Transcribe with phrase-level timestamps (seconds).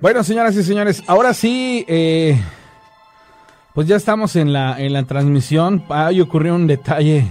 [0.00, 2.40] Bueno, señoras y señores, ahora sí, eh,
[3.74, 5.84] pues ya estamos en la, en la transmisión.
[5.88, 7.26] Ahí ocurrió un detalle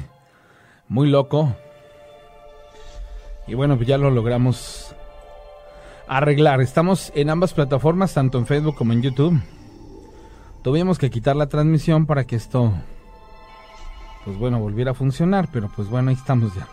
[0.89, 1.55] muy loco.
[3.47, 4.93] Y bueno, pues ya lo logramos
[6.09, 6.59] arreglar.
[6.59, 9.39] Estamos en ambas plataformas, tanto en Facebook como en YouTube.
[10.61, 12.73] Tuvimos que quitar la transmisión para que esto,
[14.25, 15.47] pues bueno, volviera a funcionar.
[15.53, 16.67] Pero pues bueno, ahí estamos ya.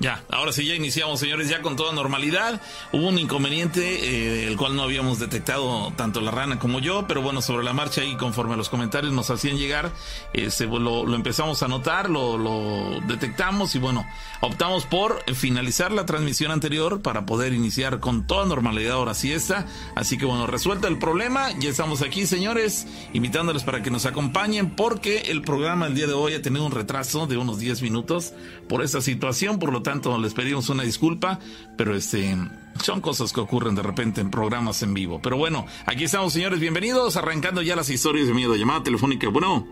[0.00, 2.60] Ya, ahora sí, ya iniciamos, señores, ya con toda normalidad.
[2.92, 7.22] Hubo un inconveniente, eh, el cual no habíamos detectado tanto la rana como yo, pero
[7.22, 9.90] bueno, sobre la marcha y conforme los comentarios nos hacían llegar,
[10.32, 14.06] este, lo, empezamos a notar, lo, lo, detectamos y bueno,
[14.40, 19.66] optamos por finalizar la transmisión anterior para poder iniciar con toda normalidad ahora sí está.
[19.94, 24.76] Así que bueno, resuelto el problema, ya estamos aquí, señores, invitándoles para que nos acompañen
[24.76, 28.32] porque el programa el día de hoy ha tenido un retraso de unos 10 minutos
[28.68, 31.38] por esta situación, por lo tanto les pedimos una disculpa,
[31.76, 32.36] pero este
[32.82, 35.20] son cosas que ocurren de repente en programas en vivo.
[35.22, 38.54] Pero bueno, aquí estamos señores, bienvenidos, arrancando ya las historias de miedo.
[38.56, 39.66] Llamada telefónica, bueno.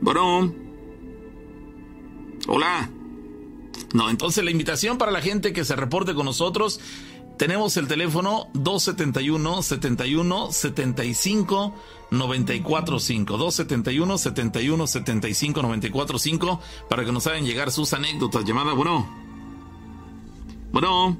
[0.00, 0.54] Bueno.
[2.46, 2.90] Hola.
[3.92, 6.80] No, entonces la invitación para la gente que se reporte con nosotros
[7.40, 11.74] tenemos el teléfono 271 71 75
[12.10, 16.60] 945 271 71 75 945
[16.90, 18.44] para que nos hagan llegar sus anécdotas.
[18.44, 19.08] Llamada, bueno.
[20.70, 21.16] Bueno.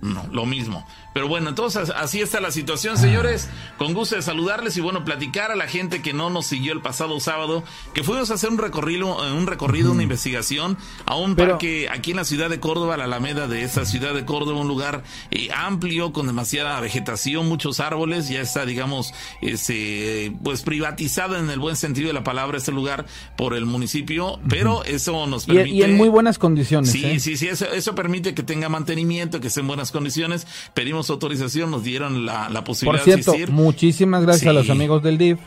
[0.00, 0.86] No, lo mismo.
[1.12, 3.48] Pero bueno, entonces así está la situación, señores.
[3.78, 6.80] Con gusto de saludarles y bueno, platicar a la gente que no nos siguió el
[6.80, 11.34] pasado sábado, que fuimos a hacer un recorrido, eh, un recorrido, una investigación a un
[11.34, 14.68] parque aquí en la ciudad de Córdoba, la Alameda de esa ciudad de Córdoba, un
[14.68, 21.50] lugar eh, amplio con demasiada vegetación, muchos árboles, ya está, digamos, este, pues privatizado en
[21.50, 25.70] el buen sentido de la palabra este lugar por el municipio, pero eso nos permite.
[25.70, 26.90] Y, en muy buenas condiciones.
[26.90, 27.20] Sí, ¿eh?
[27.20, 30.46] sí, sí, eso, eso permite que tenga mantenimiento, que esté en buenas condiciones.
[30.74, 35.38] Pedimos autorización, nos dieron la, posibilidad Por cierto, muchísimas gracias a los amigos del DIF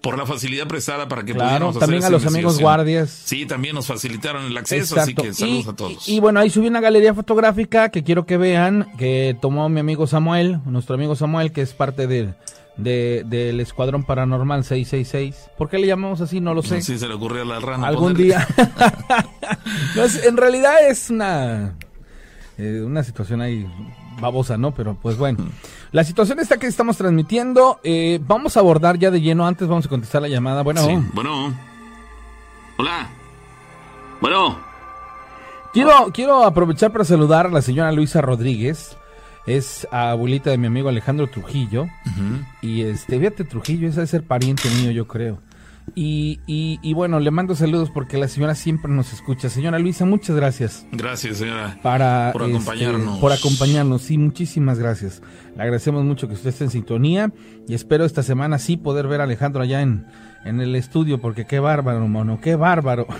[0.00, 3.10] por la facilidad prestada para que claro, también a los amigos guardias.
[3.10, 6.08] Sí, también nos facilitaron el acceso, así que saludos a todos.
[6.08, 10.06] Y, bueno, ahí subí una galería fotográfica que quiero que vean, que tomó mi amigo
[10.06, 12.34] Samuel, nuestro amigo Samuel, que es parte del,
[12.76, 15.50] del Escuadrón Paranormal 666.
[15.58, 16.40] ¿Por qué le llamamos así?
[16.40, 16.80] No lo sé.
[16.80, 17.86] Sí, se le ocurrió a la rana.
[17.86, 18.46] Algún día.
[20.26, 21.76] en realidad es una,
[22.56, 23.66] eh, una situación ahí
[24.20, 24.72] babosa, ¿no?
[24.72, 25.38] Pero pues bueno.
[25.92, 27.80] La situación está que estamos transmitiendo.
[27.82, 29.46] Eh, vamos a abordar ya de lleno.
[29.46, 30.62] Antes vamos a contestar la llamada.
[30.62, 30.82] Bueno.
[31.14, 31.54] bueno.
[32.78, 33.08] Hola.
[34.20, 34.58] Bueno.
[35.72, 38.96] Quiero, quiero aprovechar para saludar a la señora Luisa Rodríguez.
[39.46, 41.86] Es abuelita de mi amigo Alejandro Trujillo.
[42.60, 45.38] Y este, fíjate, Trujillo, ese es ser pariente mío, yo creo.
[45.94, 49.48] Y, y, bueno, le mando saludos porque la señora siempre nos escucha.
[49.48, 50.86] Señora Luisa, muchas gracias.
[50.92, 51.78] Gracias, señora.
[51.82, 53.08] Para, por acompañarnos.
[53.08, 55.22] Este, por acompañarnos, sí, muchísimas gracias.
[55.56, 57.32] Le agradecemos mucho que usted esté en sintonía
[57.68, 60.06] y espero esta semana sí poder ver a Alejandro allá en,
[60.44, 63.06] en el estudio porque qué bárbaro, mono, qué bárbaro.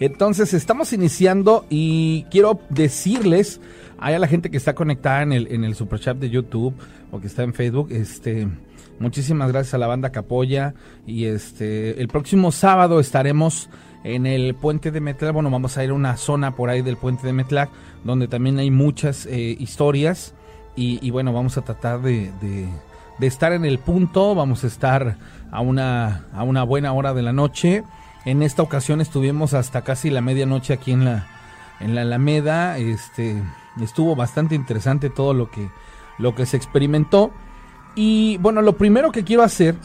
[0.00, 3.60] Entonces, estamos iniciando y quiero decirles
[3.98, 6.74] a la gente que está conectada en el, en el super chat de YouTube
[7.10, 8.48] o que está en Facebook, este
[8.98, 10.74] Muchísimas gracias a la banda que apoya.
[11.06, 13.68] Y este, el próximo sábado estaremos
[14.04, 15.32] en el puente de Metlac.
[15.32, 17.70] Bueno, vamos a ir a una zona por ahí del puente de Metlac,
[18.04, 20.34] donde también hay muchas eh, historias.
[20.76, 24.34] Y, bueno, vamos a tratar de, de, estar en el punto.
[24.34, 25.16] Vamos a estar
[25.52, 27.84] a una, a una buena hora de la noche.
[28.24, 31.26] En esta ocasión estuvimos hasta casi la medianoche aquí en la,
[31.80, 32.78] en la Alameda.
[32.78, 33.42] Este,
[33.80, 35.68] estuvo bastante interesante todo lo que,
[36.18, 37.32] lo que se experimentó.
[37.94, 39.76] Y bueno, lo primero que quiero hacer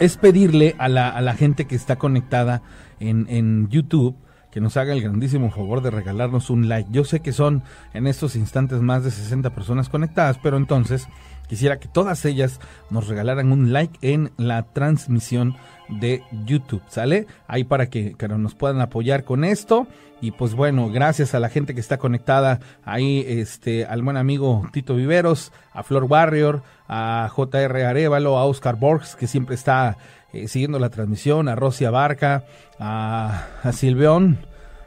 [0.00, 2.62] es pedirle a la, a la gente que está conectada
[2.98, 4.16] en, en YouTube
[4.54, 6.88] que nos haga el grandísimo favor de regalarnos un like.
[6.92, 11.08] Yo sé que son en estos instantes más de 60 personas conectadas, pero entonces
[11.48, 15.56] quisiera que todas ellas nos regalaran un like en la transmisión
[15.88, 17.26] de YouTube, ¿sale?
[17.46, 19.86] Ahí para que, nos puedan apoyar con esto.
[20.20, 24.66] Y pues bueno, gracias a la gente que está conectada ahí, este, al buen amigo
[24.72, 29.98] Tito Viveros, a Flor Warrior, a JR Arevalo, a Oscar Borges, que siempre está
[30.32, 32.44] eh, siguiendo la transmisión, a Rosia Barca,
[32.78, 34.38] a, a Silveón,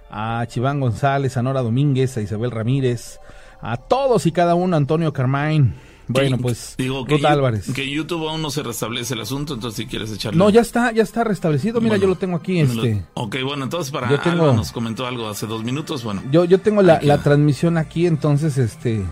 [0.10, 3.20] a Chiván González, a Nora Domínguez, a Isabel Ramírez,
[3.62, 5.74] a todos y cada uno, Antonio Carmine,
[6.08, 7.72] bueno, pues digo que, Álvarez.
[7.74, 10.38] que YouTube aún no se restablece el asunto, entonces si quieres echarle.
[10.38, 11.82] No, ya está, ya está restablecido.
[11.82, 12.60] Mira, yo lo tengo aquí.
[12.60, 13.04] Este.
[13.14, 16.24] ok, bueno, entonces para yo nos comentó algo hace dos minutos, bueno.
[16.32, 19.04] Yo, yo tengo la, la transmisión aquí, entonces, este,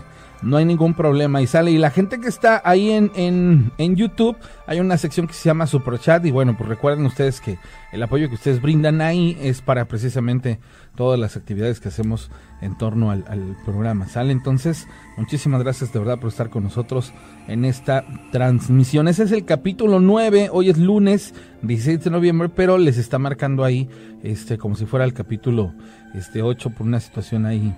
[0.42, 1.70] no hay ningún problema y sale.
[1.70, 5.48] Y la gente que está ahí en, en, en YouTube, hay una sección que se
[5.48, 7.58] llama Super Chat y bueno, pues recuerden ustedes que
[7.92, 10.58] el apoyo que ustedes brindan ahí es para precisamente
[10.96, 14.08] todas las actividades que hacemos en torno al, programa.
[14.08, 14.32] ¿Sale?
[14.32, 17.12] Entonces, muchísimas gracias de verdad por estar con nosotros
[17.46, 19.06] en esta transmisión.
[19.06, 23.62] Ese es el capítulo 9, hoy es lunes 16 de noviembre, pero les está marcando
[23.62, 23.88] ahí
[24.22, 25.72] este como si fuera el capítulo
[26.14, 27.74] este 8 por una situación ahí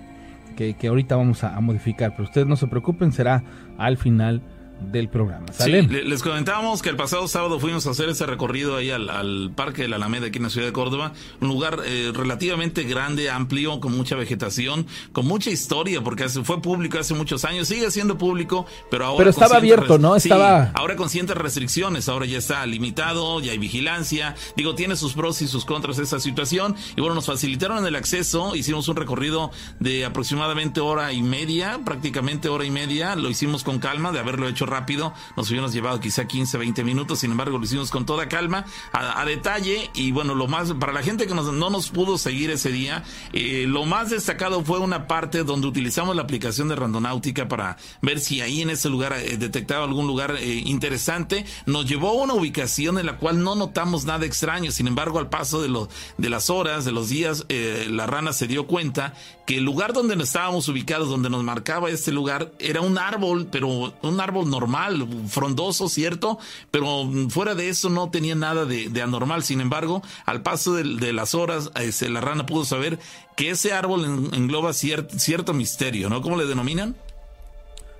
[0.55, 3.43] que, que ahorita vamos a, a, modificar, pero ustedes no se preocupen, será
[3.77, 4.41] al final
[4.79, 5.47] del programa.
[5.53, 5.83] ¿sale?
[5.83, 9.51] Sí, les comentábamos que el pasado sábado fuimos a hacer ese recorrido ahí al, al,
[9.55, 13.29] Parque de la Alameda aquí en la ciudad de Córdoba, un lugar eh, relativamente grande,
[13.29, 17.89] amplio, con mucha vegetación, con mucha historia, porque hace, fue público hace muchos años, sigue
[17.91, 19.17] siendo público, pero ahora...
[19.19, 20.19] Pero estaba abierto, ¿no?
[20.19, 20.71] Sí, estaba...
[20.73, 25.41] ahora con ciertas restricciones, ahora ya está limitado, ya hay vigilancia, digo, tiene sus pros
[25.41, 30.05] y sus contras esa situación, y bueno, nos facilitaron el acceso, hicimos un recorrido de
[30.05, 34.65] aproximadamente hora y media, prácticamente hora y media, lo hicimos con calma, de haberlo hecho
[34.69, 38.65] rápido, nos hubiéramos llevado quizá 15, 20 minutos, sin embargo lo hicimos con toda calma,
[38.91, 39.89] a, detalle.
[39.93, 43.03] Y bueno, lo más, para la gente que nos, no nos pudo seguir ese día,
[43.33, 48.19] eh, lo más destacado fue una parte donde utilizamos la aplicación de Randonáutica para ver
[48.19, 52.33] si ahí en ese lugar eh, detectaba algún lugar eh, interesante, nos llevó a una
[52.33, 56.29] ubicación en la cual no notamos nada extraño, sin embargo al paso de, lo, de
[56.29, 59.13] las horas, de los días, eh, la rana se dio cuenta
[59.49, 63.95] que el lugar donde estábamos ubicados, donde nos marcaba este lugar, era un árbol, pero
[64.03, 66.37] un árbol normal, frondoso, cierto,
[66.69, 69.41] pero fuera de eso no tenía nada de, anormal.
[69.41, 72.99] Sin embargo, al paso de, las horas, este, la rana pudo saber
[73.35, 76.21] que ese árbol en, engloba ciert, cierto misterio, ¿no?
[76.21, 76.95] ¿Cómo le denominan?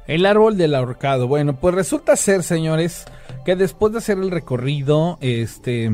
[0.06, 1.28] El árbol del ahorcado.
[1.28, 3.06] Bueno, pues resulta ser, señores,
[3.44, 5.92] que después de hacer el recorrido, este...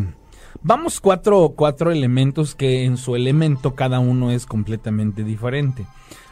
[0.68, 5.86] Vamos cuatro, cuatro elementos que en su elemento cada uno es completamente diferente.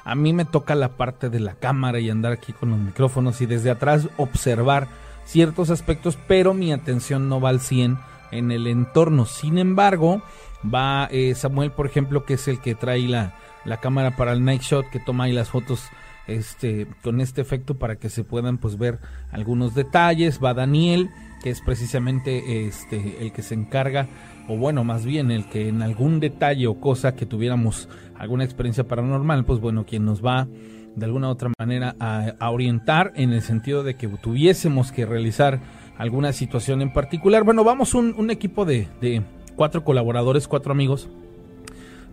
[0.06, 3.41] A mí me toca la parte de la cámara y andar aquí con los micrófonos
[3.41, 4.88] y desde atrás observar
[5.24, 8.00] ciertos aspectos, pero mi atención no va al 100
[8.31, 9.27] en el entorno.
[9.27, 10.24] Sin embargo,
[10.65, 13.35] va eh, Samuel, por ejemplo, que es el que trae la,
[13.65, 15.91] la cámara para el night shot, que toma ahí las fotos
[16.25, 19.00] este con este efecto para que se puedan pues ver
[19.31, 21.09] algunos detalles va Daniel
[21.44, 24.07] que es precisamente este el que se encarga
[24.48, 28.88] o bueno más bien el que en algún detalle o cosa que tuviéramos alguna experiencia
[28.88, 30.48] paranormal pues bueno quien nos va
[30.95, 35.60] de alguna u otra manera a, orientar en el sentido de que tuviésemos que realizar
[35.98, 39.22] alguna situación en particular bueno vamos un, equipo de
[39.56, 41.10] cuatro colaboradores cuatro amigos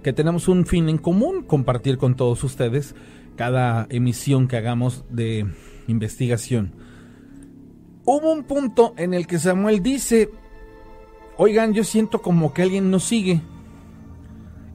[0.02, 2.94] que tenemos un fin en común compartir con todos ustedes
[3.36, 5.46] cada emisión que hagamos de
[5.86, 6.72] investigación.
[8.12, 10.32] Hubo un punto en el que Samuel dice,
[11.36, 13.40] oigan, yo siento como que alguien nos sigue.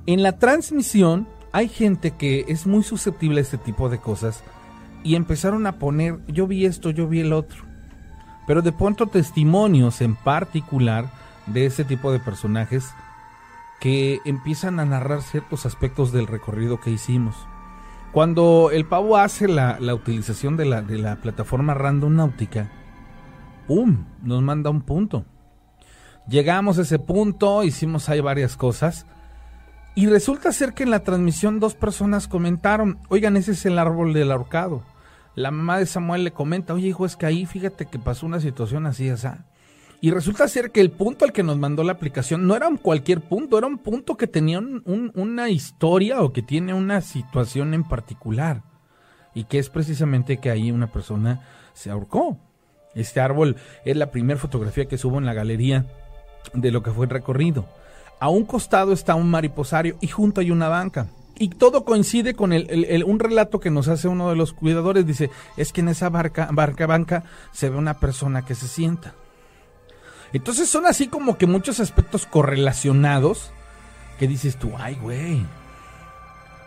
[0.05, 4.41] En la transmisión hay gente que es muy susceptible a este tipo de cosas
[5.03, 7.65] y empezaron a poner, yo vi esto, yo vi el otro.
[8.47, 11.11] Pero de pronto testimonios en particular
[11.45, 12.87] de ese tipo de personajes
[13.81, 17.35] que empiezan a narrar ciertos aspectos del recorrido que hicimos.
[18.13, 22.71] Cuando el pavo hace la, la utilización de la, de la, plataforma Random Náutica,
[23.67, 24.05] ¡pum!
[24.21, 25.25] Nos manda un punto.
[26.27, 29.05] Llegamos a ese punto, hicimos ahí varias cosas.
[29.93, 34.13] Y resulta ser que en la transmisión dos personas comentaron, oigan, ese es el árbol
[34.13, 34.83] del ahorcado.
[35.35, 38.39] La mamá de Samuel le comenta, oye hijo, es que ahí fíjate que pasó una
[38.39, 39.27] situación así, así.
[40.01, 42.77] Y resulta ser que el punto al que nos mandó la aplicación no era un
[42.77, 47.73] cualquier punto, era un punto que tenía un, una historia o que tiene una situación
[47.73, 48.63] en particular.
[49.33, 51.41] Y que es precisamente que ahí una persona
[51.73, 52.37] se ahorcó.
[52.95, 55.85] Este árbol es la primera fotografía que subo en la galería
[56.53, 57.65] de lo que fue el recorrido.
[58.19, 61.07] A un costado está un mariposario y junto hay una banca.
[61.37, 65.05] Y todo coincide con el, un relato que nos hace uno de los cuidadores.
[65.05, 69.13] Dice, es que en esa barca, barca, banca se ve una persona que se sienta.
[70.31, 73.51] Entonces son así como que muchos aspectos correlacionados
[74.17, 75.45] que dices tú, ay, güey.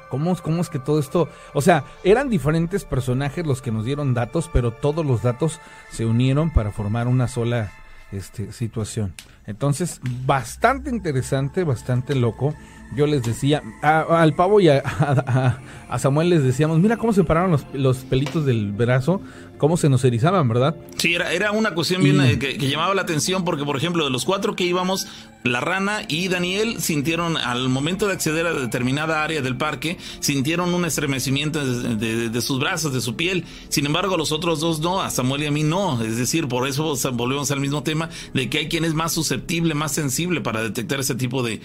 [0.08, 1.28] ¿Cómo, ¿Cómo es que todo esto?
[1.54, 5.60] O sea, eran diferentes personajes los que nos dieron datos, pero todos los datos
[5.90, 7.72] se unieron para formar una sola
[8.12, 9.14] este, situación.
[9.46, 12.54] Entonces, bastante interesante, bastante loco.
[12.96, 17.12] Yo les decía, a, al pavo y a, a, a, Samuel les decíamos, mira cómo
[17.12, 19.20] se pararon los, los pelitos del brazo.
[19.58, 20.76] cómo se nos erizaban, ¿verdad?
[20.96, 24.10] Sí, era, era una cuestión bien eh, que, llamaba la atención porque, por ejemplo, de
[24.10, 25.06] los cuatro que íbamos,
[25.44, 30.72] la rana y Daniel sintieron, al momento de acceder a determinada área del parque, sintieron
[30.72, 33.44] un estremecimiento de, sus brazos, de su piel.
[33.68, 36.02] Sin embargo, los otros dos no, a Samuel y a mí no.
[36.02, 39.74] Es decir, por eso volvemos al mismo tema de que hay quien es más susceptible,
[39.74, 41.60] más sensible para detectar ese tipo de,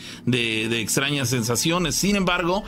[1.26, 1.96] sensaciones.
[1.96, 2.64] Sin embargo,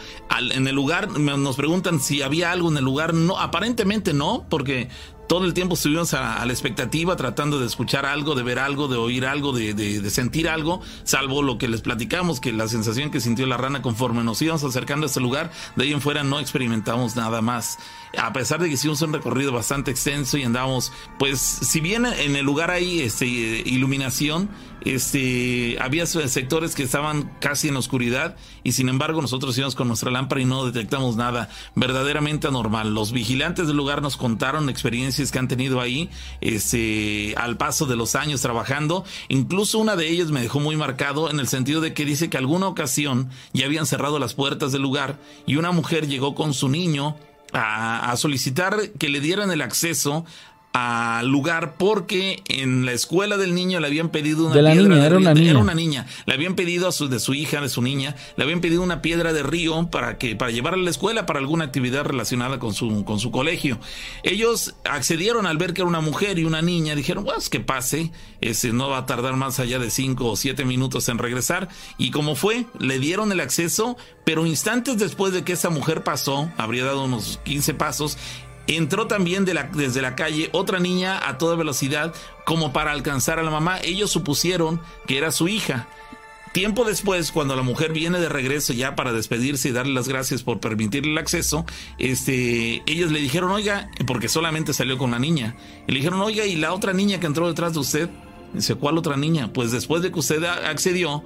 [0.51, 3.13] en el lugar, nos preguntan si había algo en el lugar.
[3.13, 4.89] No, aparentemente no, porque
[5.27, 8.97] todo el tiempo estuvimos a, la expectativa tratando de escuchar algo, de ver algo, de
[8.97, 13.45] oír algo, de, sentir algo, salvo lo que les platicamos, que la sensación que sintió
[13.45, 17.15] la rana conforme nos íbamos acercando a este lugar, de ahí en fuera no experimentamos
[17.15, 17.77] nada más.
[18.17, 22.35] A pesar de que hicimos un recorrido bastante extenso y andábamos, pues si bien en
[22.35, 24.49] el lugar hay este, iluminación,
[24.81, 30.09] este, había sectores que estaban casi en oscuridad y sin embargo nosotros íbamos con nuestra
[30.09, 32.95] lámpara y no detectamos nada verdaderamente anormal.
[32.95, 36.09] Los vigilantes del lugar nos contaron experiencias que han tenido ahí
[36.41, 39.05] este, al paso de los años trabajando.
[39.29, 42.37] Incluso una de ellas me dejó muy marcado en el sentido de que dice que
[42.37, 46.67] alguna ocasión ya habían cerrado las puertas del lugar y una mujer llegó con su
[46.67, 47.15] niño
[47.53, 50.25] a, a, solicitar que le dieran el acceso
[50.77, 54.89] al lugar porque en la escuela del niño le habían pedido una de la piedra
[54.89, 55.49] niña, era una niña.
[55.51, 56.05] Era una niña.
[56.25, 59.01] Le habían pedido a su, de su hija, de su niña, le habían pedido una
[59.01, 62.73] piedra de río para que para llevarla a la escuela para alguna actividad relacionada con
[62.73, 63.79] su con su colegio.
[64.23, 68.11] Ellos accedieron al ver que era una mujer y una niña, dijeron, pues que pase,
[68.41, 72.11] ese no va a tardar más allá de cinco o siete minutos en regresar y
[72.11, 76.83] como fue, le dieron el acceso, pero instantes después de que esa mujer pasó, habría
[76.83, 78.17] dado unos 15 pasos,
[78.67, 82.13] Entró también de la, desde la calle otra niña a toda velocidad
[82.45, 83.79] como para alcanzar a la mamá.
[83.83, 85.87] Ellos supusieron que era su hija.
[86.55, 90.41] Tiempo después, cuando la mujer viene de regreso ya para despedirse y darle las gracias
[90.41, 91.65] por permitirle el acceso,
[91.97, 96.55] este, ellos le dijeron, oiga, porque solamente salió con la niña, le dijeron, oiga, ¿y
[96.55, 98.09] la otra niña que entró detrás de usted?
[98.53, 99.51] Dice, ¿cuál otra niña?
[99.51, 101.25] Pues después de que usted accedió,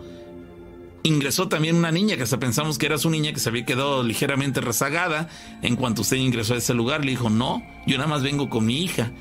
[1.04, 4.04] ingresó también una niña que hasta pensamos que era su niña que se había quedado
[4.04, 5.30] ligeramente rezagada.
[5.62, 8.66] En cuanto usted ingresó a ese lugar, le dijo, no, yo nada más vengo con
[8.66, 9.12] mi hija.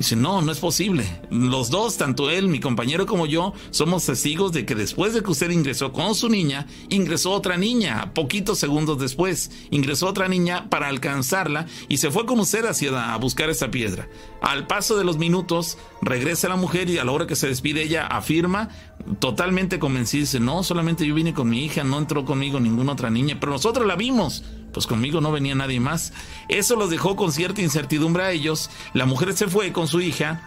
[0.00, 1.04] Dice, no, no es posible.
[1.28, 5.30] Los dos, tanto él, mi compañero como yo, somos testigos de que después de que
[5.30, 9.50] usted ingresó con su niña, ingresó otra niña, poquitos segundos después.
[9.70, 14.08] Ingresó otra niña para alcanzarla y se fue con usted hacia a buscar esa piedra.
[14.40, 17.82] Al paso de los minutos, regresa la mujer y a la hora que se despide
[17.82, 18.70] ella afirma,
[19.18, 23.10] totalmente convencida, dice, no, solamente yo vine con mi hija, no entró conmigo ninguna otra
[23.10, 26.12] niña, pero nosotros la vimos pues conmigo no venía nadie más.
[26.48, 28.70] Eso los dejó con cierta incertidumbre a ellos.
[28.94, 30.46] La mujer se fue con su hija.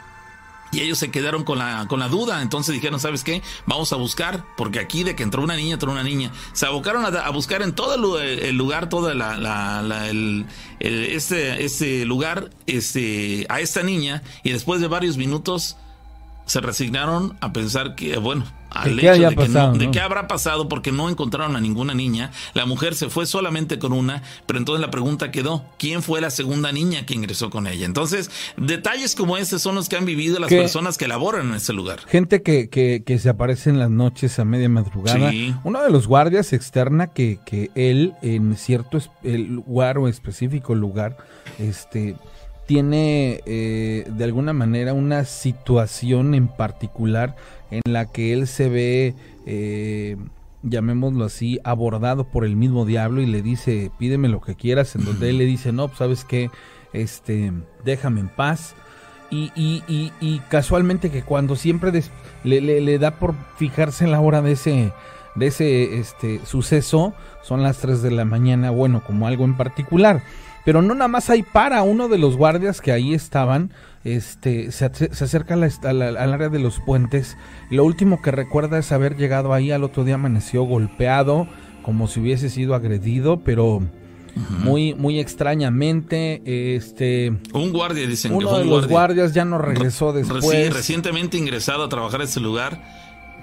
[0.71, 2.41] Y ellos se quedaron con la, con la duda.
[2.41, 3.43] Entonces dijeron, ¿sabes qué?
[3.67, 4.43] Vamos a buscar.
[4.57, 6.31] Porque aquí de que entró una niña, entró una niña.
[6.53, 10.47] Se abocaron a, buscar en todo el, lugar, todo la, la, el,
[10.79, 14.23] este, este lugar, este, a esta niña.
[14.43, 15.77] Y después de varios minutos
[16.47, 20.91] se resignaron a pensar que, bueno, al hecho de, que de qué habrá pasado porque
[20.91, 22.31] no encontraron a ninguna niña.
[22.53, 26.29] La mujer se fue solamente con una, pero entonces la pregunta quedó, ¿quién fue la
[26.29, 27.85] segunda niña que ingresó con ella?
[27.85, 31.73] Entonces, detalles como ese son los que han vivido las personas que laboran en ese
[31.73, 31.99] lugar.
[32.07, 35.31] Gente que, que, que se aparece en las noches a media madrugada.
[35.63, 41.17] Uno de los guardias externa que, que él en cierto lugar o específico lugar,
[41.59, 42.15] este
[42.65, 47.35] tiene eh, de alguna manera una situación en particular
[47.73, 49.15] en la que él se ve,
[49.45, 50.17] eh,
[50.61, 55.05] llamémoslo así, abordado por el mismo diablo y le dice, pídeme lo que quieras, en
[55.05, 56.49] donde él le dice, no, pues sabes qué,
[56.93, 57.51] este,
[57.83, 58.75] déjame en paz.
[59.31, 61.91] Y, y, y, casualmente que cuando siempre
[62.43, 64.93] le, le, da por fijarse en la hora de ese,
[65.33, 70.21] de ese este, suceso, son las 3 de la mañana, bueno, como algo en particular.
[70.65, 73.71] Pero no nada más hay para uno de los guardias que ahí estaban,
[74.03, 77.37] este, se, acerca al área de los puentes.
[77.69, 81.47] Lo último que recuerda es haber llegado ahí al otro día amaneció golpeado,
[81.81, 83.81] como si hubiese sido agredido, pero
[84.35, 86.41] muy, muy extrañamente,
[86.75, 90.73] este, un guardia dicen uno de los guardias ya no regresó después.
[90.73, 92.81] recientemente ingresado a trabajar a ese lugar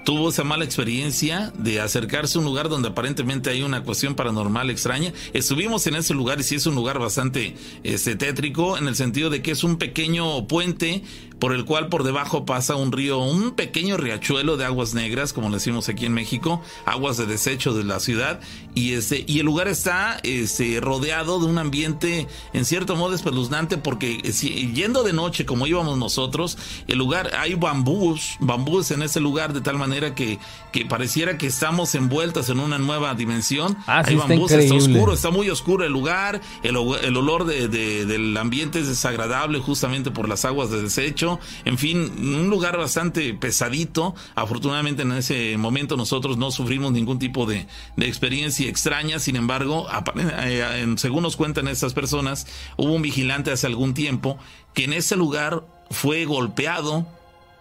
[0.03, 4.69] tuvo esa mala experiencia de acercarse a un lugar donde aparentemente hay una cuestión paranormal
[4.69, 5.13] extraña.
[5.33, 9.29] Estuvimos en ese lugar y sí es un lugar bastante este, tétrico en el sentido
[9.29, 11.03] de que es un pequeño puente
[11.39, 15.49] por el cual por debajo pasa un río, un pequeño riachuelo de aguas negras, como
[15.49, 18.39] decimos aquí en México, aguas de desecho de la ciudad,
[18.75, 23.79] y este, y el lugar está este, rodeado de un ambiente en cierto modo espeluznante,
[23.79, 29.51] porque yendo de noche como íbamos nosotros, el lugar, hay bambús, bambús en ese lugar
[29.51, 30.39] de tal manera manera que,
[30.71, 33.77] que pareciera que estamos envueltas en una nueva dimensión.
[33.87, 34.15] Ah, sí, Ahí
[34.63, 39.59] está oscuro, está muy oscuro el lugar, el, olor de- de- del ambiente es desagradable
[39.59, 44.15] justamente por las aguas de desecho, en fin, un lugar bastante pesadito.
[44.35, 47.67] Afortunadamente en ese momento nosotros no sufrimos ningún tipo de,
[47.97, 53.67] de experiencia extraña, sin embargo, eh, según nos cuentan estas personas, hubo un vigilante hace
[53.67, 54.37] algún tiempo
[54.73, 57.05] que en ese lugar fue golpeado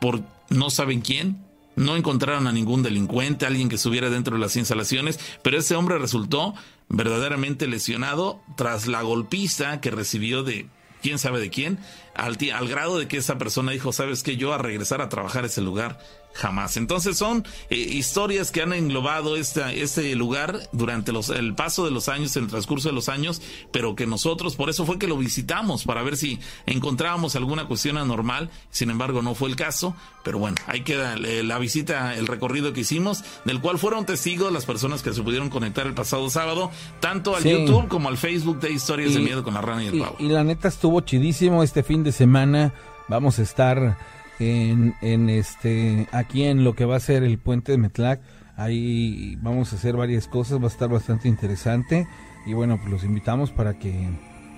[0.01, 1.45] por no saben quién.
[1.81, 5.97] No encontraron a ningún delincuente, alguien que estuviera dentro de las instalaciones, pero ese hombre
[5.97, 6.55] resultó
[6.91, 10.67] verdaderamente lesionado tras la golpiza que recibió de
[11.01, 11.79] quién sabe de quién,
[12.15, 15.45] al, al grado de que esa persona dijo, sabes que yo a regresar a trabajar
[15.45, 15.99] a ese lugar
[16.33, 16.77] jamás.
[16.77, 21.91] Entonces son eh, historias que han englobado esta, este lugar durante los, el paso de
[21.91, 25.17] los años, el transcurso de los años, pero que nosotros, por eso fue que lo
[25.17, 29.95] visitamos, para ver si encontrábamos alguna cuestión anormal, sin embargo no fue el caso,
[30.25, 34.53] pero bueno, ahí queda eh, la visita, el recorrido que hicimos, del cual fueron testigos
[34.53, 36.71] las personas que se pudieron conectar el pasado sábado,
[37.01, 37.51] tanto al Sí.
[37.51, 40.17] YouTube como al Facebook de Historias de Miedo con la Rana y el Y, Pavo.
[40.19, 42.73] y la neta estuvo chidísimo este fin de semana.
[43.09, 43.99] Vamos a estar
[44.41, 48.21] en, en este aquí en lo que va a ser el puente de Metlac.
[48.57, 52.09] Ahí vamos a hacer varias cosas, va a estar bastante interesante.
[52.47, 54.09] Y bueno, pues los invitamos para que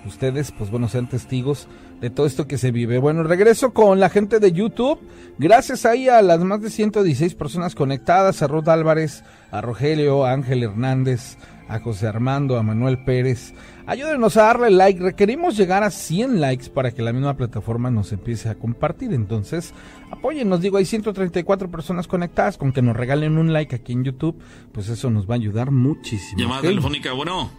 [0.05, 1.67] ustedes, pues bueno, sean testigos
[2.01, 2.97] de todo esto que se vive.
[2.97, 4.99] Bueno, regreso con la gente de YouTube.
[5.37, 10.33] Gracias ahí a las más de 116 personas conectadas, a Ruth Álvarez, a Rogelio, a
[10.33, 11.37] Ángel Hernández,
[11.67, 13.53] a José Armando, a Manuel Pérez.
[13.85, 14.99] Ayúdenos a darle like.
[15.01, 19.13] Requerimos llegar a 100 likes para que la misma plataforma nos empiece a compartir.
[19.13, 19.73] Entonces,
[20.11, 20.61] apóyennos.
[20.61, 22.57] Digo, hay 134 personas conectadas.
[22.57, 24.41] Con que nos regalen un like aquí en YouTube,
[24.71, 26.41] pues eso nos va a ayudar muchísimo.
[26.41, 27.49] Llamada telefónica, bueno,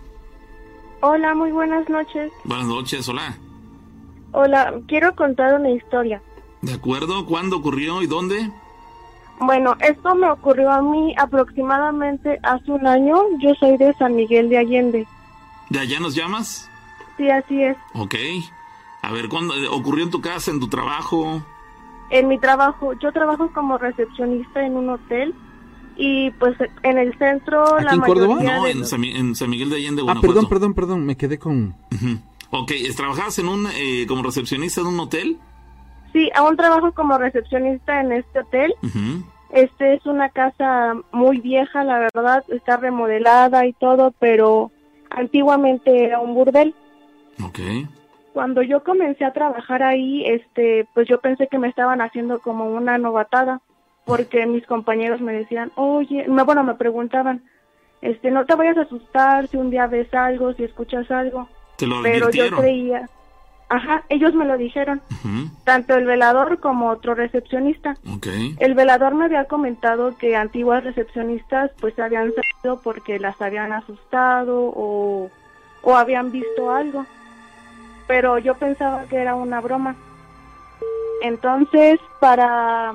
[1.00, 2.32] Hola, muy buenas noches.
[2.44, 3.36] buenas noches, hola.
[4.32, 6.22] Hola, quiero contar una historia.
[6.62, 7.26] ¿De acuerdo?
[7.26, 8.50] ¿Cuándo ocurrió y dónde?
[9.40, 13.16] Bueno, esto me ocurrió a mí aproximadamente hace un año.
[13.40, 15.06] Yo soy de San Miguel de Allende.
[15.70, 16.70] ¿De allá nos llamas?
[17.16, 17.76] Sí, así es.
[17.94, 18.14] Ok.
[19.02, 21.42] A ver, ¿cuándo eh, ocurrió en tu casa, en tu trabajo?
[22.10, 25.34] En mi trabajo, yo trabajo como recepcionista en un hotel
[25.96, 28.36] y pues en el centro ¿Aquí la en Córdoba?
[28.42, 31.06] No, de en los- San, Mi- en San Miguel de Allende, Ah, perdón, perdón, perdón.
[31.06, 31.74] Me quedé con.
[31.92, 32.18] Ujú.
[32.50, 35.38] Ok, ¿es- ¿trabajabas en un, eh, como recepcionista en un hotel?
[36.14, 38.72] Sí, aún trabajo como recepcionista en este hotel.
[39.50, 44.70] Este es una casa muy vieja, la verdad, está remodelada y todo, pero
[45.10, 46.72] antiguamente era un burdel.
[47.44, 47.58] Ok.
[48.32, 52.66] Cuando yo comencé a trabajar ahí, este, pues yo pensé que me estaban haciendo como
[52.66, 53.60] una novatada,
[54.04, 57.42] porque mis compañeros me decían, oye, me, bueno, me preguntaban,
[58.02, 61.88] este, no te vayas a asustar si un día ves algo, si escuchas algo, ¿Te
[61.88, 63.08] lo pero yo creía,
[63.74, 65.02] ajá, ellos me lo dijeron,
[65.64, 67.96] tanto el velador como otro recepcionista.
[68.14, 68.28] Ok.
[68.58, 74.72] El velador me había comentado que antiguas recepcionistas pues habían salido porque las habían asustado
[74.74, 75.30] o,
[75.82, 77.04] o habían visto algo.
[78.06, 79.96] Pero yo pensaba que era una broma.
[81.22, 82.94] Entonces, para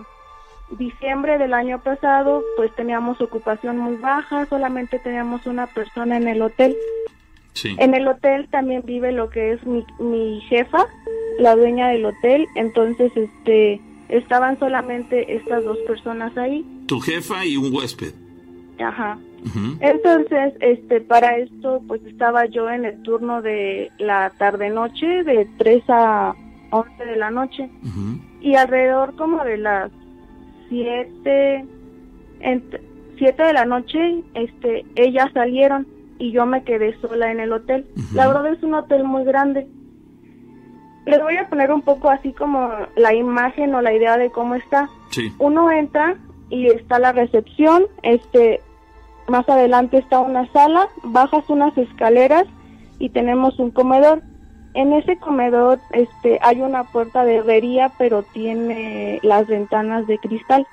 [0.72, 6.42] diciembre del año pasado, pues teníamos ocupación muy baja, solamente teníamos una persona en el
[6.42, 6.78] hotel.
[7.54, 7.76] Sí.
[7.80, 10.86] En el hotel también vive lo que es mi, mi jefa,
[11.40, 16.66] la dueña del hotel, entonces este estaban solamente estas dos personas ahí.
[16.88, 18.14] Tu jefa y un huésped.
[18.80, 19.18] Ajá.
[19.80, 25.48] Entonces, este para esto pues estaba yo en el turno de la tarde noche de
[25.58, 26.36] 3 a
[26.72, 27.70] 11 de la noche
[28.42, 29.92] y alrededor como de las
[30.70, 31.66] 7
[32.42, 32.80] ent-
[33.18, 35.88] 7 de la noche este ellas salieron
[36.20, 37.88] y yo me quedé sola en el hotel.
[38.14, 39.68] La verdad es un hotel muy grande.
[41.06, 44.54] Les voy a poner un poco así como la imagen o la idea de cómo
[44.56, 44.90] está.
[45.10, 45.34] Sí.
[45.40, 46.18] Uno entra
[46.50, 48.62] y está la recepción, este
[49.28, 52.46] más adelante está una sala, bajas unas escaleras
[53.00, 54.22] y tenemos un comedor.
[54.74, 60.68] En ese comedor este hay una puerta de herrería, pero tiene las ventanas de cristal.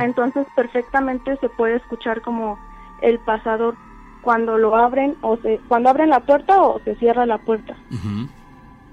[0.00, 2.58] Entonces perfectamente se puede escuchar como
[3.02, 3.76] el pasador
[4.22, 7.76] cuando lo abren o se cuando abren la puerta o se cierra la puerta.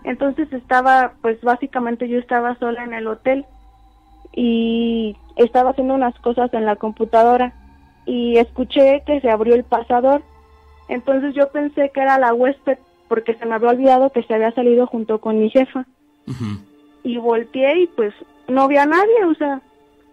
[0.03, 3.45] Entonces estaba, pues básicamente yo estaba sola en el hotel
[4.33, 7.53] y estaba haciendo unas cosas en la computadora
[8.05, 10.21] y escuché que se abrió el pasador.
[10.87, 14.51] Entonces yo pensé que era la huésped porque se me había olvidado que se había
[14.51, 15.85] salido junto con mi jefa
[17.03, 18.13] y volteé y pues
[18.47, 19.61] no vi a nadie, o sea,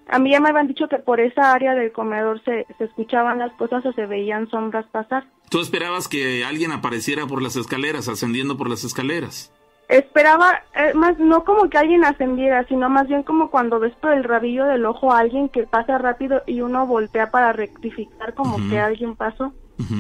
[0.08, 3.38] a mí ya me habían dicho que por esa área del comedor se, se escuchaban
[3.38, 5.24] las cosas o se veían sombras pasar.
[5.50, 9.52] Tú esperabas que alguien apareciera por las escaleras, ascendiendo por las escaleras.
[9.88, 14.12] esperaba, eh, más no como que alguien ascendiera, sino más bien como cuando ves por
[14.12, 18.56] el rabillo del ojo a alguien que pasa rápido y uno voltea para rectificar como
[18.68, 19.52] que alguien pasó.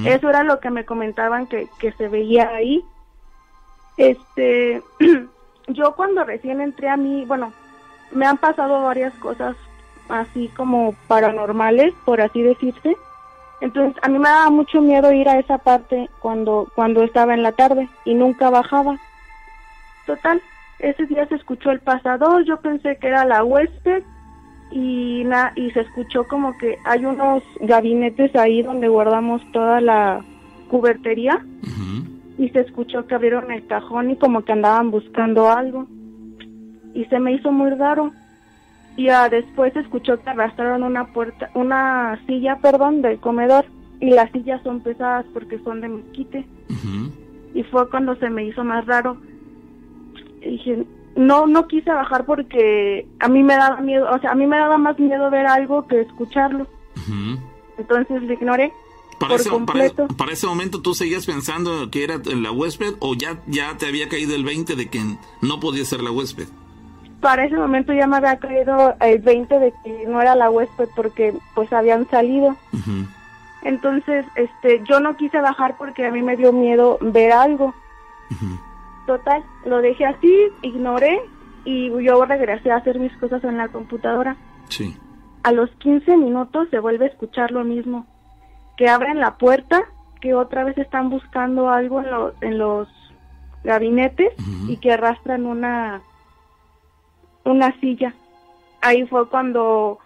[0.04, 2.84] Eso era lo que me comentaban que, que se veía ahí.
[3.96, 4.82] Este,
[5.68, 7.52] yo cuando recién entré a mí, bueno,
[8.12, 9.56] me han pasado varias cosas
[10.08, 12.96] así como paranormales, por así decirse.
[13.60, 17.42] Entonces, a mí me daba mucho miedo ir a esa parte cuando cuando estaba en
[17.42, 18.98] la tarde y nunca bajaba.
[20.06, 20.42] Total,
[20.78, 24.02] ese día se escuchó el pasador, yo pensé que era la huésped
[24.70, 30.24] y, na y se escuchó como que hay unos gabinetes ahí donde guardamos toda la
[30.68, 31.44] cubertería
[32.36, 35.86] y se escuchó que abrieron el cajón y como que andaban buscando algo
[36.92, 38.12] y se me hizo muy raro
[38.96, 43.64] y ya después escuchó que arrastraron una puerta una silla perdón del comedor
[44.00, 46.46] y las sillas son pesadas porque son de mezquite
[47.54, 49.16] y fue cuando se me hizo más raro
[50.50, 54.46] dije, no, no quise bajar porque a mí me daba miedo, o sea, a mí
[54.46, 56.66] me daba más miedo ver algo que escucharlo.
[57.78, 58.72] Entonces lo ignoré.
[59.18, 59.50] Para, ese,
[60.16, 64.08] Para, ese momento tú seguías pensando que era la huésped o ya, ya te había
[64.08, 65.00] caído el 20 de que
[65.40, 66.48] no podía ser la huésped.
[67.24, 70.90] Para ese momento ya me había caído el 20 de que no era la huésped
[70.94, 72.54] porque pues habían salido.
[73.62, 77.74] Entonces, este, yo no quise bajar porque a mí me dio miedo ver algo.
[79.06, 81.18] Total, lo dejé así, ignoré
[81.64, 84.36] y yo regresé a hacer mis cosas en la computadora.
[84.68, 84.94] Sí.
[85.44, 88.04] A los 15 minutos se vuelve a escuchar lo mismo,
[88.76, 89.82] que abren la puerta,
[90.20, 92.06] que otra vez están buscando algo en,
[92.42, 92.86] en los
[93.62, 94.34] gabinetes
[94.68, 96.02] y que arrastran una
[97.44, 98.14] una silla.
[98.80, 99.98] Ahí fue cuando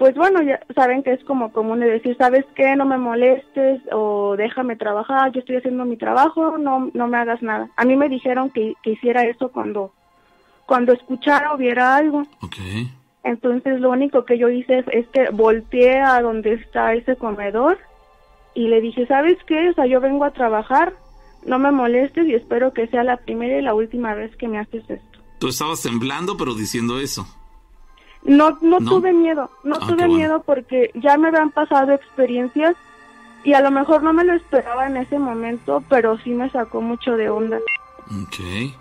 [0.00, 2.74] pues bueno, ya saben que es como común de decir, ¿sabes qué?
[2.74, 7.42] No me molestes o déjame trabajar, yo estoy haciendo mi trabajo, no, no me hagas
[7.42, 7.68] nada.
[7.76, 9.92] A mí me dijeron que, que hiciera eso cuando,
[10.64, 12.22] cuando escuchara o viera algo.
[12.40, 12.90] Okay.
[13.24, 17.76] Entonces lo único que yo hice es, que volteé a donde está ese comedor
[18.54, 19.68] y le dije, ¿sabes qué?
[19.68, 20.94] O sea, yo vengo a trabajar,
[21.44, 24.58] no me molestes y espero que sea la primera y la última vez que me
[24.58, 25.09] haces esto.
[25.40, 27.26] Tú estabas temblando pero diciendo eso.
[28.22, 32.76] No, no, tuve miedo, no ah, tuve miedo porque ya me habían pasado experiencias
[33.42, 36.82] y a lo mejor no me lo esperaba en ese momento, pero sí me sacó
[36.82, 37.58] mucho de onda.
[38.26, 38.74] Okay.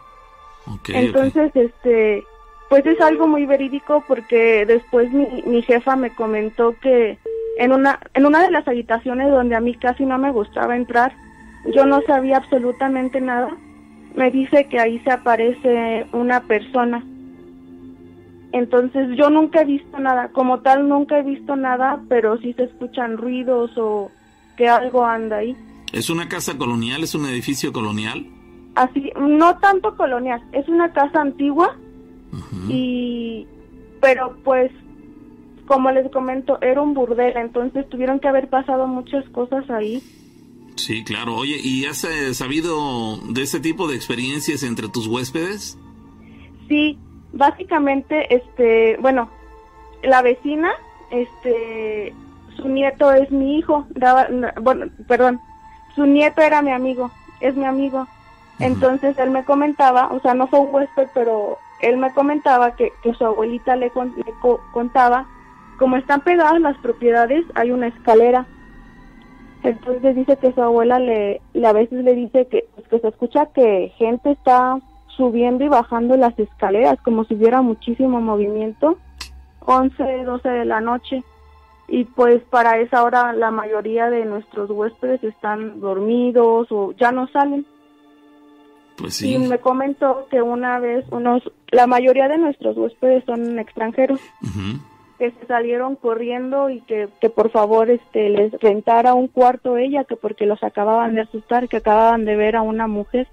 [0.67, 2.25] Okay, Entonces, este,
[2.67, 7.17] pues es algo muy verídico porque después mi, mi jefa me comentó que
[7.57, 11.15] en una, en una de las habitaciones donde a mí casi no me gustaba entrar,
[11.73, 13.49] yo no sabía absolutamente nada.
[14.15, 17.03] Me dice que ahí se aparece una persona
[18.51, 22.63] entonces yo nunca he visto nada, como tal nunca he visto nada, pero sí se
[22.63, 24.11] escuchan ruidos o
[24.57, 25.55] que algo anda ahí.
[25.93, 27.03] ¿Es una casa colonial?
[27.03, 28.25] ¿Es un edificio colonial?
[28.75, 31.75] Así, no tanto colonial, es una casa antigua
[32.69, 33.45] y,
[34.01, 34.71] pero pues,
[35.67, 40.01] como les comento, era un burdel, entonces tuvieron que haber pasado muchas cosas ahí.
[40.79, 41.35] Sí, claro.
[41.35, 45.77] Oye, ¿y has eh, sabido de ese tipo de experiencias entre tus huéspedes?
[46.67, 46.97] Sí,
[47.33, 49.29] básicamente, este, bueno,
[50.03, 50.71] la vecina,
[51.11, 52.13] este,
[52.55, 54.27] su nieto es mi hijo, daba,
[54.61, 55.41] bueno, perdón,
[55.95, 57.11] su nieto era mi amigo,
[57.41, 58.07] es mi amigo.
[58.59, 62.91] Entonces él me comentaba, o sea, no fue un huésped, pero él me comentaba que,
[63.03, 63.91] que su abuelita le,
[64.71, 65.25] contaba,
[65.77, 68.45] como están pegadas las propiedades, hay una escalera.
[69.63, 73.07] Entonces dice que su abuela le, le a veces le dice que, pues, que se
[73.09, 74.79] escucha que gente está
[75.17, 78.97] subiendo y bajando las escaleras como si hubiera muchísimo movimiento,
[79.59, 81.23] 11, 12 de la noche.
[81.89, 87.27] Y pues para esa hora la mayoría de nuestros huéspedes están dormidos o ya no
[87.27, 87.65] salen.
[88.95, 89.33] Pues sí.
[89.33, 91.41] Y me comentó que una vez unos,
[91.71, 94.19] la mayoría de nuestros huéspedes son extranjeros,
[95.19, 100.05] que se salieron corriendo y que, que por favor este les rentara un cuarto ella,
[100.05, 103.27] que porque los acababan de asustar, que acababan de ver a una mujer.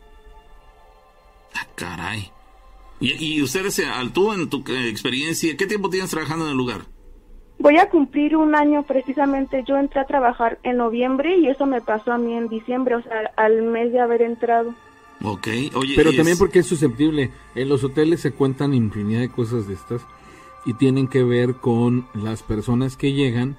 [1.54, 2.30] Ah, caray.
[2.98, 6.80] ¿Y, ustedes, eh, tú en tu eh, experiencia, qué tiempo tienes trabajando en el lugar?
[7.58, 9.62] Voy a cumplir un año precisamente.
[9.66, 13.02] Yo entré a trabajar en noviembre y eso me pasó a mí en diciembre, o
[13.02, 14.74] sea, al mes de haber entrado.
[15.22, 15.94] Ok, oye.
[15.94, 17.30] Pero también porque es susceptible.
[17.54, 20.02] En los hoteles se cuentan infinidad de cosas de estas
[20.66, 23.56] y tienen que ver con las personas que llegan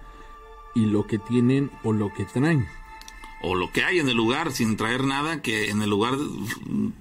[0.76, 2.68] y lo que tienen o lo que traen
[3.42, 6.14] o lo que hay en el lugar sin traer nada, que en el lugar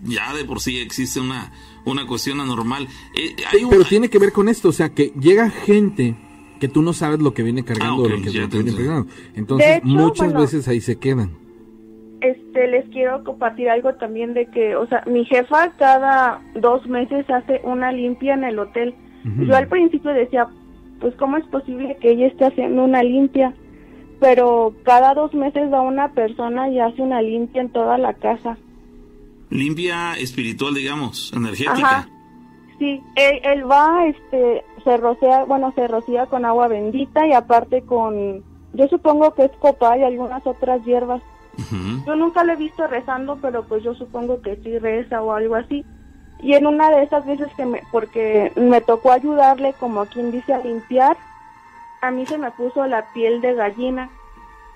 [0.04, 1.52] ya de por sí existe una,
[1.84, 2.88] una cuestión anormal.
[3.14, 3.34] Eh,
[3.70, 6.14] pero tiene que ver con esto, o sea, que llega gente
[6.60, 9.10] que tú no sabes lo que viene cargando ah, lo que, viene cargando.
[9.34, 11.36] Entonces, muchas veces ahí se quedan.
[12.20, 17.28] este, les quiero compartir algo también de que, o sea, mi jefa cada dos meses
[17.30, 18.94] hace una limpia en el hotel.
[19.38, 20.46] Yo al principio decía,
[21.00, 23.54] pues, ¿cómo es posible que ella esté haciendo una limpia?
[24.20, 28.56] Pero cada dos meses va una persona y hace una limpia en toda la casa.
[29.50, 31.88] Limpia espiritual, digamos, energética.
[31.88, 32.08] Ajá.
[32.78, 38.44] Sí, él, va, este, se rocea, bueno, se rocía con agua bendita y aparte con,
[38.74, 41.22] yo supongo que es copa y algunas otras hierbas.
[42.06, 45.54] Yo nunca le he visto rezando, pero pues yo supongo que sí reza o algo
[45.54, 45.86] así.
[46.40, 50.52] Y en una de esas veces que me, porque me tocó ayudarle, como quien dice,
[50.52, 51.16] a limpiar,
[52.02, 54.10] a mí se me puso la piel de gallina.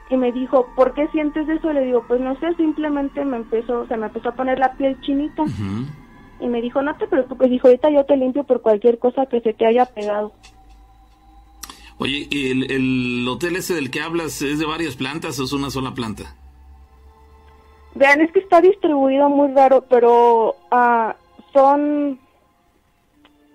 [0.09, 1.73] Y me dijo, ¿por qué sientes eso?
[1.73, 5.01] Le digo, pues no sé, simplemente me empezó, se me empezó a poner la piel
[5.03, 5.45] chinita.
[6.41, 9.41] Y me dijo, no te preocupes, dijo, ahorita yo te limpio por cualquier cosa que
[9.41, 10.33] se te haya pegado.
[11.99, 15.71] Oye, ¿el, el hotel ese del que hablas es de varias plantas o es una
[15.71, 16.35] sola planta?
[17.95, 21.13] Vean, es que está distribuido muy raro, pero uh,
[21.53, 22.19] son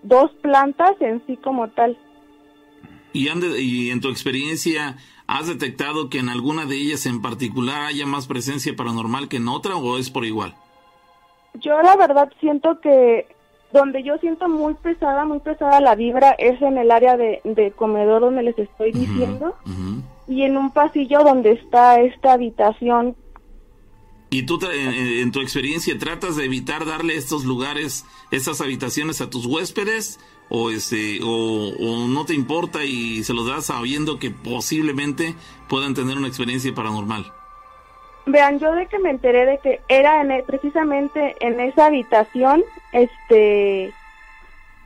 [0.04, 1.98] dos plantas en sí como tal.
[3.14, 3.30] ¿Y,
[3.60, 8.28] ¿Y en tu experiencia has detectado que en alguna de ellas en particular haya más
[8.28, 10.54] presencia paranormal que en otra o es por igual?
[11.62, 13.28] Yo la verdad siento que
[13.72, 17.72] donde yo siento muy pesada, muy pesada la vibra es en el área de, de
[17.72, 19.56] comedor donde les estoy diciendo
[20.28, 23.16] y en un pasillo donde está esta habitación
[24.30, 29.46] ¿Y tú, en, tu experiencia, tratas de evitar darle estos lugares, estas habitaciones a tus
[29.46, 30.20] huéspedes?
[30.50, 35.36] ¿O, este, o, no te importa y se los das sabiendo que posiblemente
[35.70, 37.32] puedan tener una experiencia paranormal?
[38.28, 42.64] Vean, yo de que me enteré de que era en, e, precisamente en esa habitación,
[42.92, 43.94] este,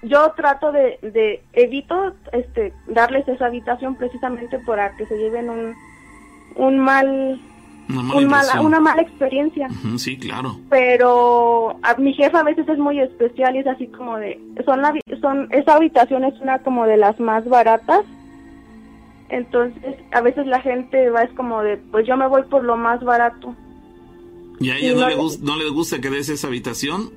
[0.02, 5.76] yo trato de, de evito, este, darles esa habitación precisamente para que se lleven un,
[6.56, 7.40] un mal
[7.90, 9.68] una mala, experiencia.
[9.98, 10.60] sí, claro.
[10.70, 14.82] Pero a, mi jefa a veces es muy especial y es así como de, son,
[14.82, 18.06] la, son esa habitación es una como de las más baratas.
[19.30, 22.78] Entonces, a veces la gente va es como de, pues yo me voy por lo
[22.78, 23.56] más barato.
[24.60, 27.12] ¿Y a ella no, le, no le gusta que des esa habitación?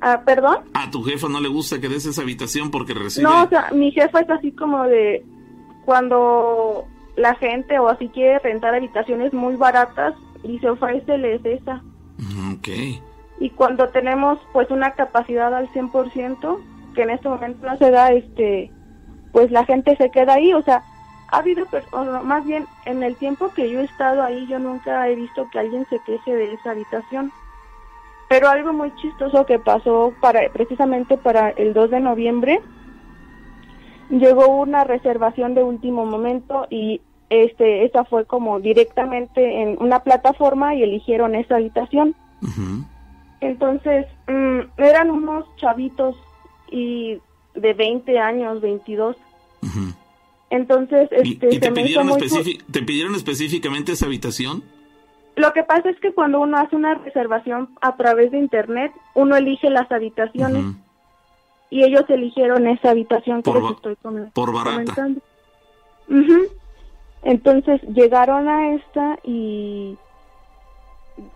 [0.00, 0.58] Ah, ¿Perdón?
[0.74, 3.24] ¿A tu jefa no le gusta que des esa habitación porque recibe...?
[3.24, 5.24] No, o sea, mi jefa es así como de,
[5.84, 11.82] cuando la gente o así quiere rentar habitaciones muy baratas y se ofrece esa.
[12.52, 12.68] Ok.
[13.40, 16.58] Y cuando tenemos pues una capacidad al 100%,
[16.94, 18.70] que en este momento no se da, este,
[19.32, 20.82] pues la gente se queda ahí, o sea,
[21.30, 21.66] ha habido,
[22.22, 25.58] más bien en el tiempo que yo he estado ahí, yo nunca he visto que
[25.58, 27.32] alguien se queje de esa habitación.
[28.28, 32.60] Pero algo muy chistoso que pasó para precisamente para el 2 de noviembre,
[34.10, 40.74] llegó una reservación de último momento y este esa fue como directamente en una plataforma
[40.74, 42.14] y eligieron esa habitación.
[43.40, 46.16] Entonces, mm, eran unos chavitos
[46.70, 47.18] y
[47.54, 49.16] de 20 años, 22.
[50.50, 52.10] Entonces, este, te, pidieron
[52.70, 54.62] ¿te pidieron específicamente esa habitación?
[55.36, 59.36] Lo que pasa es que cuando uno hace una reservación a través de internet, uno
[59.36, 60.76] elige las habitaciones
[61.74, 63.96] y ellos eligieron esa habitación que les estoy
[64.32, 65.08] por barata.
[67.24, 69.98] Entonces llegaron a esta y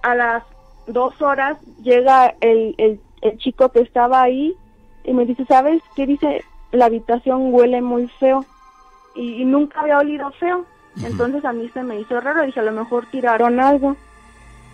[0.02, 0.44] a las
[0.86, 4.54] dos horas llega el, el, chico que estaba ahí
[5.02, 6.44] y me dice, ¿sabes qué dice?
[6.70, 8.44] La habitación huele muy feo
[9.16, 10.64] y, nunca había olido feo.
[11.02, 13.96] Entonces a mí se me hizo raro, dije, a lo mejor tiraron algo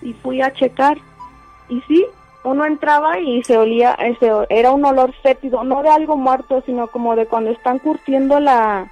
[0.03, 0.99] y fui a checar
[1.71, 2.05] y sí,
[2.45, 6.89] uno entraba y se olía, ese, era un olor fétido, no de algo muerto, sino
[6.89, 8.91] como de cuando están curtiendo la,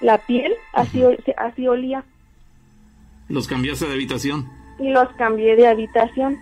[0.00, 1.02] la piel, así,
[1.36, 2.04] así olía.
[3.28, 4.48] ¿Los cambiaste de habitación?
[4.78, 6.38] Y los cambié de habitación.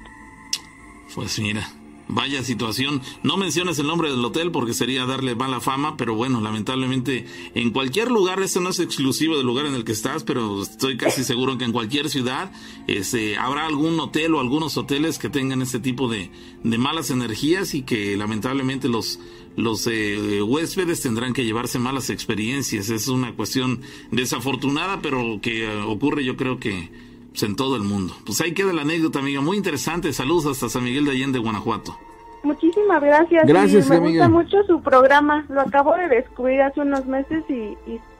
[1.14, 1.62] Pues mira,
[2.10, 3.02] Vaya situación.
[3.22, 7.70] No menciones el nombre del hotel porque sería darle mala fama, pero bueno, lamentablemente en
[7.70, 11.22] cualquier lugar, esto no es exclusivo del lugar en el que estás, pero estoy casi
[11.22, 12.50] seguro que en cualquier ciudad
[12.86, 16.30] este, habrá algún hotel o algunos hoteles que tengan este tipo de,
[16.64, 19.20] de malas energías y que lamentablemente los,
[19.56, 22.88] los eh, huéspedes tendrán que llevarse malas experiencias.
[22.88, 26.90] Es una cuestión desafortunada, pero que eh, ocurre yo creo que
[27.30, 28.14] pues, en todo el mundo.
[28.24, 29.40] Pues ahí queda la anécdota, amiga.
[29.40, 30.12] Muy interesante.
[30.12, 31.98] Saludos hasta San Miguel de Allende, Guanajuato.
[32.42, 33.46] Muchísimas gracias.
[33.46, 35.44] Gracias, me gusta mucho su programa.
[35.48, 37.76] Lo acabo de descubrir hace unos meses y,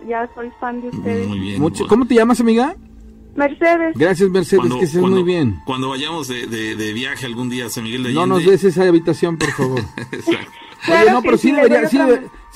[0.09, 1.27] ya soy fan de ustedes.
[1.27, 1.63] Muy bien.
[1.89, 2.77] ¿Cómo te llamas, amiga?
[3.37, 3.97] Mercedes.
[3.97, 5.61] Gracias, Mercedes, que estés muy bien.
[5.65, 8.27] Cuando vayamos de, de, viaje algún día a San Miguel de Allende.
[8.27, 9.81] No nos des esa habitación, por favor.
[10.87, 11.99] Oye, no, pero sí, debería, sí,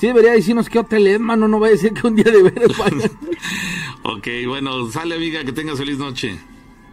[0.07, 1.47] debería, decirnos qué hotel es, mano.
[1.47, 2.71] No va a decir que un día de veras
[4.03, 6.39] ok, bueno, sale, amiga, que tengas feliz noche.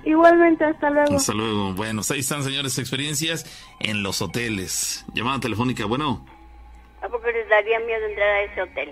[0.04, 1.16] Igualmente, hasta luego.
[1.16, 1.72] Hasta luego.
[1.74, 3.44] Bueno, ahí están, señores, experiencias
[3.78, 5.04] en los hoteles.
[5.14, 6.26] Llamada telefónica, bueno.
[7.02, 8.90] ¿A poco les daría miedo entrar a ese hotel?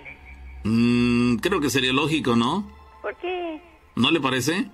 [0.65, 2.71] Mm, creo que sería lógico, ¿no?
[3.03, 3.61] ¿Por qué?
[3.97, 4.71] ¿No le parece?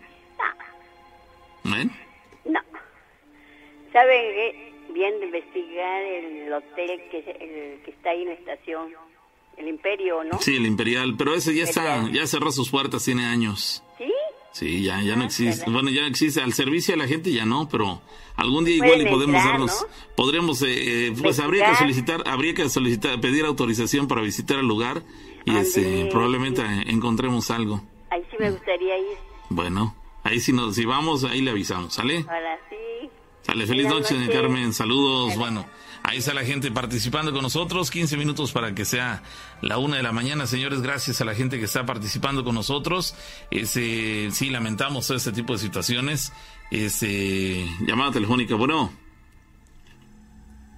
[1.65, 1.77] No.
[1.77, 1.89] ¿Eh?
[2.45, 2.61] No.
[3.93, 4.64] ¿Saben qué?
[4.95, 8.93] Bien de investigar el hotel que, el, que está ahí en la estación.
[9.57, 10.41] El Imperio, ¿no?
[10.41, 11.15] Sí, el Imperial.
[11.19, 13.83] Pero ese ya está, ya cerró sus puertas, tiene años.
[13.99, 14.13] ¿Sí?
[14.53, 15.69] Sí, ya, ya no ah, existe.
[15.69, 16.41] Bueno, ya existe.
[16.41, 18.01] Al servicio a la gente ya no, pero
[18.37, 22.69] algún día igual y podemos darnos, podremos, eh, eh, pues habría que solicitar, habría que
[22.69, 25.03] solicitar, pedir autorización para visitar el lugar
[25.45, 27.83] y este, probablemente encontremos algo.
[28.11, 29.19] Ahí sí me gustaría ir.
[29.51, 32.25] Bueno, ahí si nos, si vamos, ahí le avisamos, ¿sale?
[32.71, 32.74] Sí.
[33.47, 35.67] Sale, feliz noche, Carmen, saludos, bueno.
[36.03, 37.91] Ahí está la gente participando con nosotros.
[37.91, 39.23] 15 minutos para que sea
[39.63, 40.83] la una de la mañana, señores.
[40.83, 43.15] Gracias a la gente que está participando con nosotros.
[43.51, 46.33] Ese, sí, lamentamos todo este tipo de situaciones.
[46.71, 48.55] Ese, llamada telefónica.
[48.55, 48.93] Bueno.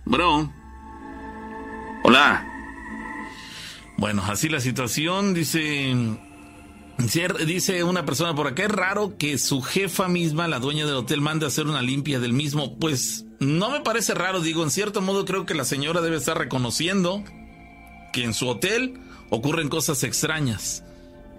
[0.05, 0.53] Bueno.
[2.05, 2.47] Hola.
[3.97, 5.35] Bueno, así la situación.
[5.35, 5.93] Dice
[6.99, 11.21] Dice una persona por acá, es raro que su jefa misma, la dueña del hotel,
[11.21, 12.79] mande a hacer una limpia del mismo.
[12.79, 16.39] Pues no me parece raro, digo, en cierto modo creo que la señora debe estar
[16.39, 17.23] reconociendo
[18.13, 20.86] que en su hotel ocurren cosas extrañas.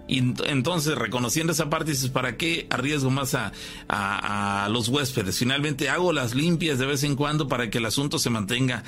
[0.08, 3.52] Y entonces, reconociendo esa parte, dices, ¿para qué arriesgo más a,
[3.88, 5.38] a, los huéspedes?
[5.38, 8.84] Finalmente hago las limpias de vez en cuando para que el asunto se mantenga,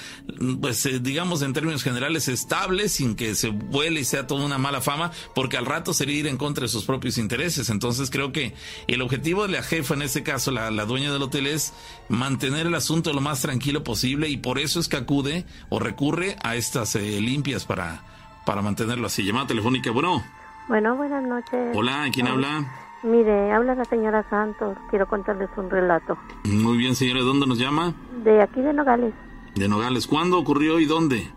[0.62, 4.56] pues eh, digamos en términos generales, estable, sin que se vuele y sea toda una
[4.56, 7.68] mala fama, porque al rato sería ir en contra de sus propios intereses.
[7.68, 8.54] Entonces creo que
[8.88, 11.74] el objetivo de la jefa, en este caso la, la dueña del hotel, es
[12.08, 16.36] mantener el asunto lo más tranquilo posible y por eso es que acude o recurre
[16.42, 18.04] a estas eh, limpias para,
[18.46, 19.22] para mantenerlo así.
[19.22, 20.39] Llamada telefónica, bueno.
[20.70, 21.76] Bueno, buenas noches.
[21.76, 22.62] Hola, ¿quién habla?
[23.02, 24.78] Mire, habla la señora Santos.
[24.88, 26.16] Quiero contarles un relato.
[26.44, 27.18] Muy bien, señora.
[27.18, 27.92] ¿De dónde nos llama?
[28.22, 29.12] De aquí de Nogales.
[29.56, 30.06] De Nogales.
[30.06, 31.28] ¿Cuándo ocurrió y dónde?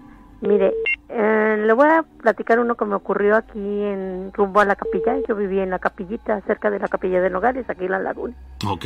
[0.41, 0.76] Mire,
[1.10, 5.15] eh, le voy a platicar uno que me ocurrió aquí en rumbo a la capilla.
[5.28, 8.36] Yo vivía en la capillita, cerca de la capilla de Nogales, aquí en la laguna.
[8.67, 8.86] Ok.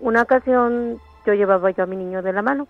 [0.00, 2.68] Una ocasión yo llevaba yo a mi niño de la mano.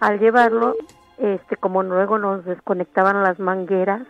[0.00, 0.74] Al llevarlo,
[1.18, 4.06] este, como luego nos desconectaban las mangueras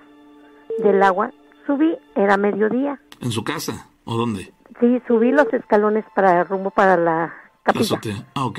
[0.79, 1.33] del agua,
[1.69, 2.99] subí, era mediodía.
[3.21, 3.87] ¿En su casa?
[4.05, 4.53] ¿O dónde?
[4.81, 8.01] Sí, subí los escalones para rumbo para la capilla.
[8.35, 8.59] Ah, ok.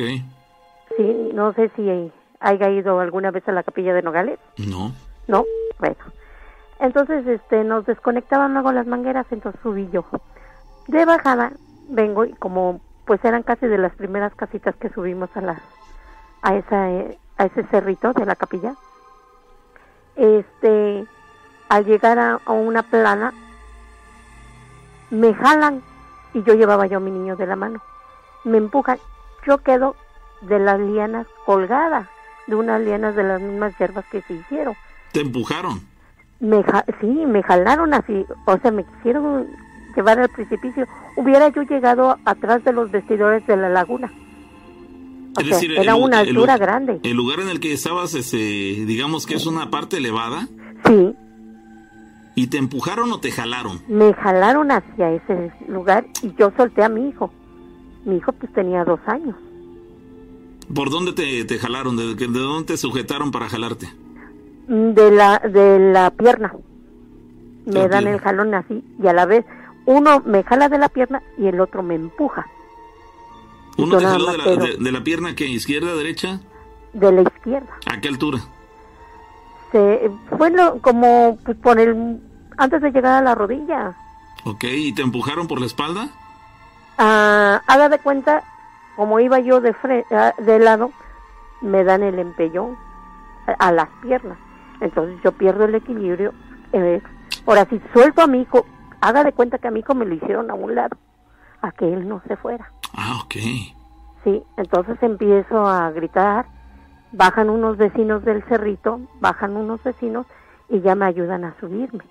[0.95, 4.39] Sí, no sé si haya ido alguna vez a la capilla de Nogales.
[4.57, 4.93] No.
[5.27, 5.43] No,
[5.79, 5.97] bueno.
[6.79, 10.05] Entonces, este, nos desconectaban luego las mangueras, entonces subí yo.
[10.87, 11.51] De bajada,
[11.89, 15.61] vengo y como, pues eran casi de las primeras casitas que subimos a la,
[16.41, 16.85] a esa,
[17.37, 18.75] a ese cerrito de la capilla.
[20.15, 21.05] Este,
[21.69, 23.33] al llegar a, una plana,
[25.11, 25.81] me jalan
[26.33, 27.81] y yo llevaba yo a mi niño de la mano.
[28.43, 28.97] Me empujan,
[29.47, 29.95] yo quedo
[30.41, 32.09] de las lianas colgada,
[32.47, 34.75] de unas lianas de las mismas hierbas que se hicieron.
[35.11, 35.81] ¿Te empujaron?
[36.39, 36.63] Me,
[36.99, 39.47] sí, me jalaron así, o sea, me quisieron
[39.95, 40.87] llevar al precipicio.
[41.17, 44.11] Hubiera yo llegado atrás de los vestidores de la laguna.
[45.77, 46.99] era una altura grande.
[47.03, 50.47] ¿El lugar en el que estabas, ese, digamos que es una parte elevada?
[50.85, 51.15] Sí.
[52.39, 53.81] ¿Y te empujaron o te jalaron?
[53.89, 57.33] Me jalaron hacia ese lugar y yo solté a mi hijo.
[58.05, 59.35] Mi hijo pues tenía dos años.
[60.73, 61.97] ¿Por dónde te, jalaron?
[61.97, 63.89] ¿De, ¿De, dónde te sujetaron para jalarte?
[64.69, 66.53] De la, de la pierna.
[67.65, 69.45] Me dan el jalón así y a la vez
[69.85, 72.47] uno me jala de la pierna y el otro me empuja.
[73.75, 74.45] ¿Uno te jaló de la,
[74.77, 76.39] de, la, pierna que izquierda, derecha?
[76.93, 77.77] De la izquierda.
[77.85, 78.39] ¿A qué altura?
[79.73, 82.28] Se, fue como pues, por el
[82.59, 83.95] antes de llegar a la rodilla.
[84.43, 86.09] Ok, ¿y te empujaron por la espalda?
[86.97, 88.43] Ah, haga de cuenta,
[88.95, 89.73] como iba yo de,
[90.11, 90.91] ah, de lado,
[91.61, 92.77] me dan el empellón
[93.57, 94.37] a, las piernas.
[94.81, 96.33] Entonces yo pierdo el equilibrio.
[96.73, 97.01] Eh,
[97.45, 98.65] ahora, si suelto a mi hijo,
[98.99, 100.97] haga de cuenta que a mi hijo me lo hicieron a un lado,
[101.61, 102.71] a que él no se fuera.
[102.93, 103.35] Ah, ok.
[104.25, 106.45] Sí, entonces empiezo a gritar,
[107.13, 110.27] bajan unos vecinos del cerrito, bajan unos vecinos
[110.67, 112.03] y ya me ayudan a subirme.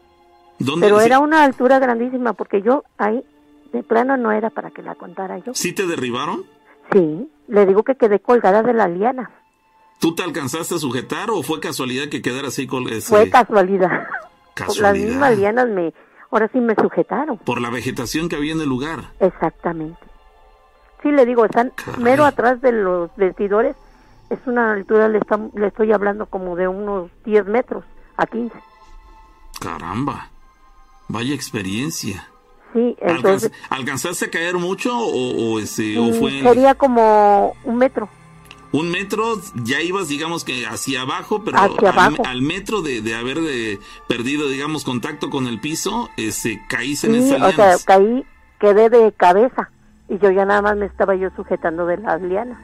[0.58, 3.24] Pero era una altura grandísima porque yo ahí
[3.72, 5.54] de plano no era para que la contara yo.
[5.54, 6.44] ¿Sí te derribaron?
[6.92, 9.30] Sí, le digo que quedé colgada de la liana.
[10.00, 13.00] ¿Tú te alcanzaste a sujetar o fue casualidad que quedara así colgada?
[13.00, 14.06] Fue casualidad.
[14.54, 14.92] Casualidad.
[14.92, 15.92] Las mismas lianas me,
[16.30, 17.38] ahora sí me sujetaron.
[17.38, 19.12] Por la vegetación que había en el lugar.
[19.20, 20.00] Exactamente.
[21.02, 23.76] Sí, le digo, están mero atrás de los vestidores.
[24.30, 25.20] Es una altura, le,
[25.54, 27.84] le estoy hablando como de unos 10 metros
[28.16, 28.54] a 15.
[29.60, 30.28] Caramba.
[31.08, 32.28] Vaya experiencia.
[32.72, 33.50] Sí, entonces...
[33.70, 36.42] ¿Alcanzaste a caer mucho o, ese, o fue...?
[36.42, 38.08] Sería como un metro.
[38.70, 43.80] Un metro, ya ibas, digamos que hacia abajo, pero al, metro de, de haber de,
[44.09, 48.26] perdido, digamos, contacto con el piso, este, caíste en esa o sea, caí,
[48.61, 49.70] quedé de cabeza
[50.11, 52.59] y yo ya nada más me estaba yo sujetando de las lianas.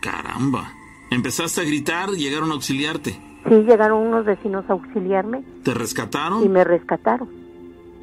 [0.00, 0.72] Caramba.
[1.10, 3.20] Empezaste a gritar, llegaron a auxiliarte.
[3.48, 5.42] Sí, llegaron unos vecinos a auxiliarme.
[5.64, 6.44] ¿Te rescataron?
[6.44, 7.41] Y me rescataron.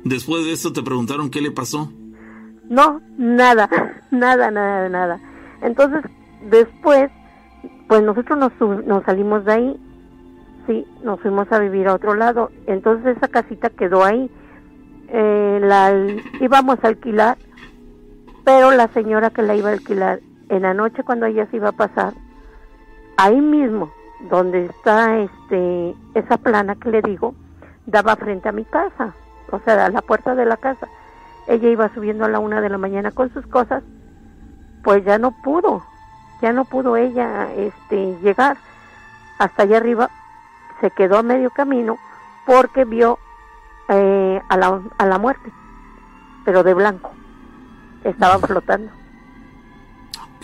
[0.10, 1.92] Después de esto te preguntaron qué le pasó.
[2.68, 3.70] No, nada,
[4.12, 5.20] nada, nada, nada.
[5.62, 6.02] Entonces,
[6.50, 7.12] después,
[7.88, 9.80] pues nosotros nos, nos salimos de ahí,
[10.66, 12.50] sí, nos fuimos a vivir a otro lado.
[12.66, 14.32] Entonces esa casita quedó ahí.
[15.10, 15.96] Eh, la
[16.42, 17.38] íbamos a alquilar,
[18.44, 21.70] pero la señora que la iba a alquilar en la noche cuando ella se iba
[21.70, 22.16] a pasar,
[23.18, 23.92] ahí mismo,
[24.32, 27.36] donde está este esa plana que le digo,
[27.86, 29.14] daba frente a mi casa,
[29.52, 30.88] o sea, a la puerta de la casa.
[31.48, 33.84] Ella iba subiendo a la una de la mañana con sus cosas,
[34.84, 35.84] pues ya no pudo,
[36.42, 38.58] ya no pudo ella este llegar
[39.40, 40.10] hasta allá arriba,
[40.82, 41.98] se quedó a medio camino
[42.46, 43.18] porque vio
[43.90, 45.52] eh, a, la, a la muerte,
[46.46, 47.12] pero de blanco,
[48.04, 48.92] estaba flotando.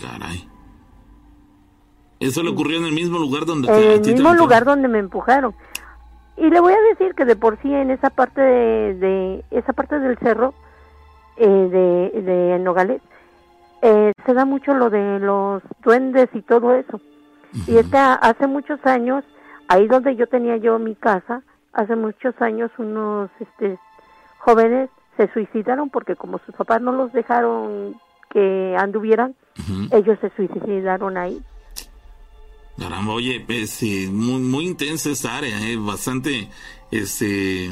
[0.00, 0.48] Caray.
[2.18, 5.54] Eso le ocurrió en el mismo lugar donde En el mismo lugar donde me empujaron.
[6.36, 9.98] Y le voy a decir que de por sí en esa parte de, esa parte
[9.98, 10.54] del cerro
[11.36, 13.00] eh, de, de Nogales
[13.82, 17.00] eh, se da mucho lo de los duendes y todo eso.
[17.66, 19.24] Y es hace muchos años,
[19.68, 23.78] ahí donde yo tenía yo mi casa, hace muchos años unos este
[24.38, 27.94] jóvenes se suicidaron porque como sus papás no los dejaron
[28.30, 29.34] que anduvieran,
[29.90, 31.42] ellos se suicidaron ahí.
[32.78, 36.50] Caramba, oye, es eh, muy, muy intensa esta área, eh, bastante
[36.90, 37.70] este,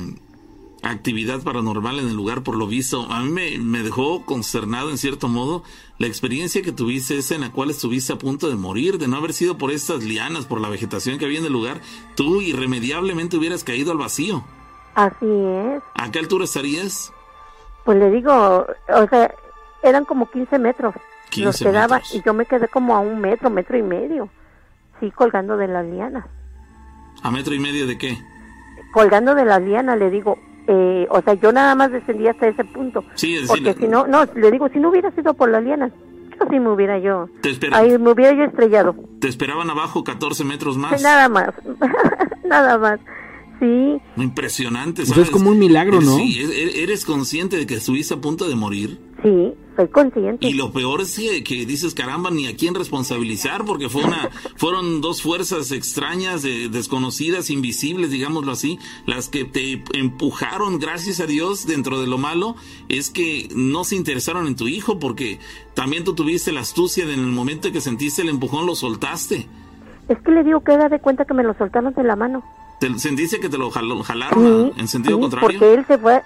[0.83, 3.03] actividad paranormal en el lugar, por lo visto.
[3.11, 5.63] A mí me, me, dejó consternado, en cierto modo,
[5.99, 9.17] la experiencia que tuviste, esa en la cual estuviste a punto de morir, de no
[9.17, 11.81] haber sido por estas lianas, por la vegetación que había en el lugar,
[12.15, 14.43] tú irremediablemente hubieras caído al vacío.
[14.95, 15.83] Así es.
[15.95, 17.13] ¿A qué altura estarías?
[17.85, 19.35] Pues le digo, o sea,
[19.83, 20.95] eran como 15 metros.
[21.31, 24.31] 15 los quedaba y yo me quedé como a un metro, metro y medio.
[25.01, 26.25] Sí, colgando de las lianas.
[27.23, 28.19] ¿A metro y medio de qué?
[28.93, 30.39] Colgando de las lianas, le digo.
[30.67, 33.05] Eh, o sea, yo nada más descendí hasta ese punto.
[33.15, 35.93] Sí, es Porque si no, no, le digo, si no hubiera sido por las lianas,
[36.39, 37.29] yo sí me hubiera yo.
[37.43, 38.95] Te Ahí me hubiera yo estrellado.
[39.21, 41.03] ¿Te esperaban abajo 14 metros más?
[41.03, 41.51] nada más.
[42.45, 43.01] nada más.
[43.61, 44.01] Sí.
[44.17, 45.25] Impresionante, ¿sabes?
[45.25, 46.17] es como un milagro, ¿no?
[46.17, 48.99] Sí, e-, ¿eres consciente de que estuviste a punto de morir?
[49.23, 50.47] Sí, soy consciente.
[50.47, 55.01] Y lo peor es que, dices, caramba, ni a quién responsabilizar, porque fue una, fueron
[55.01, 62.01] dos fuerzas extrañas, desconocidas, invisibles, digámoslo así, las que te empujaron, gracias a Dios, dentro
[62.01, 62.57] de lo malo,
[62.89, 65.39] es que no se interesaron en tu hijo, porque
[65.75, 69.47] también tú tuviste la astucia de en el momento que sentiste el empujón, lo soltaste.
[70.09, 72.43] Es que le digo que da de cuenta que me lo soltaron de la mano.
[72.81, 75.59] ¿Te sentiste que te lo jalaron en sentido contrario?
[75.59, 76.23] Porque él se fue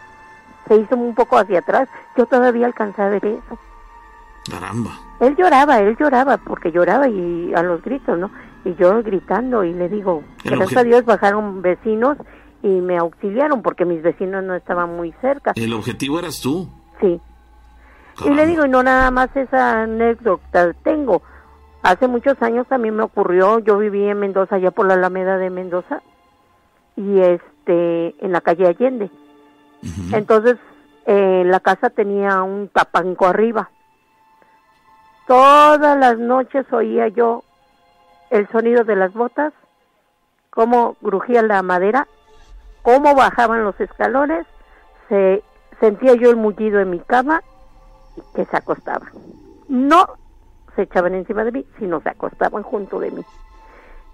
[0.69, 1.89] se hizo un poco hacia atrás.
[2.17, 3.59] Yo todavía alcancé a ver eso.
[4.51, 4.93] Caramba.
[5.21, 8.31] Él lloraba, él lloraba, porque lloraba y a los gritos, ¿no?
[8.65, 12.19] Y yo gritando y le digo, gracias a Dios bajaron vecinos
[12.63, 15.53] y me auxiliaron porque mis vecinos no estaban muy cerca.
[15.57, 16.69] El objetivo eras tú.
[17.01, 17.21] Sí.
[18.25, 21.23] Y le digo, y no nada más esa anécdota tengo.
[21.83, 25.51] Hace muchos años también me ocurrió, yo viví en Mendoza, allá por la Alameda de
[25.51, 26.03] Mendoza,
[26.97, 29.11] y este, en la calle Allende.
[30.13, 30.57] Entonces,
[31.07, 33.71] eh, la casa tenía un tapanco arriba.
[35.27, 37.45] Todas las noches oía yo
[38.31, 39.53] el sonido de las botas,
[40.51, 42.09] cómo grujía la madera,
[42.83, 44.47] cómo bajaban los escalones,
[45.09, 45.43] se
[45.81, 47.43] sentía yo el mullido en mi cama
[48.17, 49.11] y que se acostaban.
[49.69, 50.07] No
[50.75, 53.25] se echaban encima de mí, sino se acostaban junto de mí.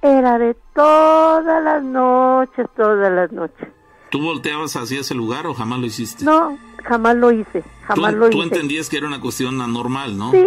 [0.02, 3.68] Era de todas las noches, todas las noches.
[4.14, 6.24] ¿Tú volteabas hacia ese lugar o jamás lo hiciste?
[6.24, 8.36] No, jamás lo hice, jamás lo hice.
[8.36, 10.30] Tú entendías que era una cuestión anormal, ¿no?
[10.30, 10.46] Sí,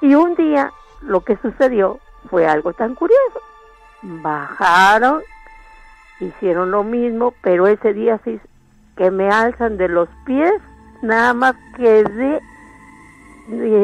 [0.00, 3.40] y un día lo que sucedió fue algo tan curioso.
[4.02, 5.22] Bajaron,
[6.18, 8.40] hicieron lo mismo, pero ese día sí
[8.96, 10.54] que me alzan de los pies,
[11.00, 12.40] nada más que de,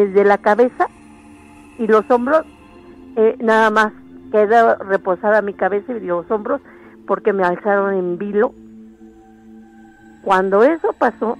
[0.09, 0.89] de, la cabeza
[1.79, 2.45] y los hombros,
[3.15, 3.93] eh, nada más
[4.33, 6.61] queda reposada mi cabeza y los hombros
[7.07, 8.53] porque me alzaron en vilo
[10.23, 11.37] cuando eso pasó,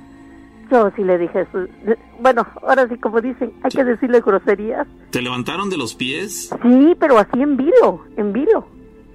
[0.71, 1.47] yo sí le dije,
[2.21, 4.87] bueno, ahora sí como dicen, hay que decirle groserías.
[5.11, 6.51] ¿Te levantaron de los pies?
[6.63, 8.67] Sí, pero así en vilo, en vilo.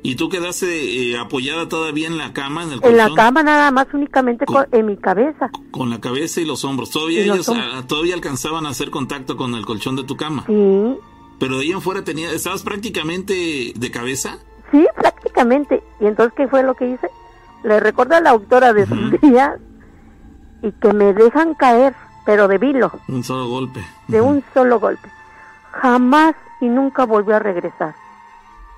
[0.06, 3.72] ¿Y tú quedaste eh, apoyada todavía en la cama, en el En la cama nada
[3.72, 5.50] más, únicamente en mi cabeza.
[5.72, 6.92] Con la cabeza y los hombros.
[6.92, 10.44] ¿Todavía ellos ah, todavía alcanzaban a hacer contacto con el colchón de tu cama?
[10.46, 10.96] Sí.
[11.40, 14.38] Pero de ahí en fuera tenía, ¿estabas prácticamente de cabeza?
[14.72, 15.82] Sí, prácticamente.
[16.00, 17.10] ¿Y entonces qué fue lo que hice?
[17.66, 19.60] Le recuerdo a la autora de sus días
[20.62, 21.96] y que me dejan caer,
[22.26, 22.92] pero de vilo.
[23.08, 23.84] Un solo golpe.
[24.08, 25.10] De un solo golpe.
[25.72, 27.96] Jamás y nunca volvió a regresar.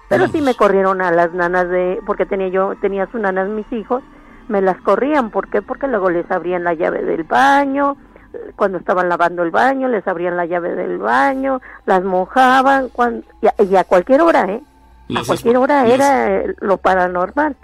[0.07, 3.69] Pero sí me corrieron a las nanas de, porque tenía yo, tenía sus nanas mis
[3.73, 4.03] hijos,
[4.47, 5.61] me las corrían, ¿por qué?
[5.61, 7.97] Porque luego les abrían la llave del baño,
[8.55, 13.75] cuando estaban lavando el baño, les abrían la llave del baño, las mojaban, cuando, y,
[13.75, 14.63] a, cualquier hora, ¿eh?
[15.13, 17.57] a cualquier hora era lo paranormal.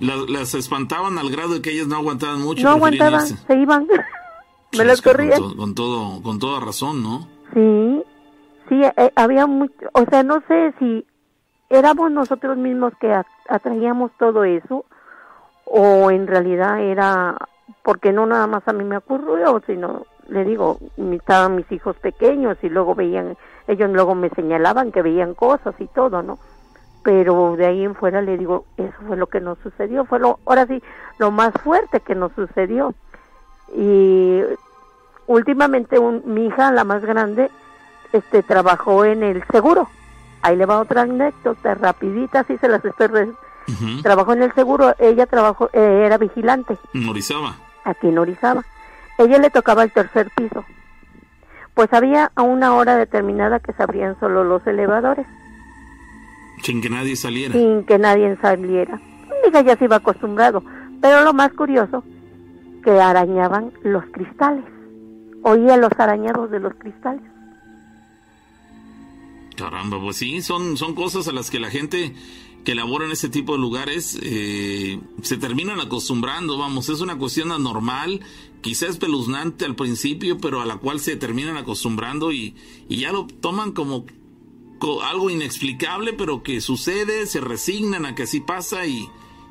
[0.00, 2.62] Las, espantaban al grado de que ellas no aguantaban mucho.
[2.62, 3.86] No aguantaban, se iban.
[4.78, 5.40] me las corrían.
[5.54, 7.28] Con, todo, con toda razón, ¿no?
[7.52, 8.02] Sí,
[8.68, 11.06] sí, eh, había mucho, o sea, no sé si
[11.70, 13.14] éramos nosotros mismos que
[13.48, 14.84] atraíamos todo eso
[15.64, 17.36] o en realidad era
[17.82, 20.78] porque no nada más a mí me ocurrió, sino le digo,
[21.12, 23.36] estaban mis hijos pequeños y luego veían,
[23.66, 26.38] ellos luego me señalaban que veían cosas y todo, ¿no?
[27.04, 30.40] Pero de ahí en fuera le digo, eso fue lo que nos sucedió, fue lo,
[30.46, 30.82] ahora sí,
[31.18, 32.94] lo más fuerte que nos sucedió.
[33.76, 34.42] Y
[35.26, 37.50] últimamente mi hija, la más grande,
[38.12, 39.88] este trabajó en el seguro
[40.44, 43.34] Ahí le va otra anécdota, rapidita, así se las estoy...
[44.02, 46.76] Trabajó en el seguro, ella trabajó, eh, era vigilante.
[46.92, 47.56] ¿En Orizaba?
[47.82, 48.62] Aquí en Orizaba.
[49.16, 50.62] Ella le tocaba el tercer piso.
[51.72, 55.26] Pues había a una hora determinada que se abrían solo los elevadores.
[56.64, 57.52] Sin que nadie saliera.
[57.52, 59.00] Sin que nadie saliera.
[59.44, 60.64] Diga, ya se iba acostumbrado.
[61.02, 62.02] Pero lo más curioso,
[62.82, 64.64] que arañaban los cristales.
[65.42, 67.22] Oía los arañados de los cristales.
[69.56, 72.14] Caramba, pues sí, son, son cosas a las que la gente
[72.64, 77.52] que labora en este tipo de lugares eh, se terminan acostumbrando, vamos, es una cuestión
[77.52, 78.20] anormal,
[78.62, 82.56] quizás espeluznante al principio, pero a la cual se terminan acostumbrando y,
[82.88, 84.06] y ya lo toman como
[85.02, 89.08] algo inexplicable, pero que sucede, se resignan a que así pasa y,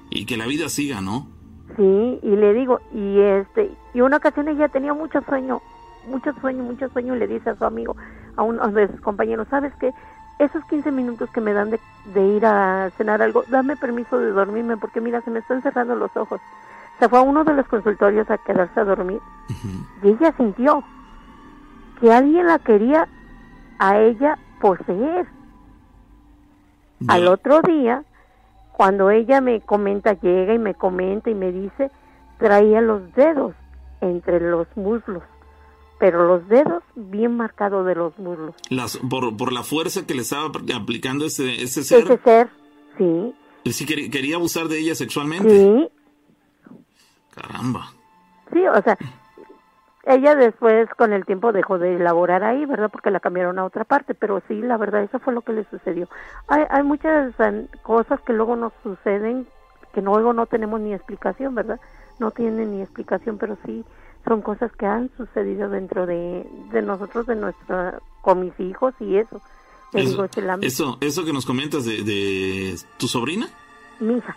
[0.10, 1.28] y que la vida siga, ¿no?
[1.76, 5.62] Sí, y le digo, y este, y una ocasión ella tenía mucho sueño,
[6.08, 7.96] mucho sueño, mucho sueño, y le dice a su amigo,
[8.36, 9.92] a uno de sus compañeros, ¿sabes qué?
[10.40, 14.78] Esos 15 minutos que me dan de, ir a cenar algo, dame permiso de dormirme
[14.78, 16.42] porque mira, se me están cerrando los ojos.
[17.00, 19.20] Se fue a uno de los consultorios a quedarse a dormir
[20.04, 20.84] y ella sintió
[22.00, 23.08] que alguien la quería
[23.80, 25.28] a ella poseer.
[27.10, 28.06] Al otro día,
[28.72, 31.92] cuando ella me comenta, llega y me comenta y me dice,
[32.40, 33.54] traía los dedos
[34.00, 35.22] entre los muslos
[36.00, 38.54] pero los dedos bien marcados de los muslos.
[38.70, 42.00] Las, por, por la fuerza que le estaba aplicando ese, ese ser.
[42.00, 42.50] Ese ser,
[42.98, 43.34] sí.
[43.72, 45.50] ¿Sí quería, quería abusar de ella sexualmente?
[45.50, 45.88] Sí.
[47.34, 47.94] Caramba.
[48.52, 48.98] Sí, o sea,
[50.06, 52.90] ella después con el tiempo dejó de elaborar ahí, ¿verdad?
[52.92, 55.66] Porque la cambiaron a otra parte, pero sí, la verdad, eso fue lo que le
[55.70, 56.10] sucedió.
[56.48, 57.34] Hay, hay muchas
[57.82, 59.48] cosas que luego nos suceden
[59.94, 61.80] que luego no tenemos ni explicación, ¿verdad?
[62.20, 63.86] No tienen ni explicación, pero sí
[64.26, 69.18] son cosas que han sucedido dentro de, de nosotros, de nuestra, con mis hijos y
[69.18, 69.42] eso.
[69.94, 73.48] Eso, eso, que nos comentas de, de tu sobrina.
[74.00, 74.36] Mi hija.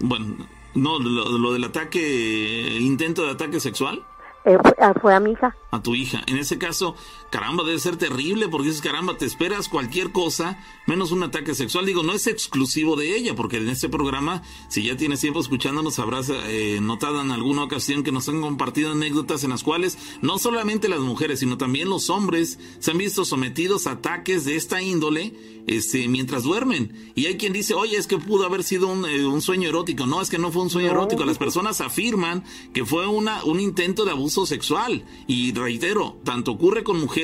[0.00, 0.36] Bueno,
[0.74, 4.02] no, lo, lo del ataque, intento de ataque sexual.
[4.44, 4.56] Eh,
[5.00, 5.54] fue, a mi hija.
[5.70, 6.22] A tu hija.
[6.26, 6.94] En ese caso,
[7.30, 11.86] caramba, debe ser terrible porque dices, caramba, te esperas cualquier cosa menos un ataque sexual.
[11.86, 15.98] Digo, no es exclusivo de ella, porque en este programa, si ya tienes tiempo escuchándonos,
[15.98, 20.38] habrás eh, notado en alguna ocasión que nos han compartido anécdotas en las cuales no
[20.38, 24.80] solamente las mujeres, sino también los hombres se han visto sometidos a ataques de esta
[24.80, 25.34] índole
[25.66, 27.12] este, mientras duermen.
[27.14, 30.06] Y hay quien dice, oye, es que pudo haber sido un, eh, sueño erótico.
[30.06, 31.26] No, es que no fue un sueño erótico.
[31.26, 35.04] Las personas afirman que fue una, un intento de abuso sexual.
[35.26, 37.17] Y reitero, tanto ocurre con mujeres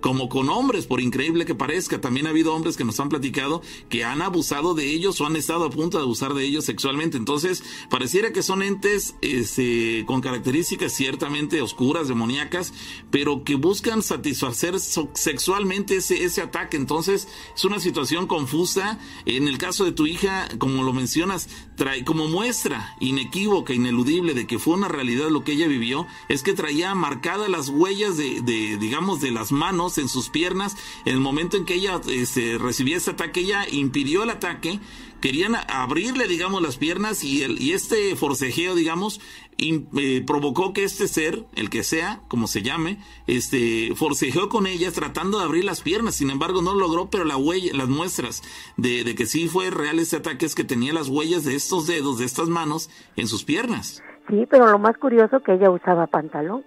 [0.00, 2.00] como con hombres, por increíble que parezca.
[2.00, 5.36] También ha habido hombres que nos han platicado que han abusado de ellos o han
[5.36, 7.16] estado a punto de abusar de ellos sexualmente.
[7.16, 12.72] Entonces, pareciera que son entes este, con características ciertamente oscuras, demoníacas,
[13.10, 16.76] pero que buscan satisfacer sexualmente ese, ese ataque.
[16.76, 18.98] Entonces, es una situación confusa.
[19.26, 24.46] En el caso de tu hija, como lo mencionas, trae como muestra inequívoca, ineludible de
[24.46, 28.40] que fue una realidad lo que ella vivió, es que traía marcadas las huellas de,
[28.40, 30.76] de digamos, de las manos en sus piernas.
[31.04, 34.80] En el momento en que ella este, recibía ese ataque, ella impidió el ataque
[35.22, 39.20] querían abrirle, digamos, las piernas y, el, y este forcejeo, digamos,
[39.56, 44.92] eh, provocó que este ser, el que sea, como se llame, este, forcejeó con ellas
[44.94, 46.16] tratando de abrir las piernas.
[46.16, 48.42] Sin embargo, no lo logró, pero la huella, las muestras
[48.76, 51.86] de, de que sí fue real ese ataque es que tenía las huellas de estos
[51.86, 54.02] dedos, de estas manos, en sus piernas.
[54.28, 56.64] Sí, pero lo más curioso que ella usaba pantalón,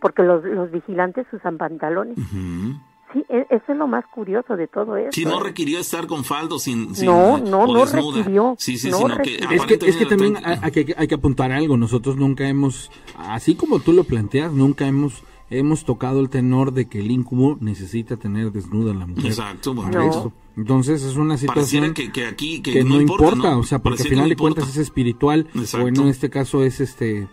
[0.00, 2.16] porque los, los vigilantes usan pantalones.
[3.12, 5.10] Sí, e, eso es lo más curioso de todo eso.
[5.12, 8.54] Sí, no requirió estar con faldo sin, no, no, no requirió.
[8.58, 9.48] Sí, sí, no sino requirió.
[9.48, 11.76] que Es que, es que también hay que, hay que apuntar algo.
[11.76, 16.88] Nosotros nunca hemos, así como tú lo planteas, nunca hemos hemos tocado el tenor de
[16.88, 19.26] que el incubo necesita tener desnuda a la mujer.
[19.26, 19.90] Exacto, bueno.
[19.90, 20.10] para No.
[20.10, 20.32] eso.
[20.56, 24.08] Entonces es una situación que, que aquí que, que no, importa, o sea, porque al
[24.08, 25.84] final no de cuentas es espiritual, Exacto.
[25.84, 27.28] o en este caso es este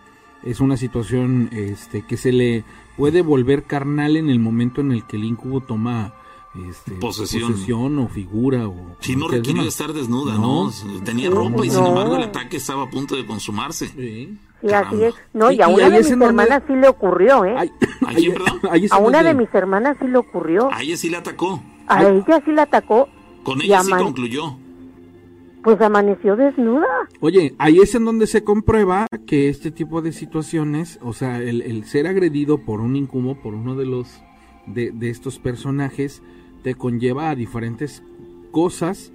[0.46, 2.64] es una situación este que se le
[2.96, 6.14] puede volver carnal en el momento en el que el incubo toma
[6.70, 7.98] este, Posesión.
[7.98, 10.70] o figura o Sí, no requirió estar desnuda, No.
[10.70, 11.00] ¿no?
[11.04, 13.88] Tenía No, ropa y sin embargo el ataque estaba a punto de consumarse.
[13.88, 14.38] Sí.
[14.62, 15.14] Sí, así es.
[15.34, 17.54] No, y, Y- a y una de mis donde- hermanas sí le ocurrió, ¿eh?
[17.58, 17.70] Ay,
[18.06, 18.60] ¿A quién, perdón?
[18.70, 20.72] ahí es a una de mis hermanas sí le ocurrió.
[20.72, 21.62] A ella sí le atacó.
[21.88, 23.08] A ella sí la atacó,
[23.42, 24.56] Con Y ella sí concluyó.
[25.66, 26.86] Pues amaneció desnuda.
[27.18, 31.60] Oye, ahí es en donde se comprueba que este tipo de situaciones, o sea, el,
[31.60, 34.22] el ser agredido por un incubo, por uno de los
[34.66, 36.22] de, de estos personajes,
[36.62, 38.04] te conlleva a diferentes
[38.52, 39.10] cosas,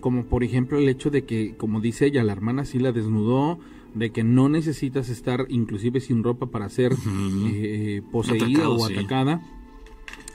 [0.00, 3.58] como por ejemplo el hecho de que, como dice ella, la hermana sí la desnudó,
[3.92, 6.92] de que no necesitas estar inclusive sin ropa para ser
[7.48, 8.94] eh, poseída Atacado, o sí.
[8.94, 9.42] atacada,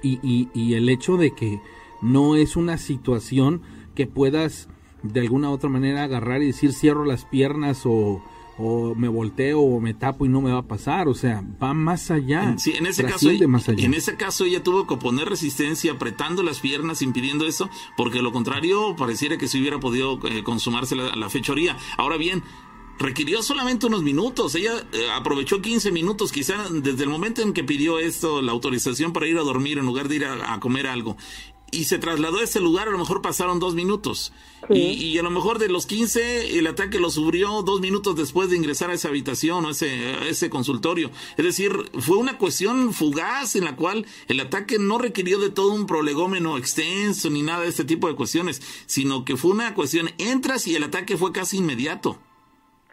[0.03, 1.61] y, y, y el hecho de que
[2.01, 3.61] no es una situación
[3.95, 4.67] que puedas
[5.03, 8.23] de alguna u otra manera agarrar y decir cierro las piernas o,
[8.57, 11.73] o me volteo o me tapo y no me va a pasar, o sea, va
[11.73, 12.55] más allá.
[12.57, 13.83] Sí, en ese caso, más allá.
[13.83, 18.31] en ese caso ella tuvo que oponer resistencia apretando las piernas, impidiendo eso, porque lo
[18.31, 21.77] contrario pareciera que se hubiera podido eh, consumarse la, la fechoría.
[21.97, 22.43] Ahora bien,
[23.01, 24.55] requirió solamente unos minutos.
[24.55, 29.11] Ella eh, aprovechó 15 minutos, quizá desde el momento en que pidió esto, la autorización
[29.13, 31.17] para ir a dormir en lugar de ir a, a comer algo.
[31.71, 34.33] Y se trasladó a ese lugar, a lo mejor pasaron dos minutos.
[34.67, 34.77] Sí.
[34.77, 38.49] Y, y a lo mejor de los 15, el ataque lo sufrió dos minutos después
[38.49, 41.11] de ingresar a esa habitación o ese, a ese consultorio.
[41.37, 45.73] Es decir, fue una cuestión fugaz en la cual el ataque no requirió de todo
[45.73, 50.11] un prolegómeno extenso ni nada de este tipo de cuestiones, sino que fue una cuestión,
[50.17, 52.19] entras y el ataque fue casi inmediato.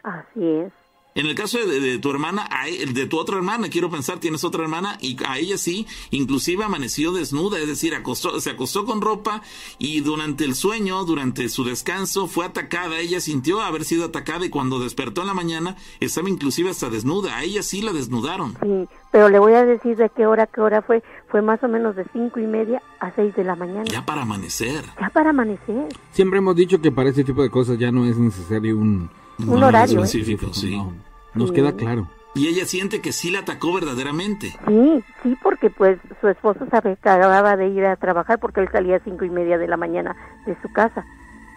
[0.03, 0.78] Así es.
[1.15, 4.43] En el caso de, de tu hermana, a de tu otra hermana, quiero pensar, tienes
[4.43, 9.01] otra hermana y a ella sí, inclusive amaneció desnuda, es decir, acostó, se acostó con
[9.01, 9.41] ropa
[9.79, 12.99] y durante el sueño, durante su descanso, fue atacada.
[12.99, 17.37] Ella sintió haber sido atacada y cuando despertó en la mañana estaba inclusive hasta desnuda.
[17.37, 18.55] A ella sí la desnudaron.
[18.61, 21.03] Sí, pero le voy a decir de qué hora, qué hora fue.
[21.27, 23.85] Fue más o menos de cinco y media a seis de la mañana.
[23.85, 24.83] Ya para amanecer.
[25.01, 25.87] Ya para amanecer.
[26.11, 29.09] Siempre hemos dicho que para este tipo de cosas ya no es necesario un,
[29.47, 30.03] Un horario, ¿eh?
[30.03, 30.75] específico, sí.
[30.75, 30.93] No,
[31.33, 31.55] nos Sí.
[31.55, 32.09] queda claro.
[32.35, 34.55] Y ella siente que sí la atacó verdaderamente.
[34.67, 38.69] Sí, sí, porque pues su esposo sabe que acababa de ir a trabajar porque él
[38.71, 40.15] salía a cinco y media de la mañana
[40.45, 41.03] de su casa.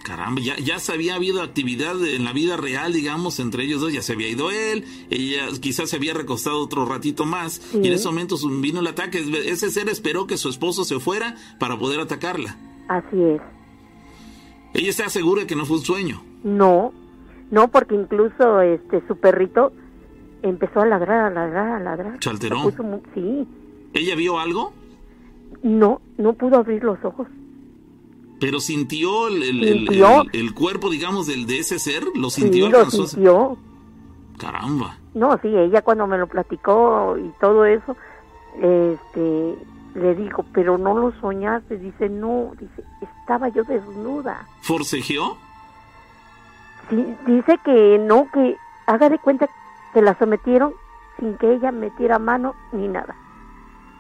[0.02, 3.92] Caramba, ya, ya se había habido actividad en la vida real, digamos, entre ellos dos.
[3.92, 7.60] Ya se había ido él, ella quizás se había recostado otro ratito más.
[7.74, 9.18] Y en ese momento vino el ataque.
[9.46, 12.56] Ese ser esperó que su esposo se fuera para poder atacarla.
[12.88, 13.40] Así es.
[14.74, 16.24] Ella está segura de que no fue un sueño.
[16.42, 16.92] No,
[17.52, 19.72] no, porque incluso este su perrito
[20.42, 22.16] empezó a ladrar, a ladrar, a ladrar.
[22.20, 22.58] ¿Se alteró?
[22.64, 23.46] Se puso mu- sí,
[23.94, 24.72] ¿Ella vio algo?
[25.62, 27.28] no, no pudo abrir los ojos.
[28.40, 30.22] Pero sintió el, el- el- Sintió.
[30.22, 32.02] el- el cuerpo, digamos, del, de ese ser.
[32.16, 33.56] Lo Sí, sintió, lo sintió.
[34.36, 34.98] Caramba.
[35.14, 37.96] No, sí, ella cuando me lo platicó y todo eso,
[38.60, 39.54] este,
[39.94, 41.78] le dijo, pero no lo soñaste.
[41.78, 42.82] Dice, no, dice,
[43.20, 44.48] estaba yo desnuda.
[44.62, 45.36] ¿Forcejeó?
[46.90, 48.56] Dice que no, que
[48.86, 49.48] haga de cuenta
[49.94, 50.72] que la sometieron
[51.18, 53.16] sin que ella metiera mano ni nada.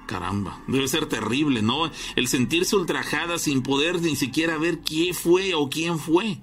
[0.06, 1.90] Caramba, debe ser terrible, ¿no?
[2.16, 6.38] El sentirse ultrajada sin poder ni siquiera ver quién fue o quién fue.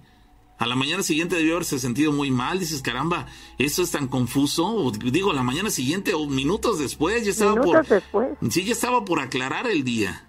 [0.58, 2.60] A la mañana siguiente debió haberse sentido muy mal.
[2.60, 3.28] Dices, caramba,
[3.58, 4.66] eso es tan confuso.
[4.66, 7.88] O, digo, la mañana siguiente o minutos después ya estaba Minutos por.
[7.88, 8.30] después.
[8.50, 10.26] Sí, ya estaba por aclarar el día.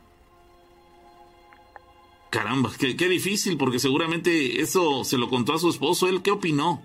[2.30, 6.08] Caramba, qué, qué difícil, porque seguramente eso se lo contó a su esposo.
[6.08, 6.82] ¿Él qué opinó?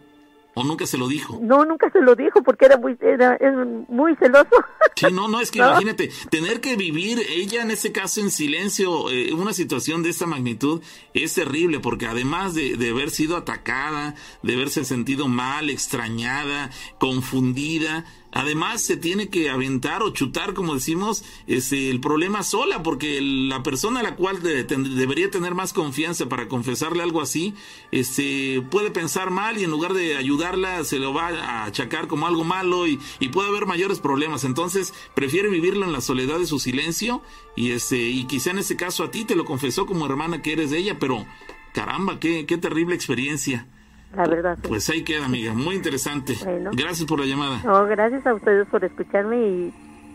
[0.58, 1.38] ¿O nunca se lo dijo?
[1.42, 3.54] No, nunca se lo dijo porque era muy, era, es
[3.90, 4.48] muy celoso.
[4.96, 5.68] Sí, no, no, es que ¿No?
[5.68, 10.26] imagínate, tener que vivir ella en ese caso en silencio, eh, una situación de esta
[10.26, 10.82] magnitud
[11.14, 18.06] es terrible, porque además de, de haber sido atacada, de haberse sentido mal, extrañada, confundida,
[18.36, 23.64] además se tiene que aventar o chutar, como decimos, este, el problema sola, porque la
[23.64, 27.56] persona a la cual debería tener más confianza para confesarle algo así,
[27.92, 32.28] este, puede pensar mal y en lugar de ayudarla se lo va a achacar como
[32.28, 33.00] algo malo y,
[33.32, 34.44] puede haber mayores problemas.
[34.44, 37.22] Entonces prefiere vivirlo en la soledad de su silencio
[37.56, 40.54] y, este, y quizá en ese caso a ti te lo confesó como hermana que
[40.54, 41.26] eres de ella, pero
[41.74, 43.68] caramba, qué, qué terrible experiencia.
[44.16, 44.58] La verdad.
[44.68, 45.54] Pues ahí queda, amiga.
[45.54, 46.36] Muy interesante.
[46.74, 47.62] Gracias por la llamada.
[47.86, 49.74] gracias a ustedes por escucharme y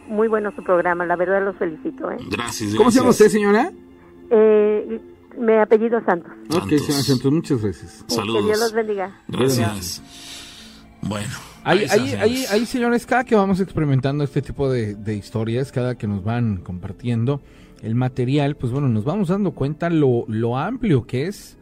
[0.09, 1.07] muy bueno su programa.
[1.07, 2.11] La verdad los felicito.
[2.11, 2.16] ¿eh?
[2.30, 3.72] Gracias, ¿Cómo se llama usted, señora?
[4.30, 5.01] Eh,
[5.38, 6.32] me apellido Santos.
[6.55, 8.05] Ok, señora Santos, muchas gracias.
[8.09, 8.42] Saludos.
[8.42, 9.20] Que Dios los bendiga.
[9.28, 10.03] Gracias.
[11.03, 11.30] Bueno.
[11.62, 16.07] Hay, hay, hay, señores, cada que vamos experimentando este tipo de, de, historias, cada que
[16.07, 17.42] nos van compartiendo
[17.82, 21.59] el material, pues bueno, nos vamos dando cuenta lo, lo amplio que es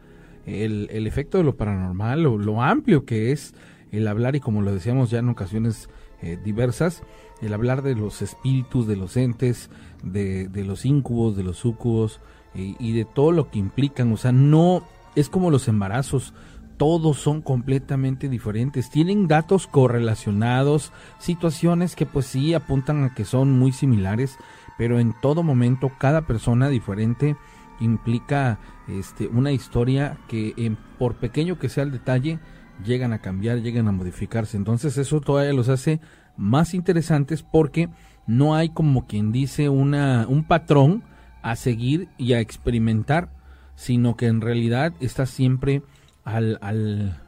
[0.49, 3.53] el, efecto de lo paranormal, lo, lo, amplio que es
[3.91, 5.89] el hablar y como lo decíamos ya en ocasiones
[6.21, 7.03] eh, diversas,
[7.41, 9.69] el hablar de los espíritus, de los entes,
[10.03, 12.19] de, los incubos, de los sucubos
[12.53, 14.11] y de todo lo que implican.
[14.11, 14.83] O sea, no
[15.15, 16.33] es como los embarazos,
[16.77, 18.89] todos son completamente diferentes.
[18.89, 24.37] Tienen datos correlacionados, situaciones que pues sí apuntan a que son muy similares,
[24.77, 27.35] pero en todo momento cada persona diferente
[27.79, 28.59] implica
[28.97, 32.39] este, una historia que por pequeño que sea el detalle,
[32.83, 34.57] llegan a cambiar, llegan a modificarse.
[34.57, 35.99] Entonces eso todavía los hace
[36.37, 37.89] más interesantes porque
[38.25, 41.03] no hay como quien dice una, un patrón
[41.41, 43.29] a seguir y a experimentar,
[43.75, 45.83] sino que en realidad está siempre
[46.23, 47.21] al, al,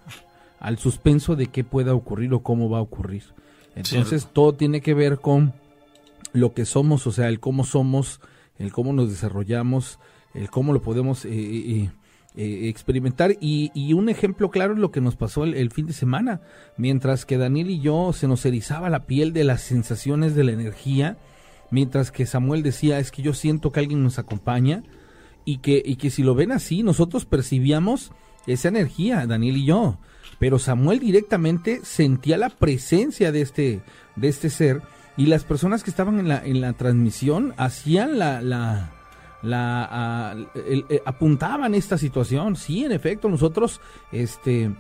[0.59, 3.24] al suspenso de qué pueda ocurrir o cómo va a ocurrir.
[3.76, 5.53] Entonces todo tiene que ver con
[6.34, 8.20] lo que somos, o sea, el cómo somos,
[8.57, 9.99] el cómo nos desarrollamos,
[10.34, 11.89] el cómo lo podemos eh, eh,
[12.36, 13.36] eh, experimentar.
[13.39, 16.41] Y, un ejemplo claro es lo que nos pasó el, fin de semana.
[16.77, 20.51] Mientras que Daniel y yo se nos erizaba la piel de las sensaciones de la
[20.51, 21.17] energía,
[21.69, 24.84] mientras que Samuel decía, es que yo siento que alguien nos acompaña,
[25.43, 28.11] y que, y que si lo ven así, nosotros percibíamos
[28.47, 29.97] esa energía, Daniel y yo.
[30.39, 33.82] Pero Samuel directamente sentía la presencia de este,
[34.15, 34.82] de este ser
[35.17, 38.91] y las personas que estaban en la, en la transmisión hacían la, la,
[39.42, 42.56] la eh, apuntaban esta situación.
[42.56, 43.82] Sí, en efecto, nosotros
[44.12, 44.72] este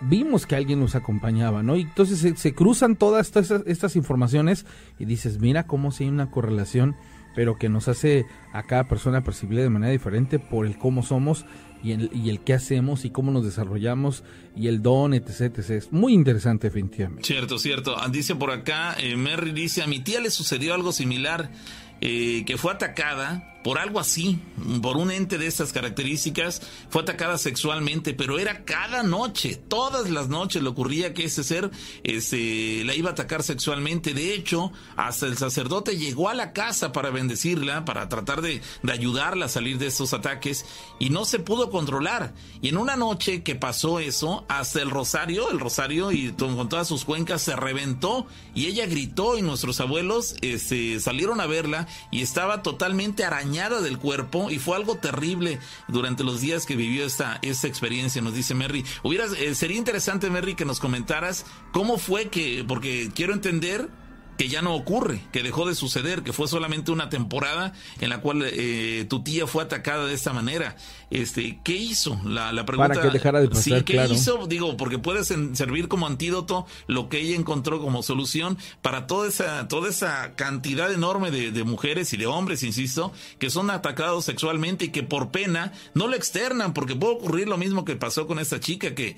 [0.00, 1.76] vimos que alguien nos acompañaba, ¿no?
[1.76, 4.66] Y entonces se, cruzan todas estas, estas, informaciones
[4.98, 6.96] y dices, mira cómo si hay una correlación,
[7.34, 11.46] pero que nos hace a cada persona percibir de manera diferente por el cómo somos
[11.82, 14.24] y el, y el qué hacemos y cómo nos desarrollamos
[14.56, 15.70] y el don, etc, etc.
[15.70, 17.24] Es muy interesante, definitivamente.
[17.24, 17.96] Cierto, cierto.
[18.10, 21.50] Dice por acá, eh, Merry dice, a mi tía le sucedió algo similar,
[22.00, 24.38] eh, que fue atacada por algo así,
[24.82, 30.28] por un ente de estas características, fue atacada sexualmente, pero era cada noche, todas las
[30.28, 31.70] noches le ocurría que ese ser
[32.04, 34.14] este, la iba a atacar sexualmente.
[34.14, 38.92] De hecho, hasta el sacerdote llegó a la casa para bendecirla, para tratar de, de
[38.92, 40.64] ayudarla a salir de estos ataques,
[41.00, 42.34] y no se pudo controlar.
[42.62, 46.86] Y en una noche que pasó eso, hasta el rosario, el rosario y con todas
[46.86, 52.22] sus cuencas se reventó, y ella gritó, y nuestros abuelos este, salieron a verla, y
[52.22, 57.38] estaba totalmente arañada del cuerpo y fue algo terrible durante los días que vivió esta,
[57.42, 58.84] esta experiencia, nos dice Merry.
[59.02, 63.88] Hubieras, eh, sería interesante, Merry, que nos comentaras cómo fue que, porque quiero entender
[64.38, 68.20] que ya no ocurre, que dejó de suceder, que fue solamente una temporada en la
[68.20, 70.76] cual eh, tu tía fue atacada de esta manera.
[71.10, 72.20] Este, ¿qué hizo?
[72.24, 72.94] La, la pregunta.
[72.94, 74.46] Para que dejara de pasar, Sí, ¿qué hizo?
[74.46, 79.66] Digo, porque puede servir como antídoto lo que ella encontró como solución para toda esa,
[79.66, 84.84] toda esa cantidad enorme de, de mujeres y de hombres, insisto, que son atacados sexualmente
[84.84, 88.38] y que por pena no lo externan, porque puede ocurrir lo mismo que pasó con
[88.38, 89.16] esta chica que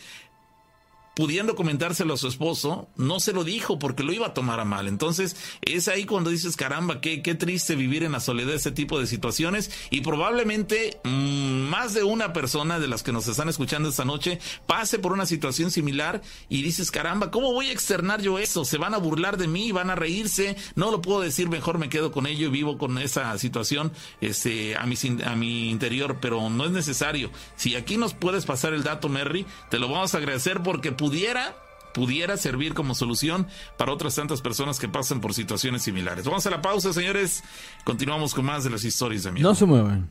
[1.20, 4.64] pudiendo comentárselo a su esposo, no se lo dijo porque lo iba a tomar a
[4.64, 4.88] mal.
[4.88, 8.98] Entonces, es ahí cuando dices, caramba, qué, qué triste vivir en la soledad ese tipo
[8.98, 13.90] de situaciones y probablemente mm, más de una persona de las que nos están escuchando
[13.90, 18.38] esta noche pase por una situación similar y dices, caramba, ¿cómo voy a externar yo
[18.38, 18.64] eso?
[18.64, 21.90] Se van a burlar de mí, van a reírse, no lo puedo decir, mejor me
[21.90, 23.92] quedo con ello y vivo con esa situación
[24.22, 24.94] este, a, mi,
[25.26, 27.30] a mi interior, pero no es necesario.
[27.56, 31.56] Si aquí nos puedes pasar el dato, Merry, te lo vamos a agradecer porque pudiera
[31.92, 36.24] pudiera servir como solución para otras tantas personas que pasan por situaciones similares.
[36.24, 37.42] Vamos a la pausa, señores.
[37.82, 39.48] Continuamos con más de las historias de miedo.
[39.48, 40.08] No se muevan.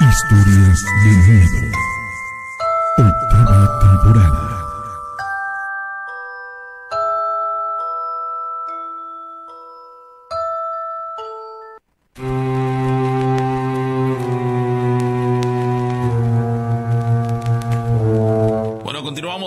[0.00, 1.72] Historias de miedo.
[2.98, 4.55] Octava temporada.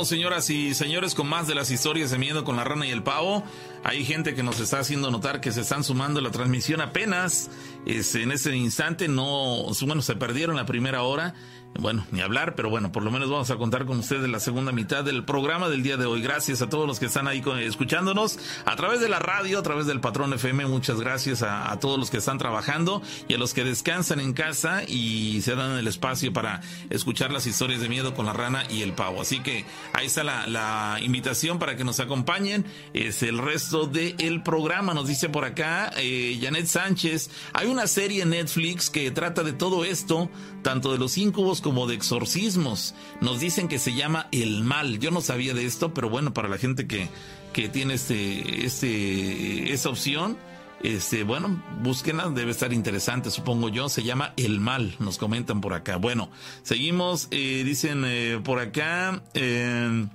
[0.05, 3.03] Señoras y señores, con más de las historias de miedo con la rana y el
[3.03, 3.43] pavo.
[3.83, 7.49] Hay gente que nos está haciendo notar que se están sumando a la transmisión apenas.
[7.85, 11.33] Es, en ese instante no, bueno, se perdieron la primera hora
[11.77, 14.71] bueno, ni hablar, pero bueno, por lo menos vamos a contar con ustedes la segunda
[14.71, 16.21] mitad del programa del día de hoy.
[16.21, 19.85] Gracias a todos los que están ahí escuchándonos a través de la radio, a través
[19.85, 20.65] del Patrón FM.
[20.65, 24.83] Muchas gracias a, todos los que están trabajando y a los que descansan en casa
[24.85, 28.81] y se dan el espacio para escuchar las historias de miedo con la rana y
[28.81, 29.21] el pavo.
[29.21, 29.63] Así que
[29.93, 32.65] ahí está la, invitación para que nos acompañen.
[32.93, 34.93] Es el resto del programa.
[34.93, 37.29] Nos dice por acá eh, Janet Sánchez.
[37.53, 40.29] Hay una serie en Netflix que trata de todo esto,
[40.61, 42.93] tanto de los incubos como de exorcismos.
[43.21, 44.99] Nos dicen que se llama El Mal.
[44.99, 47.09] Yo no sabía de esto, pero bueno, para la gente que,
[47.53, 50.37] que tiene este, este, esa opción,
[50.81, 53.89] este, bueno, búsquenla, debe estar interesante, supongo yo.
[53.89, 55.97] Se llama El Mal, nos comentan por acá.
[55.97, 56.29] Bueno,
[56.63, 59.21] seguimos, eh, dicen eh, por acá.
[59.33, 60.07] Eh,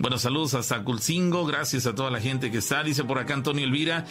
[0.00, 2.84] bueno, saludos hasta Culcingo, gracias a toda la gente que está.
[2.84, 4.06] Dice por acá Antonio Elvira,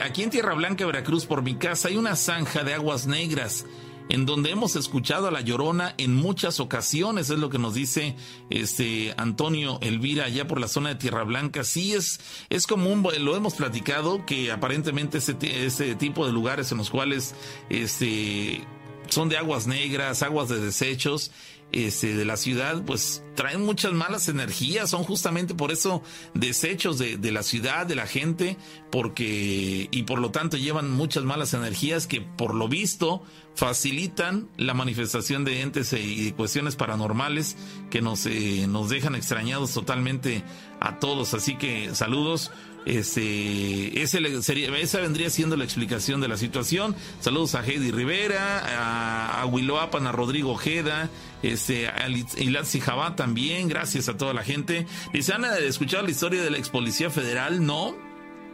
[0.00, 3.66] aquí en Tierra Blanca, Veracruz, por mi casa, hay una zanja de aguas negras
[4.12, 8.14] en donde hemos escuchado a la Llorona en muchas ocasiones, es lo que nos dice
[8.50, 11.64] este Antonio Elvira allá por la zona de Tierra Blanca.
[11.64, 16.78] Sí es, es común, lo hemos platicado, que aparentemente ese, ese tipo de lugares en
[16.78, 17.34] los cuales
[17.70, 18.62] este,
[19.08, 21.30] son de aguas negras, aguas de desechos,
[21.72, 26.02] este, de la ciudad, pues traen muchas malas energías, son justamente por eso
[26.34, 28.56] desechos de, de, la ciudad, de la gente,
[28.90, 33.22] porque, y por lo tanto llevan muchas malas energías que por lo visto
[33.54, 37.56] facilitan la manifestación de entes y cuestiones paranormales
[37.90, 40.42] que nos, eh, nos dejan extrañados totalmente
[40.80, 41.34] a todos.
[41.34, 42.50] Así que saludos.
[42.84, 46.96] Este, ese sería, esa vendría siendo la explicación de la situación.
[47.20, 51.08] Saludos a Heidi Rivera, a, a Willoapan, a Rodrigo Ojeda,
[51.42, 53.68] este, a Ilatzi Jabá también.
[53.68, 54.86] Gracias a toda la gente.
[55.12, 57.64] Dice, ¿han escuchado la historia de la ex policía federal?
[57.64, 57.94] No.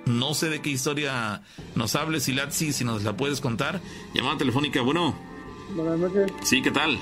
[0.04, 1.42] No sé de qué historia
[1.74, 3.80] nos hables, Ilatzi, si nos la puedes contar.
[4.14, 5.14] Llamada telefónica, bueno.
[5.74, 6.32] Buenas noches.
[6.42, 6.98] Sí, ¿qué tal?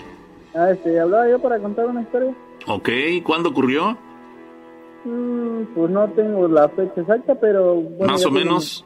[0.54, 2.34] Ah, este, hablaba yo para contar una historia.
[2.66, 2.88] Ok,
[3.22, 3.96] ¿cuándo ocurrió?
[5.06, 7.80] Mm, pues no tengo la fecha exacta, pero...
[8.00, 8.84] Más o menos.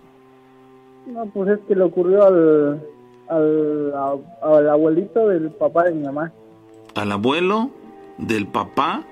[1.07, 2.81] No, pues es que le ocurrió al,
[3.29, 3.95] al,
[4.43, 6.31] al abuelito del papá de mi mamá.
[6.95, 7.71] ¿Al abuelo
[8.19, 9.03] del papá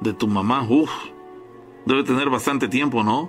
[0.00, 0.64] de tu mamá?
[0.70, 0.90] Uf,
[1.86, 3.28] debe tener bastante tiempo, ¿no?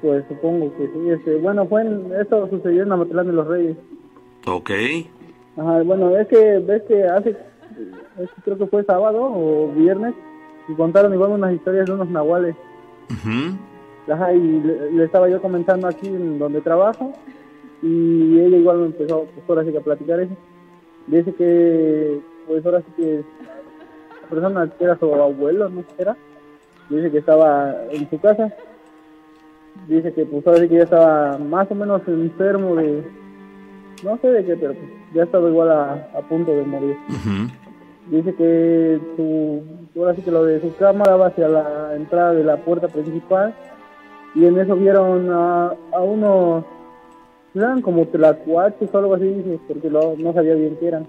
[0.00, 1.10] Pues supongo que sí.
[1.10, 3.76] Este, bueno, fue en, esto sucedió en la Matlán de los Reyes.
[4.46, 4.70] Ok.
[5.56, 7.36] Ajá, bueno, es que ves que hace,
[8.44, 10.14] creo que fue sábado o viernes,
[10.68, 12.56] y contaron igual unas historias de unos nahuales.
[14.08, 17.12] Ajá, y le, estaba yo comentando aquí en donde trabajo,
[17.82, 20.34] y ella igual me empezó, pues ahora sí que a platicar eso.
[21.06, 23.24] Dice que, pues ahora sí que
[24.22, 26.16] la persona que era su abuelo, no era,
[26.88, 28.52] dice que estaba en su casa.
[29.88, 33.02] Dice que pues ahora sí que ya estaba más o menos enfermo de
[34.04, 36.96] no sé de qué pero pues, ya estaba igual a, punto de morir.
[38.10, 39.62] Dice que su
[39.96, 43.54] ahora sí que lo de su cámara va hacia la entrada de la puerta principal
[44.34, 46.64] y en eso vieron a, a unos
[47.54, 51.06] eran como tlacuaches o algo así dice porque no sabía bien qué eran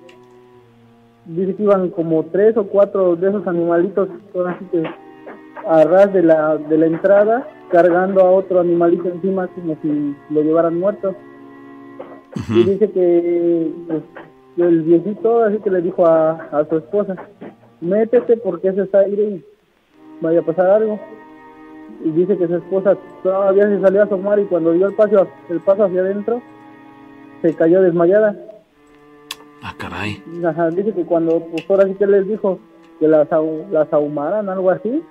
[1.25, 4.83] dice que iban como tres o cuatro de esos animalitos ahora sí que
[5.65, 10.41] a ras de la, de la entrada cargando a otro animalito encima como si lo
[10.41, 11.15] llevaran muerto.
[12.49, 14.03] Y dice que pues,
[14.57, 17.15] el viejito así que le dijo a, a su esposa,
[17.83, 19.45] métete porque ese está aire y
[20.21, 20.99] vaya a pasar algo.
[22.03, 25.27] Y dice que su esposa todavía se salió a asomar y cuando dio el paso,
[25.49, 26.41] el paso hacia adentro,
[27.41, 28.35] se cayó desmayada.
[29.61, 30.21] Ah, caray.
[30.75, 32.59] dice que cuando, pues ahora sí que les dijo
[32.99, 33.27] que las,
[33.71, 35.01] las ahumaran, algo así,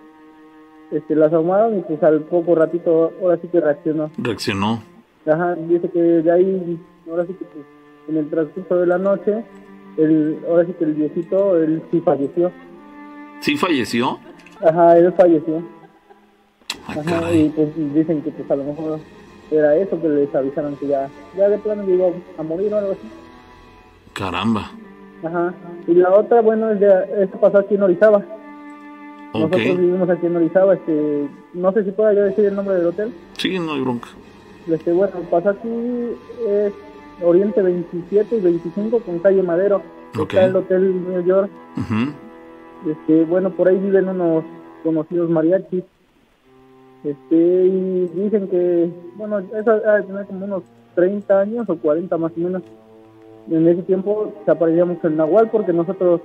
[0.91, 4.11] este, las ahumaron y pues al poco ratito ahora sí que reaccionó.
[4.19, 4.83] Reaccionó.
[5.27, 7.65] Ajá, dice que de ahí, ahora sí que pues,
[8.09, 9.45] en el transcurso de la noche,
[9.97, 12.51] el, ahora sí que el viejito, él sí falleció.
[13.41, 14.19] ¿Sí falleció?
[14.61, 15.63] Ajá, él falleció.
[16.87, 19.01] Ajá, y pues dicen que pues a lo mejor
[19.51, 22.07] era eso que les avisaron que ya, ya de plano iba
[22.39, 23.09] a morir o algo así.
[24.15, 24.71] Caramba.
[25.25, 25.55] Ajá,
[25.87, 28.25] y la otra, bueno, es de, esto pasó aquí en Orizaba.
[29.35, 32.87] Nosotros vivimos aquí en Orizaba, este, no sé si pueda yo decir el nombre del
[32.87, 33.15] hotel.
[33.39, 34.09] Sí, no hay bronca.
[34.69, 35.69] Este, bueno, pasa aquí
[36.47, 36.73] es
[37.23, 39.83] Oriente 27 y 25 con calle Madero.
[40.19, 41.51] Está el Hotel New York.
[42.89, 44.45] este, bueno, por ahí viven unos
[44.83, 45.85] conocidos mariachis.
[47.05, 47.35] Este,
[47.67, 50.63] y dicen que, bueno, eso debe tener como unos
[50.95, 52.63] 30 años o 40 más o menos.
[53.51, 56.21] En ese tiempo se aparecía mucho el Nahual porque nosotros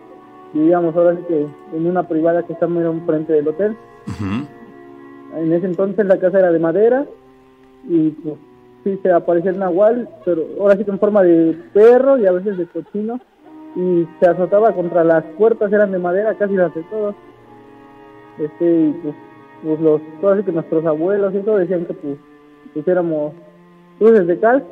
[0.53, 3.75] vivíamos ahora sí que en una privada que está enfrente del hotel.
[5.35, 7.05] En ese entonces la casa era de madera
[7.87, 8.35] y pues
[8.87, 12.31] sí se aparecía el nahual, pero ahora sí que en forma de perro y a
[12.31, 13.19] veces de cochino
[13.75, 17.15] y se azotaba contra las puertas, eran de madera, casi las de todos.
[18.39, 19.15] Este, y pues,
[19.63, 22.17] pues los, así que nuestros abuelos y eso decían que pues
[22.73, 23.33] pusiéramos
[23.99, 24.63] luces de cal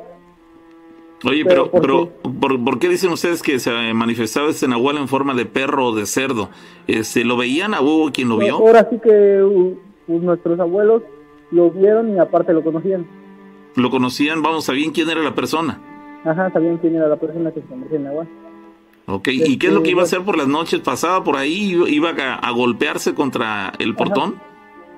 [1.24, 2.10] Oye, pero, pero,
[2.40, 6.04] ¿por, qué dicen ustedes que se manifestaba este nahual en forma de perro o de
[6.04, 6.50] cerdo?
[6.86, 8.56] Este, ¿Lo veían a hubo quien lo vio?
[8.56, 11.02] Ahora sí que uh, pues, nuestros abuelos
[11.50, 13.06] lo vieron y aparte lo conocían.
[13.76, 14.42] ¿Lo conocían?
[14.42, 15.78] Vamos, ¿sabían quién era la persona?
[16.24, 18.28] Ajá, sabían quién era la persona que se convertía en nahual.
[19.06, 20.80] Ok, ¿y qué es lo que iba a hacer por las noches?
[20.80, 21.76] ¿Pasaba por ahí?
[21.88, 24.34] ¿Iba a, golpearse contra el portón?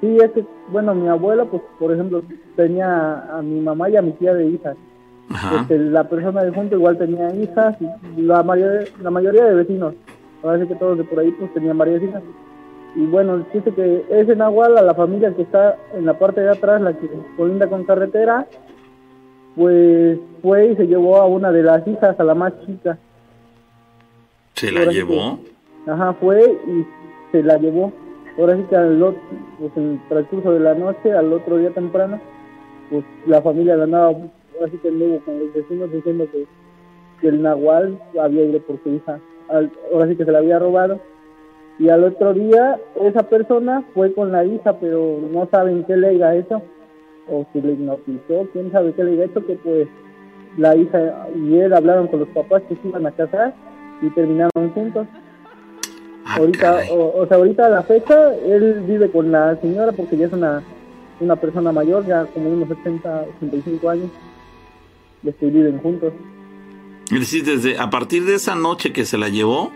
[0.00, 2.22] Sí, es que, bueno, mi abuelo, pues, por ejemplo,
[2.56, 4.76] tenía a mi mamá y a mi tía de hijas.
[5.60, 7.76] Este, la persona de junto igual tenía hijas,
[8.16, 9.94] y la mayoría, la mayoría de vecinos,
[10.40, 12.22] parece que todos de por ahí pues tenían varias hijas.
[12.95, 16.51] Y bueno, dice que ese Nahual, a la familia que está en la parte de
[16.51, 18.47] atrás, la que colinda con carretera,
[19.57, 22.99] pues fue y se llevó a una de las hijas, a la más chica.
[24.55, 25.39] ¿Se la llevó?
[25.86, 26.86] ajá, fue y
[27.32, 27.93] se la llevó.
[28.39, 29.20] Ahora sí que al otro,
[29.59, 32.20] pues en el transcurso de la noche, al otro día temprano,
[32.91, 34.12] pues la familia la andaba
[34.64, 36.47] así que luego con los vecinos diciendo que,
[37.26, 39.18] el Nahual había ido por su hija,
[39.49, 41.01] ahora sí que se la había robado.
[41.78, 46.08] Y al otro día esa persona fue con la hija, pero no saben qué le
[46.08, 46.62] haya hecho,
[47.30, 49.88] o si le hipnotizó, quién sabe qué le haya hecho, que pues
[50.56, 53.54] la hija y él hablaron con los papás que se iban a casar
[54.02, 55.06] y terminaron juntos.
[56.24, 60.26] Ah, ahorita, o, sea, ahorita a la fecha, él vive con la señora porque ya
[60.26, 60.62] es una,
[61.20, 64.10] una persona mayor, ya como unos 80, 85 años
[65.22, 66.12] y que viven juntos.
[67.10, 69.70] Es decir, desde a partir de esa noche que se la llevó,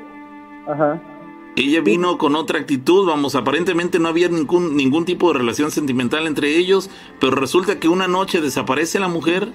[0.66, 1.00] Ajá.
[1.56, 6.26] Ella vino con otra actitud, vamos, aparentemente no había ningún, ningún tipo de relación sentimental
[6.26, 6.90] entre ellos,
[7.20, 9.48] pero resulta que una noche desaparece la mujer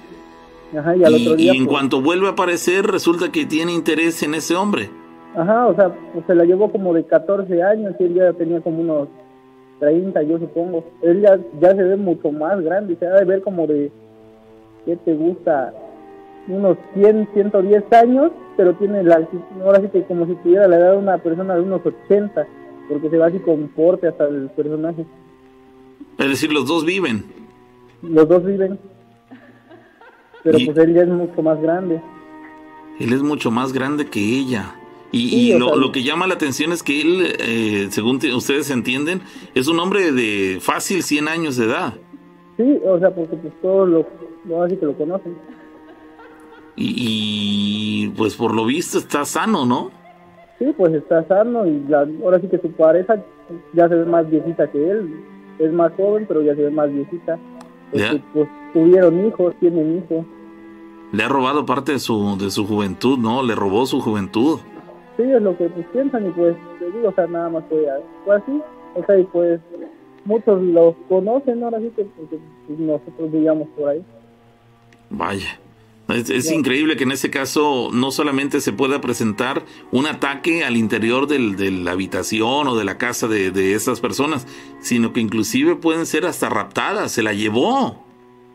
[0.76, 3.72] Ajá, y, al otro día, y en pues cuanto vuelve a aparecer resulta que tiene
[3.72, 4.90] interés en ese hombre.
[5.34, 8.60] Ajá, o sea, pues se la llevó como de 14 años y él ya tenía
[8.60, 9.08] como unos
[9.80, 10.84] 30, yo supongo.
[11.02, 13.90] Él ya, ya se ve mucho más grande, se ha de ver como de
[14.84, 15.72] ¿qué te gusta?
[16.48, 19.26] Unos 100, 110 años, pero tiene la,
[19.64, 22.46] ahora sí que como si tuviera la edad de una persona de unos 80,
[22.88, 25.04] porque se va así con porte hasta el personaje.
[26.18, 27.24] Es decir, los dos viven.
[28.02, 28.78] Los dos viven.
[30.42, 32.00] Pero pues él ya es mucho más grande.
[32.98, 34.74] Él es mucho más grande que ella.
[35.10, 39.22] Y, lo, lo, que llama la atención es que él, eh, según ustedes entienden,
[39.54, 41.94] es un hombre de fácil 100 años de edad.
[42.58, 44.04] Sí, o sea, porque pues todos los
[44.44, 45.36] no, así que lo conocen.
[46.80, 49.90] Y, pues por lo visto está sano, ¿no?
[50.60, 53.16] Sí, pues está sano y ahora sí que su pareja
[53.72, 55.24] ya se ve más viejita que él.
[55.58, 57.36] Es más joven, pero ya se ve más viejita.
[57.90, 60.24] pues tuvieron hijos, tienen hijos.
[61.10, 63.42] Le ha robado parte de su, de su juventud, ¿no?
[63.42, 64.60] Le robó su juventud.
[65.16, 67.88] Sí, es lo que pues, piensan y pues, te digo, o sea, nada más fue,
[67.90, 68.62] así.
[68.94, 69.60] O sea, y pues
[70.24, 72.40] muchos lo conocen ahora sí que pues,
[72.78, 74.04] nosotros vivíamos por ahí.
[75.10, 75.58] Vaya.
[76.08, 81.26] Es, increíble que en ese caso no solamente se pueda presentar un ataque al interior
[81.26, 84.46] del, de la habitación o de la casa de, de esas personas,
[84.80, 88.02] sino que inclusive pueden ser hasta raptadas, se la llevó.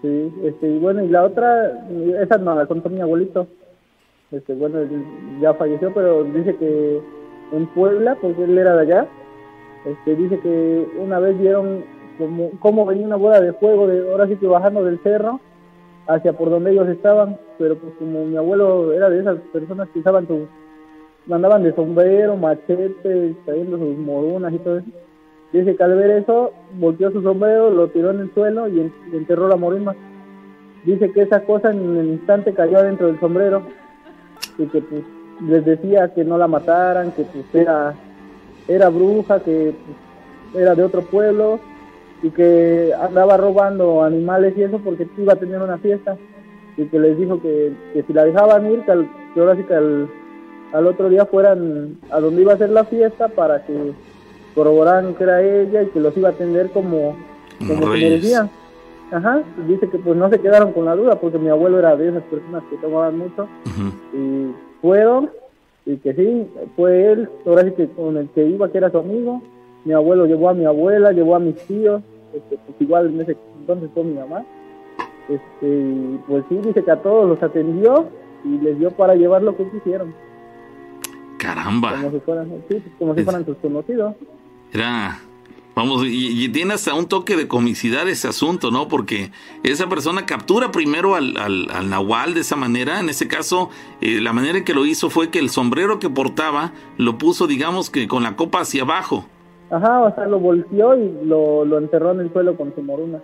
[0.01, 1.86] Sí, este, y bueno, y la otra,
[2.22, 3.47] esa no la contó mi abuelito,
[4.32, 4.80] este, bueno,
[5.39, 6.99] ya falleció, pero dice que
[7.51, 9.08] en Puebla, porque él era de allá,
[9.86, 11.86] este, dice que una vez vieron
[12.18, 15.39] como, cómo venía una bola de fuego, de, ahora sí que bajando del cerro,
[16.08, 19.99] hacia por donde ellos estaban, pero pues como mi abuelo era de esas personas que
[19.99, 20.47] usaban su,
[21.26, 24.88] mandaban de sombrero, machete, trayendo sus morunas y todo eso.
[25.51, 29.47] Dice que al ver eso, volteó su sombrero, lo tiró en el suelo y, enterró
[29.47, 29.95] la morima.
[30.84, 33.64] Dice que esa cosa en el instante cayó adentro del sombrero
[34.58, 35.04] y que pues
[35.47, 37.93] les decía que no la mataran, que pues era,
[38.68, 39.74] era bruja, que
[40.51, 41.60] pues, era de otro pueblo
[42.24, 46.17] y que andaba robando animales y eso porque iba a tener una fiesta.
[46.78, 47.74] Y que les dijo que,
[48.07, 52.53] si la dejaban ir, que, ahora sí que al, otro día fueran a donde iba
[52.53, 53.91] a ser la fiesta para que
[54.55, 57.15] corroboraran que era ella y que los iba a atender como,
[57.59, 58.49] como merecían.
[59.11, 62.09] Ajá, dice que pues no se quedaron con la duda porque mi abuelo era de
[62.09, 63.47] esas personas que tomaban mucho.
[64.13, 64.47] Y
[64.82, 65.30] fueron
[65.86, 66.47] y que sí,
[66.78, 69.41] fue él, ahora sí que con el que iba, que era su amigo,
[69.84, 72.01] mi abuelo llevó a mi abuela, llevó a mis tíos
[72.34, 74.45] este, pues igual en ese entonces fue mi mamá,
[75.29, 78.07] este, pues sí, dice que a todos los atendió
[78.43, 80.13] y les dio para llevar lo que quisieron.
[81.38, 81.93] Caramba.
[81.95, 84.15] Como si fueran, sí, como si fueran sus conocidos.
[84.73, 85.19] Era
[85.75, 88.88] Vamos, y, tiene hasta un toque de comicidad ese asunto, ¿no?
[88.88, 89.31] Porque
[89.63, 92.99] esa persona captura primero al, al, nahual de esa manera.
[92.99, 96.11] En ese caso, eh, la manera en que lo hizo fue que el sombrero que
[96.11, 99.25] portaba lo puso, digamos, que con la copa hacia abajo.
[99.74, 103.21] Ajá, o sea, lo volteó y lo, lo enterró en el suelo con su moruna.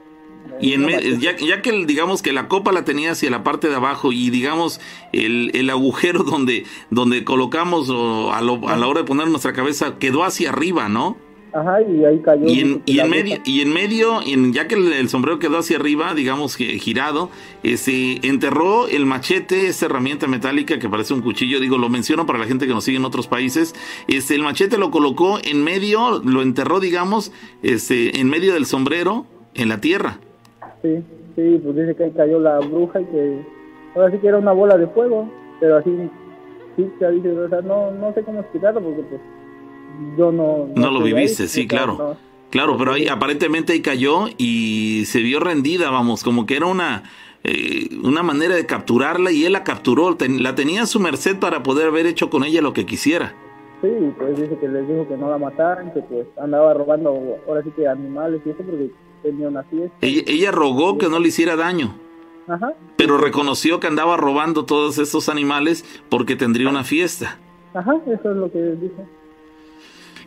[0.59, 0.87] Y en
[1.19, 4.29] ya, ya, que digamos que la copa la tenía hacia la parte de abajo y
[4.29, 4.81] digamos
[5.13, 10.23] el, el agujero donde, donde colocamos a, a la hora de poner nuestra cabeza quedó
[10.23, 11.17] hacia arriba, ¿no?
[11.51, 12.45] Ajá, y ahí cayó.
[12.45, 15.77] Y en, y en medio, y en medio en, ya que el, sombrero quedó hacia
[15.77, 17.29] arriba, digamos que girado,
[17.63, 22.37] este, enterró el machete, esta herramienta metálica que parece un cuchillo, digo, lo menciono para
[22.37, 23.73] la gente que nos sigue en otros países,
[24.07, 27.31] este, el machete lo colocó en medio, lo enterró, digamos,
[27.63, 29.25] este, en medio del sombrero,
[29.55, 30.19] en la tierra.
[30.83, 30.97] Sí,
[31.35, 33.41] sí, pues dice que ahí cayó la bruja y que
[33.95, 35.27] ahora sí que era una bola de fuego,
[35.59, 35.89] pero así,
[36.75, 39.21] sí, dice, o sea, no, no sé cómo explicarlo porque pues
[40.17, 40.69] yo no...
[40.75, 42.17] No, lo viviste, sí, claro.
[42.49, 47.03] Claro, pero ahí aparentemente ahí cayó y se vio rendida, vamos, como que era una,
[47.43, 51.61] eh, una manera de capturarla y él la capturó, la tenía a su merced para
[51.61, 53.35] poder haber hecho con ella lo que quisiera.
[53.81, 53.87] Sí,
[54.17, 57.71] pues dice que les dijo que no la mataran, que pues andaba robando ahora sí
[57.75, 58.91] que animales y eso porque
[59.23, 59.95] tenía una fiesta.
[60.01, 61.95] Ella, rogó que no le hiciera daño.
[62.47, 62.73] Ajá.
[62.97, 67.37] Pero reconoció que andaba robando todos estos animales porque tendría una fiesta.
[67.73, 69.07] Ajá, eso es lo que dijo.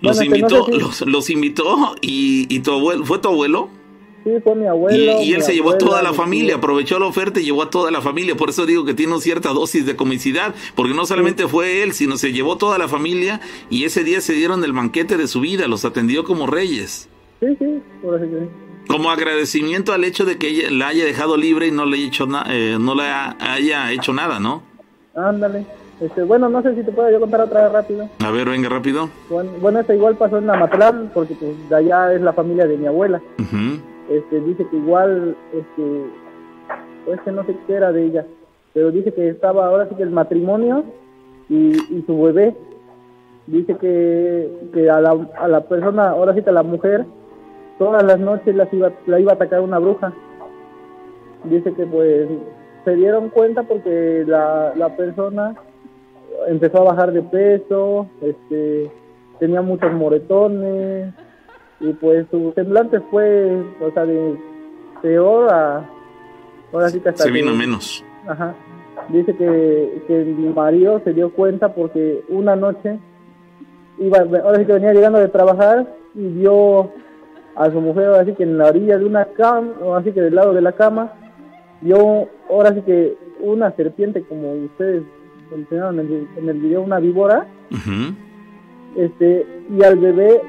[0.02, 0.66] Los invitó,
[1.06, 3.68] los, invitó y, tu abuelo, ¿fue tu abuelo?
[4.24, 5.22] Sí, fue mi abuelo.
[5.22, 7.90] Y, él se llevó a toda la familia, aprovechó la oferta y llevó a toda
[7.92, 8.36] la familia.
[8.36, 11.92] Por eso digo que tiene una cierta dosis de comicidad, porque no solamente fue él,
[11.92, 13.40] sino se llevó toda la familia
[13.70, 17.08] y ese día se dieron el banquete de su vida, los atendió como reyes.
[17.40, 18.26] Sí, sí, por así
[18.88, 22.28] Como agradecimiento al hecho de que ella la haya dejado libre y no le, hecho
[22.48, 24.62] eh, no le haya hecho nada, ¿no?
[25.14, 25.66] Ándale.
[26.02, 28.08] Este, bueno, no sé si te puedo yo contar otra vez rápido.
[28.24, 29.08] A ver, venga rápido.
[29.30, 32.76] Bueno, bueno esta igual pasó en Amatlán, porque pues de allá es la familia de
[32.76, 33.22] mi abuela.
[34.10, 36.06] Este, dice que igual, este,
[37.06, 38.26] pues que no sé qué era de ella,
[38.74, 40.84] pero dice que estaba ahora sí que el matrimonio
[41.48, 41.72] y,
[42.04, 42.56] su bebé.
[43.46, 47.04] Dice que, que a, la, a la persona, ahora sí que a la mujer,
[47.78, 50.12] todas las noches las iba, la iba a atacar una bruja.
[51.44, 52.28] Dice que pues
[52.84, 55.54] se dieron cuenta porque la, la persona
[56.48, 58.90] empezó a bajar de peso, este,
[59.38, 61.12] tenía muchos moretones
[61.80, 64.38] y pues su semblante fue, o sea, de
[65.00, 65.88] peor a...
[66.72, 68.04] Ahora sí que hasta se vino menos.
[68.26, 68.54] Ajá.
[69.08, 72.98] Dice que, que mi marido se dio cuenta porque una noche
[73.98, 76.90] iba, ahora sí que venía llegando de trabajar y vio
[77.56, 80.20] a su mujer ahora sí que en la orilla de una cama, o así que
[80.20, 81.12] del lado de la cama,
[81.80, 85.02] vio ahora sí que una serpiente como ustedes
[85.56, 87.46] mencionaron en el, en el video una víbora.
[88.96, 90.40] este Y al bebé,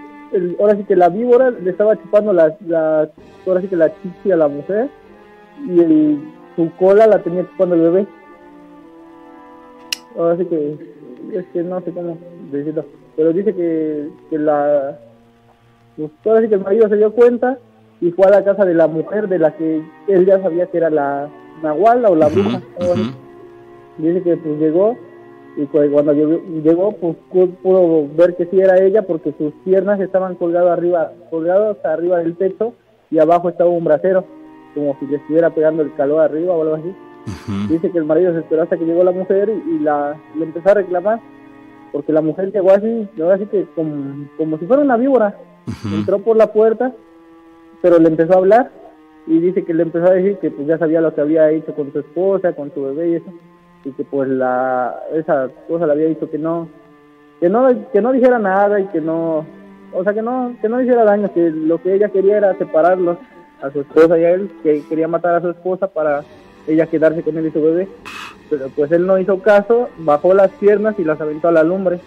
[0.59, 3.09] ahora sí que la víbora le estaba chupando la, la
[3.45, 4.89] ahora sí que la chichi a la mujer
[5.67, 6.19] y el,
[6.55, 8.07] su cola la tenía chupando el bebé.
[10.17, 10.77] Ahora sí que,
[11.33, 12.17] es que no sé cómo
[12.51, 12.85] decirlo,
[13.15, 14.99] pero dice que, que la,
[15.97, 17.57] pues, ahora sí que el marido se dio cuenta
[18.01, 20.77] y fue a la casa de la mujer de la que él ya sabía que
[20.77, 21.29] era la
[21.61, 22.61] nahuala o la bruja.
[23.97, 24.97] Dice que pues llegó
[25.55, 27.15] y pues cuando llegó pues
[27.61, 32.35] pudo ver que sí era ella porque sus piernas estaban colgadas arriba, colgadas arriba del
[32.35, 32.73] techo
[33.11, 34.25] y abajo estaba un brasero,
[34.73, 36.95] como si le estuviera pegando el calor arriba o algo así.
[37.69, 40.71] Dice que el marido se esperó hasta que llegó la mujer y, la le empezó
[40.71, 41.21] a reclamar
[41.91, 45.37] porque la mujer llegó así, así que como, como si fuera una víbora.
[45.85, 46.91] Entró por la puerta,
[47.81, 48.71] pero le empezó a hablar
[49.27, 51.73] y dice que le empezó a decir que pues ya sabía lo que había hecho
[51.73, 53.31] con su esposa, con su bebé y eso
[53.85, 56.69] y que pues la esa cosa le había dicho que no
[57.39, 59.45] que no que no dijera nada y que no
[59.93, 63.17] o sea que no que no hiciera daño que lo que ella quería era separarlos
[63.61, 66.23] a su esposa y a él que quería matar a su esposa para
[66.67, 67.87] ella quedarse con él y su bebé.
[68.49, 71.99] Pero pues él no hizo caso bajó las piernas y las aventó a la lumbre.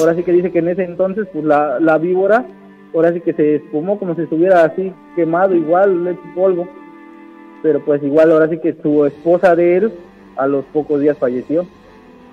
[0.00, 2.44] Ahora sí que dice que en ese entonces pues la, la víbora
[2.94, 6.68] ahora sí que se espumó como si estuviera así quemado igual hecho polvo.
[7.62, 9.92] Pero pues igual ahora sí que su esposa de él
[10.36, 11.66] a los pocos días falleció.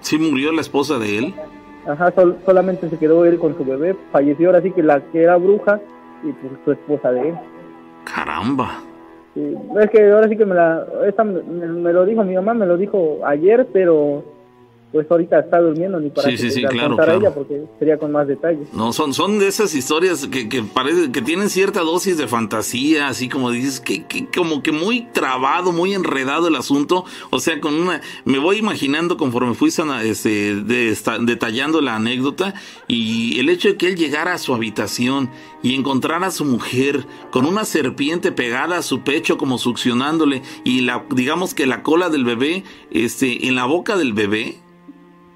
[0.02, 1.34] ¿Sí murió la esposa de él?
[1.88, 2.14] Ajá,
[2.46, 3.96] solamente se quedó él con su bebé.
[4.12, 5.80] Falleció ahora sí que la que era bruja
[6.24, 7.36] y pues su esposa de él.
[8.04, 8.80] Caramba.
[9.36, 12.78] es que ahora sí que me, la, esta me, lo dijo mi mamá, me lo
[12.78, 14.24] dijo ayer, pero
[14.94, 18.12] pues ahorita está durmiendo ni para sí, que sí, contar a ella porque sería con
[18.12, 18.72] más detalles.
[18.74, 23.08] No, son, son de esas historias que, que parece que tienen cierta dosis de fantasía,
[23.08, 27.06] así como dices, que, que, como que muy trabado, muy enredado el asunto.
[27.32, 29.70] O sea, con una, me voy imaginando conforme fui
[30.04, 32.54] este, de, detallando la anécdota
[32.88, 35.32] y el hecho de que él llegara a su habitación
[35.64, 40.82] y encontrara a su mujer con una serpiente pegada a su pecho como succionándole y
[40.82, 44.63] la, digamos que la cola del bebé, este, en la boca del bebé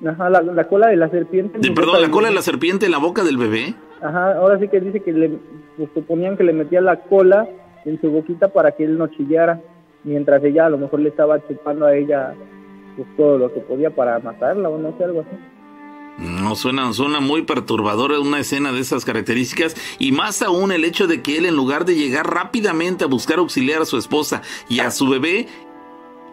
[0.06, 1.60] Ajá, la, cola de la serpiente.
[1.72, 3.74] perdón, la cola de la serpiente en la boca del bebé.
[4.02, 5.40] Ajá, ahora sí que dice que le
[5.76, 7.48] pues, suponían que le metía la cola
[7.86, 9.60] en su boquita para que él no chillara,
[10.03, 12.36] mientras ella a lo mejor le estaba chupando a ella
[12.95, 15.38] pues, todo lo que podía para matarla o no sé, algo así.
[16.18, 21.06] No, suena, suena muy perturbadora una escena de esas características y más aún el hecho
[21.06, 24.80] de que él en lugar de llegar rápidamente a buscar auxiliar a su esposa y
[24.80, 25.48] a su bebé,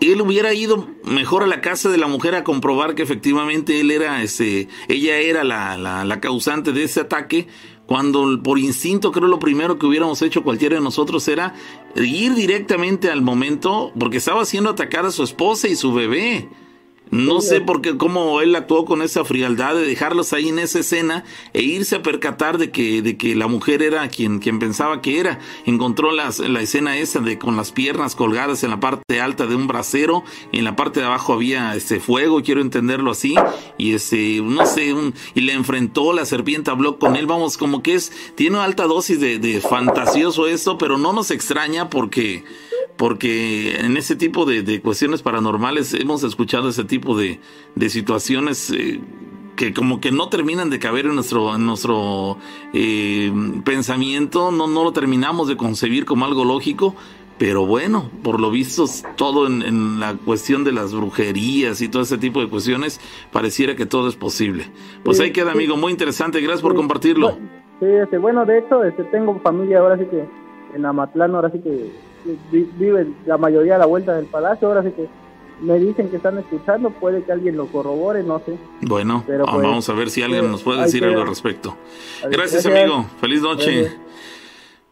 [0.00, 3.90] él hubiera ido mejor a la casa de la mujer a comprobar que efectivamente él
[3.90, 7.46] era ese, ella era la, la, la, causante de ese ataque,
[7.86, 11.54] cuando por instinto creo lo primero que hubiéramos hecho cualquiera de nosotros era
[11.96, 16.48] ir directamente al momento, porque estaba siendo atacada su esposa y su bebé.
[17.10, 20.80] No sé por qué, cómo él actuó con esa frialdad de dejarlos ahí en esa
[20.80, 25.00] escena e irse a percatar de que, de que la mujer era quien, quien pensaba
[25.00, 25.38] que era.
[25.64, 29.54] Encontró las, la escena esa de con las piernas colgadas en la parte alta de
[29.54, 33.34] un brasero y en la parte de abajo había este fuego, quiero entenderlo así,
[33.78, 37.82] y ese, no sé, un, y le enfrentó, la serpiente habló con él, vamos, como
[37.82, 42.44] que es, tiene una alta dosis de, de fantasioso esto, pero no nos extraña porque
[42.96, 47.40] porque en ese tipo de, cuestiones paranormales hemos escuchado ese tipo de,
[47.88, 49.00] situaciones eh,
[49.56, 52.38] que como que no terminan de caber en nuestro, en nuestro
[52.72, 53.32] eh,
[53.64, 56.94] pensamiento, no, no lo terminamos de concebir como algo lógico,
[57.38, 58.84] pero bueno, por lo visto
[59.16, 63.00] todo en, la cuestión de las brujerías y todo ese tipo de cuestiones,
[63.32, 64.64] pareciera que todo es posible.
[65.02, 67.36] Pues ahí queda amigo, muy interesante, gracias por compartirlo.
[67.80, 70.24] Sí, este, bueno, de hecho este, tengo familia ahora sí que
[70.74, 71.90] en Amatlán, ahora sí que
[72.78, 75.08] viven la mayoría a la vuelta del palacio, ahora sí que
[75.60, 78.56] me dicen que están escuchando, puede que alguien lo corrobore, no sé.
[78.82, 81.76] Bueno, Pero pues, vamos a ver si alguien nos puede decir algo al respecto.
[82.30, 83.92] Gracias, amigo, feliz noche.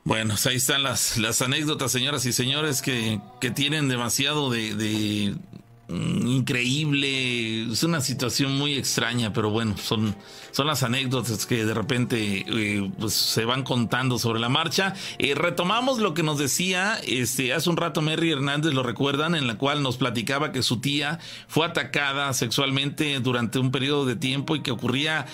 [0.04, 4.72] Bueno, pues ahí están las, las anécdotas, señoras y señores, que, que tienen demasiado de,
[4.74, 5.51] Mm,
[5.92, 10.14] increíble, es una situación muy extraña, pero bueno, son,
[10.50, 14.94] son las anécdotas que de repente eh, pues, se van contando sobre la marcha.
[15.18, 19.46] Eh, retomamos lo que nos decía este, hace un rato Mary Hernández, lo recuerdan, en
[19.46, 24.56] la cual nos platicaba que su tía fue atacada sexualmente durante un periodo de tiempo
[24.56, 25.26] y que ocurría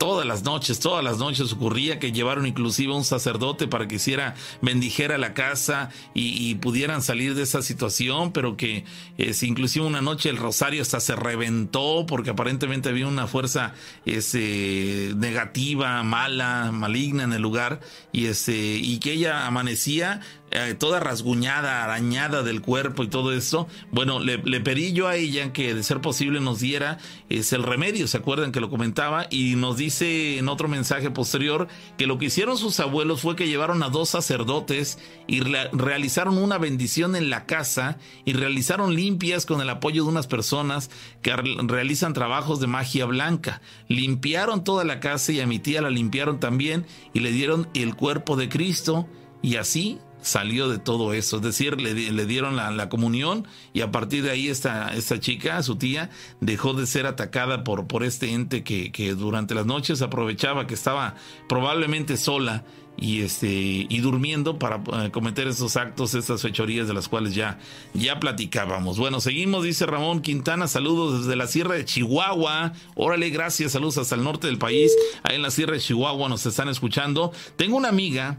[0.00, 3.96] todas las noches, todas las noches ocurría que llevaron inclusive a un sacerdote para que
[3.96, 8.86] hiciera, bendijera la casa y, pudieran salir de esa situación, pero que
[9.18, 13.74] es, inclusive una noche el rosario hasta se reventó porque aparentemente había una fuerza
[14.06, 20.22] negativa, mala, maligna en el lugar y, y que ella amanecía
[20.52, 25.52] eh, toda rasguñada, arañada del cuerpo y todo eso, bueno, le, pedí yo a ella
[25.52, 26.98] que de ser posible nos diera
[27.28, 29.28] es el remedio, ¿se acuerdan que lo comentaba?
[29.30, 33.48] Y nos dice en otro mensaje posterior que lo que hicieron sus abuelos fue que
[33.48, 39.60] llevaron a dos sacerdotes y realizaron una bendición en la casa y realizaron limpias con
[39.60, 40.90] el apoyo de unas personas
[41.22, 43.60] que realizan trabajos de magia blanca.
[43.88, 47.96] Limpiaron toda la casa y a mi tía la limpiaron también y le dieron el
[47.96, 49.08] cuerpo de Cristo
[49.42, 53.80] y así salió de todo eso, es decir, le, le dieron la, la, comunión y
[53.80, 56.10] a partir de ahí esta, esta chica, su tía,
[56.40, 60.74] dejó de ser atacada por, por este ente que, que durante las noches aprovechaba que
[60.74, 61.14] estaba
[61.48, 62.64] probablemente sola
[63.00, 67.58] y este y durmiendo para eh, cometer esos actos, esas fechorías de las cuales ya
[67.94, 68.98] ya platicábamos.
[68.98, 72.72] Bueno, seguimos, dice Ramón Quintana, saludos desde la Sierra de Chihuahua.
[72.94, 74.92] Órale, gracias, saludos hasta el norte del país.
[75.22, 77.32] Ahí en la Sierra de Chihuahua nos están escuchando.
[77.56, 78.38] Tengo una amiga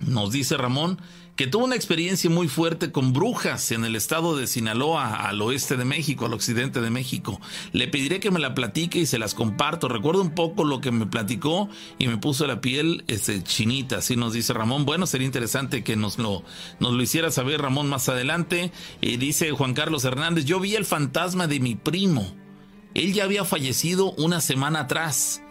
[0.00, 0.98] nos dice Ramón
[1.36, 5.76] que tuvo una experiencia muy fuerte con brujas en el estado de Sinaloa, al oeste
[5.76, 7.40] de México, al occidente de México.
[7.72, 9.88] Le pediré que me la platique y se las comparto.
[9.88, 11.68] Recuerdo un poco lo que me platicó
[11.98, 14.84] y me puso la piel este, chinita, así nos dice Ramón.
[14.84, 16.44] Bueno, sería interesante que nos lo,
[16.78, 18.70] nos lo hiciera saber Ramón más adelante.
[19.00, 22.32] Y dice Juan Carlos Hernández, yo vi el fantasma de mi primo.
[22.94, 25.42] Él ya había fallecido una semana atrás.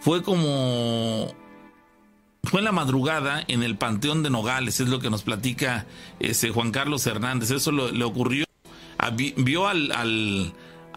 [0.00, 1.34] Fue como
[2.42, 5.86] fue en la madrugada en el Panteón de Nogales, es lo que nos platica
[6.18, 7.50] ese Juan Carlos Hernández.
[7.50, 8.44] Eso le ocurrió.
[9.36, 9.92] vio al,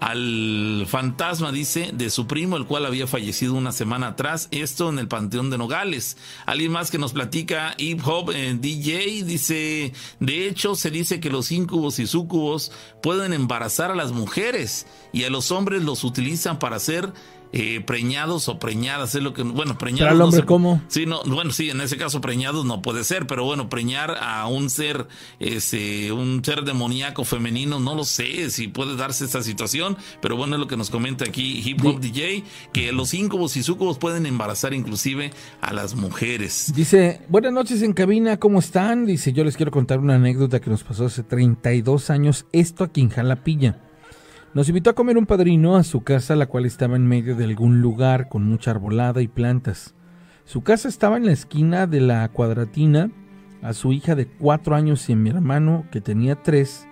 [0.04, 5.00] al fantasma, dice, de su primo, el cual había fallecido una semana atrás, esto en
[5.00, 6.18] el Panteón de Nogales.
[6.46, 11.30] Alguien más que nos platica, hip hop eh, DJ, dice, de hecho se dice que
[11.30, 12.72] los incubos y sucubos
[13.02, 17.14] pueden embarazar a las mujeres y a los hombres los utilizan para hacer
[17.56, 20.08] eh, preñados o preñadas, es lo que, bueno, preñados.
[20.08, 20.82] ¿Para el hombre cómo?
[20.88, 24.48] Sí, no, bueno, sí, en ese caso preñados no puede ser, pero bueno, preñar a
[24.48, 25.08] un ser,
[25.40, 30.56] ese, un ser demoníaco femenino, no lo sé si puede darse esta situación, pero bueno,
[30.56, 32.44] es lo que nos comenta aquí Hip Hop DJ,
[32.74, 35.32] que los incubos y sucubos pueden embarazar inclusive
[35.62, 36.74] a las mujeres.
[36.76, 39.06] Dice, buenas noches en cabina, ¿cómo están?
[39.06, 43.02] Dice, yo les quiero contar una anécdota que nos pasó hace 32 años, esto aquí
[43.02, 43.93] en Jalapilla.
[44.54, 47.44] Nos invitó a comer un padrino a su casa, la cual estaba en medio de
[47.44, 49.96] algún lugar con mucha arbolada y plantas.
[50.46, 53.10] Su casa estaba en la esquina de la cuadratina.
[53.64, 56.86] A su hija de cuatro años y a mi hermano, que tenía tres,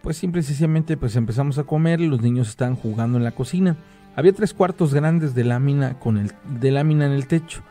[0.00, 3.32] pues simple y sencillamente pues empezamos a comer y los niños estaban jugando en la
[3.32, 3.76] cocina.
[4.14, 6.30] Había tres cuartos grandes de lámina, con el,
[6.60, 7.62] de lámina en el techo.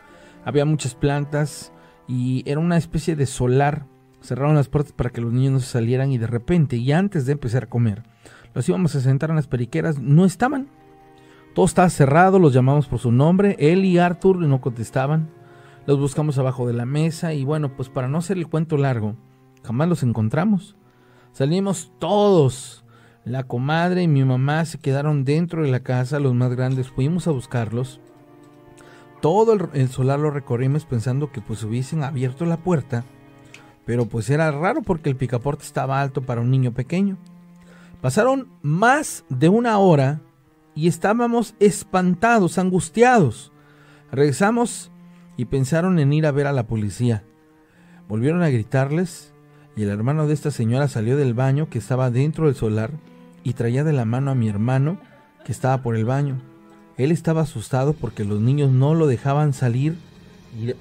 [0.44, 1.72] Había muchas plantas
[2.06, 3.86] y era una especie de solar.
[4.20, 7.24] Cerraron las puertas para que los niños no se salieran y de repente, y antes
[7.24, 8.02] de empezar a comer,
[8.58, 10.66] los íbamos a sentar en las periqueras, no estaban.
[11.54, 15.30] Todo estaba cerrado, los llamamos por su nombre, él y Arthur no contestaban.
[15.86, 19.14] Los buscamos abajo de la mesa y bueno, pues para no hacer el cuento largo,
[19.62, 20.74] jamás los encontramos.
[21.30, 22.84] Salimos todos.
[23.24, 27.28] La comadre y mi mamá se quedaron dentro de la casa, los más grandes fuimos
[27.28, 28.00] a buscarlos.
[29.22, 33.04] Todo el, solar lo recorrimos pensando que pues hubiesen abierto la puerta,
[33.86, 37.18] pero pues era raro porque el picaporte estaba alto para un niño pequeño.
[38.00, 40.20] Pasaron más de una hora
[40.74, 43.52] y estábamos espantados, angustiados.
[44.12, 44.92] Regresamos
[45.36, 47.24] y pensaron en ir a ver a la policía.
[48.08, 49.34] Volvieron a gritarles
[49.76, 52.92] y el hermano de esta señora salió del baño que estaba dentro del solar
[53.42, 55.00] y traía de la mano a mi hermano
[55.44, 56.40] que estaba por el baño.
[56.96, 59.96] Él estaba asustado porque los niños no lo dejaban salir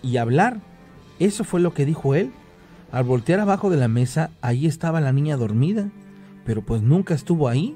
[0.04, 0.60] y, hablar.
[1.20, 2.32] Eso fue lo que dijo él.
[2.92, 5.90] Al voltear abajo de la mesa, ahí estaba la niña dormida
[6.48, 7.76] pero pues nunca estuvo ahí.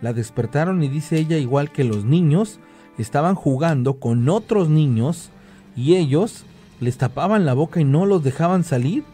[0.00, 2.58] La despertaron y dice ella, igual que los niños,
[2.96, 5.28] estaban jugando con otros niños
[5.76, 6.46] y ellos
[6.80, 9.04] les tapaban la boca y no los dejaban salir.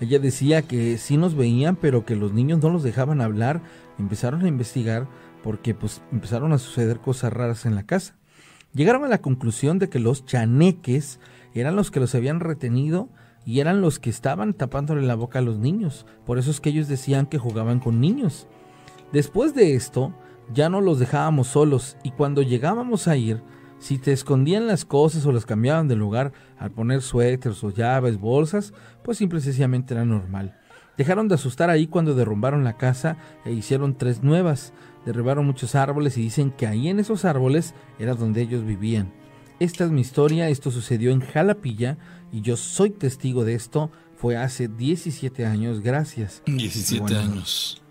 [0.00, 3.60] Ella decía que sí nos veían, pero que los niños no los dejaban hablar.
[3.96, 5.06] Empezaron a investigar
[5.44, 8.16] porque pues empezaron a suceder cosas raras en la casa.
[8.74, 11.20] Llegaron a la conclusión de que los chaneques
[11.54, 13.08] eran los que los habían retenido
[13.44, 16.06] y eran los que estaban tapándole la boca a los niños.
[16.24, 18.46] Por eso es que ellos decían que jugaban con niños.
[19.12, 20.14] Después de esto,
[20.52, 23.42] ya no los dejábamos solos y cuando llegábamos a ir,
[23.78, 28.18] si te escondían las cosas o las cambiaban de lugar al poner suéteres o llaves,
[28.18, 30.56] bolsas, pues simple y sencillamente era normal.
[30.96, 34.72] Dejaron de asustar ahí cuando derrumbaron la casa e hicieron tres nuevas.
[35.04, 39.12] Derribaron muchos árboles y dicen que ahí en esos árboles era donde ellos vivían.
[39.58, 41.96] Esta es mi historia, esto sucedió en Jalapilla
[42.32, 43.90] y yo soy testigo de esto.
[44.16, 46.42] Fue hace 17 años, gracias.
[46.46, 47.82] 17 años.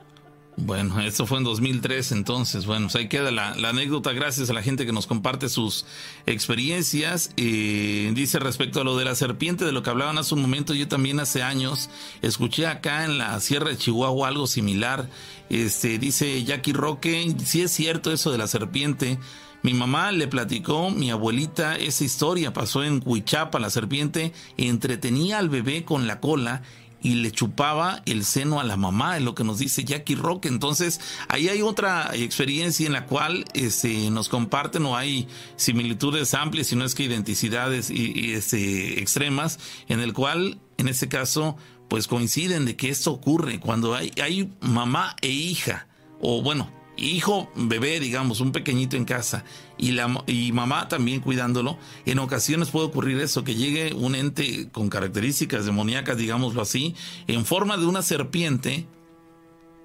[0.58, 4.62] Bueno, eso fue en 2003, entonces, bueno, pues ahí queda la, anécdota, gracias a la
[4.62, 5.86] gente que nos comparte sus
[6.26, 7.32] experiencias.
[7.38, 10.74] Eh, dice respecto a lo de la serpiente, de lo que hablaban hace un momento,
[10.74, 11.90] yo también hace años
[12.22, 15.10] escuché acá en la Sierra de Chihuahua algo similar.
[15.50, 19.20] Este, dice Jackie Roque, si es cierto eso de la serpiente,
[19.64, 25.50] mi mamá le platicó, mi abuelita, esa historia pasó en Huichapa, la serpiente entretenía al
[25.50, 26.64] bebé con la cola
[27.04, 30.46] y le chupaba el seno a la mamá, es lo que nos dice Jackie Rock.
[30.46, 36.68] Entonces, ahí hay otra experiencia en la cual este, nos comparten o hay similitudes amplias,
[36.68, 41.58] si no es que identidades y, este, extremas, en el cual, en este caso,
[41.88, 45.88] pues coinciden de que esto ocurre cuando hay, hay mamá e hija,
[46.20, 49.44] o bueno, hijo, bebé, digamos, un pequeñito en casa
[49.78, 54.70] y, la, y mamá también cuidándolo, en ocasiones puede ocurrir eso, que llegue un ente
[54.72, 56.96] con características demoníacas, digámoslo así,
[57.28, 58.86] en forma de una serpiente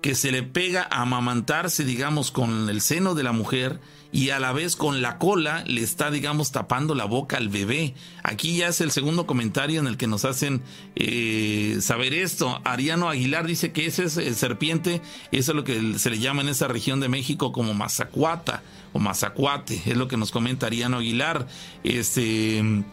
[0.01, 3.81] que se le pega a amamantarse, digamos, con el seno de la mujer
[4.13, 7.95] y a la vez con la cola le está, digamos, tapando la boca al bebé.
[8.23, 10.63] Aquí ya es el segundo comentario en el que nos hacen
[10.95, 12.61] eh, saber esto.
[12.65, 15.03] Ariano Aguilar dice que ese es el serpiente,
[15.33, 18.63] eso es lo que se le llama en esa región de México como mazacuata
[18.93, 21.47] o mazacuate, es lo que nos comenta Ariano Aguilar.
[21.85, 22.85] Este.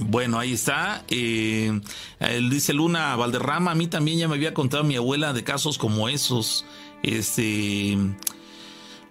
[0.00, 1.04] Bueno, ahí está.
[1.08, 1.80] Eh,
[2.20, 5.78] él dice Luna Valderrama, a mí también ya me había contado mi abuela de casos
[5.78, 6.64] como esos.
[7.02, 7.96] Este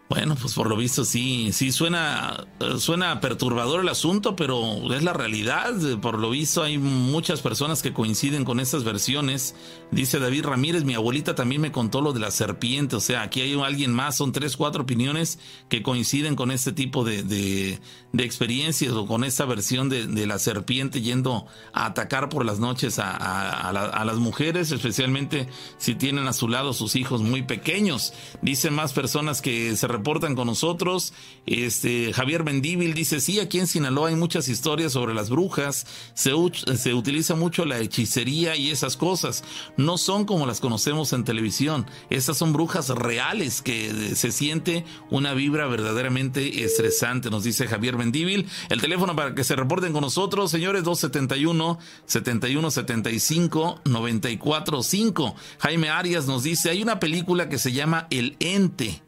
[0.07, 2.45] Bueno, pues por lo visto sí, sí suena,
[2.77, 5.73] suena perturbador el asunto, pero es la realidad.
[5.99, 9.55] Por lo visto hay muchas personas que coinciden con estas versiones.
[9.89, 12.95] Dice David Ramírez, mi abuelita también me contó lo de la serpiente.
[12.95, 17.03] O sea, aquí hay alguien más, son tres, cuatro opiniones que coinciden con este tipo
[17.03, 17.79] de, de,
[18.23, 23.69] experiencias o con esta versión de, la serpiente yendo a atacar por las noches a,
[23.69, 28.13] a las mujeres, especialmente si tienen a su lado sus hijos muy pequeños.
[28.43, 31.13] Dicen más personas que se reportan con nosotros.
[31.47, 36.31] Este, Javier Mendíbil dice, sí, aquí en Sinaloa hay muchas historias sobre las brujas, se,
[36.77, 39.43] se utiliza mucho la hechicería y esas cosas.
[39.77, 41.87] No son como las conocemos en televisión.
[42.11, 48.47] Estas son brujas reales que se siente una vibra verdaderamente estresante, nos dice Javier Mendíbil.
[48.69, 55.35] El teléfono para que se reporten con nosotros, señores, 271 7175 945.
[55.57, 59.01] Jaime Arias nos dice, hay una película que se llama El Ente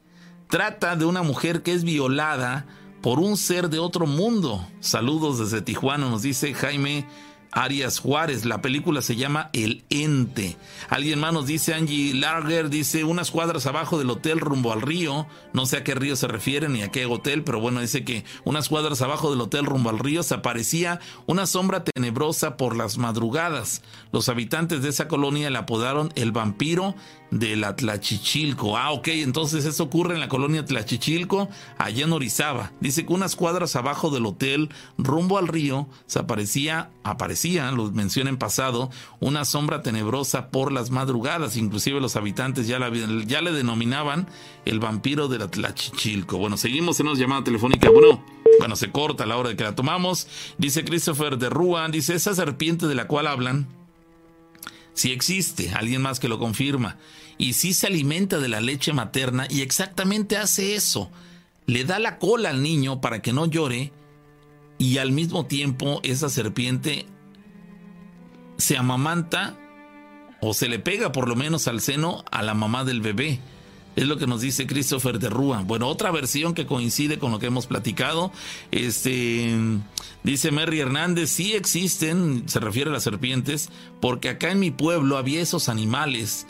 [0.47, 2.65] trata de una mujer que es violada
[3.01, 4.65] por un ser de otro mundo.
[4.79, 7.05] Saludos desde Tijuana, nos dice Jaime
[7.51, 8.45] Arias Juárez.
[8.45, 10.57] La película se llama El Ente.
[10.89, 15.27] Alguien más nos dice, Angie Larger, dice, unas cuadras abajo del hotel rumbo al río.
[15.53, 18.25] No sé a qué río se refiere ni a qué hotel, pero bueno, dice que
[18.43, 22.97] unas cuadras abajo del hotel rumbo al río se aparecía una sombra tenebrosa por las
[22.97, 23.81] madrugadas.
[24.11, 26.95] Los habitantes de esa colonia la apodaron el vampiro
[27.31, 28.77] de la Tlachichilco.
[28.77, 32.71] Ah, ok, entonces eso ocurre en la colonia Tlachichilco, allá en Orizaba.
[32.79, 38.29] Dice que unas cuadras abajo del hotel, rumbo al río, se aparecía, aparecía, lo mencioné
[38.29, 38.89] en pasado,
[39.19, 41.57] una sombra tenebrosa por las madrugadas.
[41.57, 42.91] Inclusive los habitantes ya, la,
[43.25, 44.27] ya le denominaban
[44.65, 46.37] el vampiro de la Tlachichilco.
[46.37, 47.89] Bueno, seguimos en una llamada telefónica.
[47.89, 48.23] Bueno,
[48.59, 50.27] bueno, se corta a la hora de que la tomamos.
[50.57, 53.67] Dice Christopher de Rúa, dice, esa serpiente de la cual hablan
[54.97, 56.97] si existe, alguien más que lo confirma,
[57.37, 61.11] y si se alimenta de la leche materna y exactamente hace eso,
[61.67, 63.93] le da la cola al niño para que no llore
[64.79, 67.05] y al mismo tiempo esa serpiente
[68.57, 69.55] se amamanta
[70.41, 73.39] o se le pega por lo menos al seno a la mamá del bebé.
[73.97, 75.63] Es lo que nos dice Christopher de Rúa.
[75.63, 78.31] Bueno, otra versión que coincide con lo que hemos platicado.
[78.69, 79.57] Este
[80.23, 85.17] dice Mary Hernández, sí existen, se refiere a las serpientes, porque acá en mi pueblo
[85.17, 86.45] había esos animales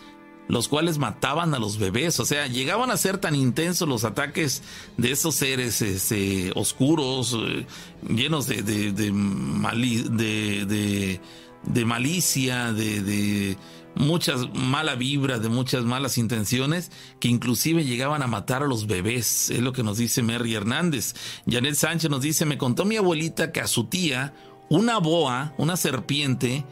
[0.49, 2.19] los cuales mataban a los bebés.
[2.19, 4.61] O sea, llegaban a ser tan intensos los ataques
[4.97, 7.65] de esos seres este, oscuros, eh,
[8.09, 11.21] llenos de, de, de,
[11.63, 13.57] de, malicia, de
[13.97, 19.49] muchas mala vibra, de muchas malas intenciones, que inclusive llegaban a matar a los bebés.
[19.49, 21.15] Es lo que nos dice Mary Hernández.
[21.49, 24.33] Janet Sánchez nos dice, me contó mi abuelita que a su tía,
[24.69, 26.65] una boa, una serpiente,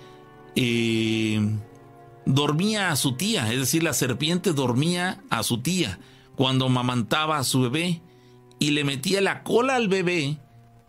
[0.55, 1.39] eh,
[2.25, 5.99] dormía a su tía, es decir, la serpiente dormía a su tía
[6.35, 8.01] cuando mamantaba a su bebé
[8.59, 10.39] y le metía la cola al bebé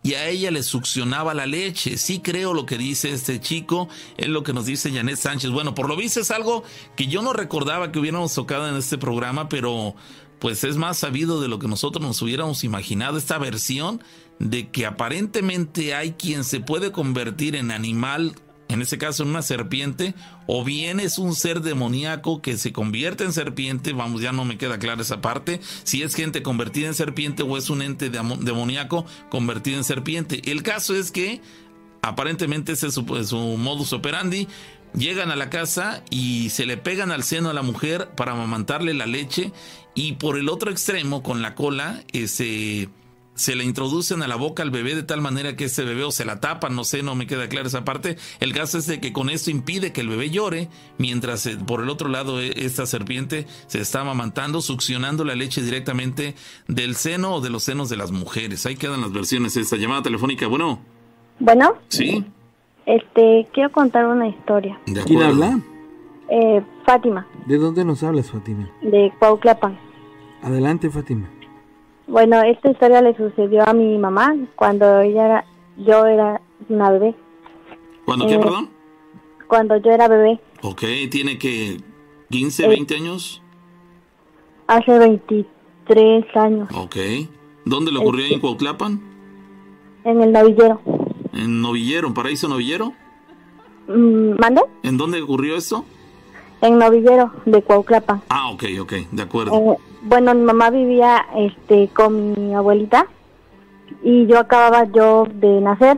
[0.07, 1.97] y a ella le succionaba la leche.
[1.97, 5.51] Sí creo lo que dice este chico, es lo que nos dice Janet Sánchez.
[5.51, 6.63] Bueno, por lo visto es algo
[6.95, 9.95] que yo no recordaba que hubiéramos tocado en este programa, pero
[10.39, 14.01] pues es más sabido de lo que nosotros nos hubiéramos imaginado esta versión
[14.39, 18.35] de que aparentemente hay quien se puede convertir en animal
[18.69, 20.13] en este caso en una serpiente,
[20.45, 24.57] o bien es un ser demoníaco que se convierte en serpiente, vamos, ya no me
[24.57, 29.05] queda clara esa parte, si es gente convertida en serpiente o es un ente demoníaco
[29.29, 30.41] convertido en serpiente.
[30.51, 31.41] El caso es que
[32.01, 34.47] aparentemente ese es su, su modus operandi,
[34.93, 38.93] llegan a la casa y se le pegan al seno a la mujer para amamantarle
[38.93, 39.51] la leche
[39.95, 42.89] y por el otro extremo con la cola ese
[43.37, 46.11] se le introducen a la boca al bebé de tal manera que ese bebé o
[46.11, 48.17] se la tapan, no sé, no me queda clara esa parte.
[48.39, 51.81] El caso es de que con esto impide que el bebé llore, mientras eh, por
[51.81, 56.35] el otro lado eh, esta serpiente se está amamantando, succionando la leche directamente
[56.67, 58.65] del seno o de los senos de las mujeres.
[58.65, 59.55] Ahí quedan las versiones.
[59.55, 60.79] Esta llamada telefónica, bueno.
[61.39, 61.75] Bueno.
[61.89, 62.25] Sí.
[62.87, 64.79] Este, quiero contar una historia.
[64.87, 65.59] ¿De quién habla?
[66.29, 67.27] Eh, Fátima.
[67.45, 68.67] ¿De dónde nos hablas, Fátima?
[68.81, 69.77] De Cuauclapan.
[70.41, 71.29] Adelante, Fátima.
[72.07, 77.15] Bueno, esta historia le sucedió a mi mamá cuando ella era, yo era una bebé.
[78.05, 78.69] ¿Cuándo qué, eh, perdón?
[79.47, 80.39] Cuando yo era bebé.
[80.61, 81.77] Ok, ¿tiene que
[82.29, 83.41] 15, 20 eh, años?
[84.67, 86.69] Hace 23 años.
[86.73, 86.95] Ok.
[87.65, 89.01] ¿Dónde le ocurrió en este, Cuauhtlapan?
[90.05, 90.79] En el novillero.
[91.33, 92.93] ¿En novillero, en paraíso novillero?
[93.89, 94.61] Mm, ¿Mande?
[94.83, 95.83] ¿En dónde ocurrió eso?
[96.61, 98.21] En novillero de Cuauhtlapan.
[98.29, 99.73] Ah, ok, ok, de acuerdo.
[99.73, 99.77] Eh,
[100.07, 103.07] bueno, mi mamá vivía este con mi abuelita
[104.03, 105.97] y yo acababa yo de nacer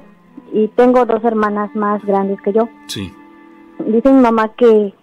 [0.51, 2.69] y tengo dos hermanas más grandes que yo.
[2.87, 3.13] Sí.
[3.85, 4.93] Dice mi mamá que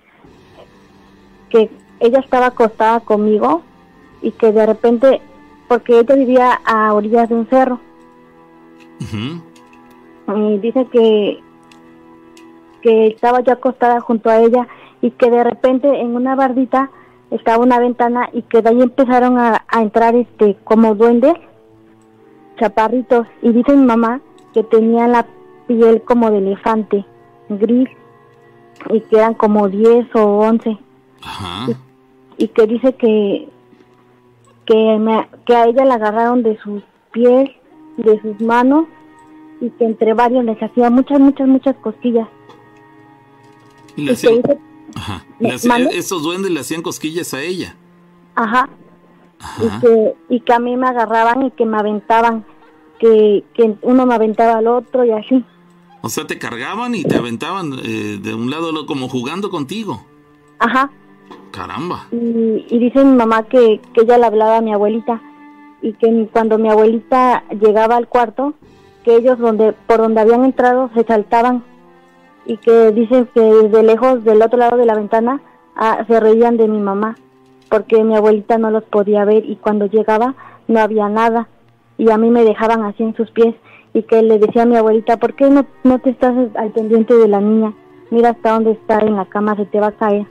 [1.49, 1.71] que
[2.01, 3.63] ella estaba acostada conmigo
[4.23, 5.21] y que de repente
[5.69, 7.81] porque ella vivía a orillas de un cerro.
[10.35, 11.41] Y dice que,
[12.83, 14.67] que estaba yo acostada junto a ella
[15.01, 16.91] y que de repente en una bardita
[17.31, 21.35] estaba una ventana y que de ahí empezaron a, a entrar este como duendes,
[22.59, 23.27] chaparritos.
[23.43, 24.21] Y dice mi mamá
[24.53, 25.27] que tenía la
[25.67, 27.05] piel como de elefante,
[27.49, 27.89] gris,
[28.91, 30.79] y que eran como 10 o 11.
[32.39, 33.49] Y, que dice que
[34.67, 36.83] que, me, que a ella la agarraron de sus
[37.13, 37.51] pies,
[37.97, 38.87] de sus manos,
[39.61, 42.29] y que entre varios les hacía muchas, muchas, muchas cosquillas.
[43.97, 44.09] Y
[45.41, 47.77] esos duendes le hacían cosquillas a ella.
[48.35, 48.69] Ajá.
[49.59, 52.45] Y, que, y que a mí me agarraban y que me aventaban,
[52.99, 55.45] que, que uno me aventaba al otro y así.
[56.03, 60.05] O sea, te cargaban y te aventaban eh, de un lado como jugando contigo.
[60.59, 60.91] Ajá.
[61.51, 62.07] Caramba.
[62.13, 65.21] Y, dice mi mamá que, que ella le hablaba a mi abuelita
[65.83, 68.55] y que cuando mi abuelita llegaba al cuarto,
[69.05, 71.65] que ellos donde por donde habían entrado se saltaban
[72.47, 75.41] y que dicen que desde lejos del otro lado de la ventana
[75.75, 77.17] ah, se reían de mi mamá
[77.69, 80.35] porque mi abuelita no los podía ver y cuando llegaba
[80.69, 81.49] no había nada
[81.99, 83.55] y a mí me dejaban así en sus pies
[83.93, 87.15] y que le decía a mi abuelita, ¿por qué no, no te estás al pendiente
[87.15, 87.73] de la niña?
[88.11, 90.27] Mira hasta dónde está en la cama, se te va a caer.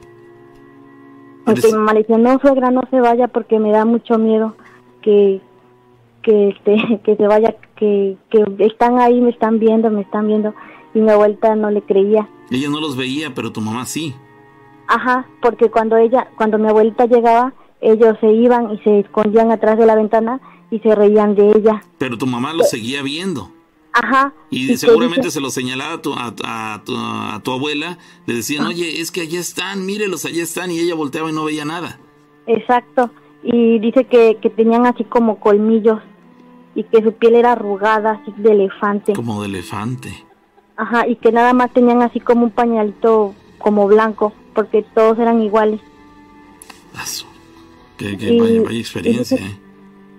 [1.46, 4.56] Porque mi mamá le decía, no, suegra, no se vaya porque me da mucho miedo
[5.02, 5.42] que,
[6.22, 10.54] que, este, que se vaya, que, que están ahí, me están viendo, me están viendo.
[10.96, 12.28] Y mi abuelita no le creía.
[12.50, 14.16] Ella no los veía, pero tu mamá sí.
[14.88, 19.78] Ajá, porque cuando ella, cuando mi abuelita llegaba, ellos se iban y se escondían atrás
[19.78, 20.40] de la ventana
[20.72, 21.84] y se reían de ella.
[21.98, 23.52] Pero tu mamá los seguía viendo.
[23.94, 24.34] Ajá.
[24.50, 29.00] Y, seguramente se lo señalaba a tu, a, tu, a tu, abuela, le decían, oye,
[29.00, 31.98] es que allá están, mírelos, allá están, y ella volteaba y no veía nada.
[32.46, 33.10] Exacto,
[33.42, 36.02] y dice que, que tenían así como colmillos
[36.76, 39.14] y que su piel era arrugada, así de elefante.
[39.14, 40.26] Como de elefante.
[40.78, 45.42] Ajá, y que nada más tenían así como un pañalito como blanco, porque todos eran
[45.42, 45.80] iguales.
[47.98, 49.60] Qué, qué vaya, experiencia, ¿eh?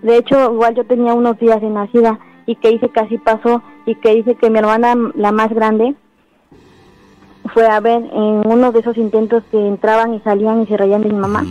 [0.01, 3.61] De hecho, igual yo tenía unos días de nacida y que dice que así pasó
[3.85, 5.95] y que dice que mi hermana, la más grande,
[7.53, 11.01] fue a ver en uno de esos intentos que entraban y salían y se reían
[11.01, 11.45] de mi mamá.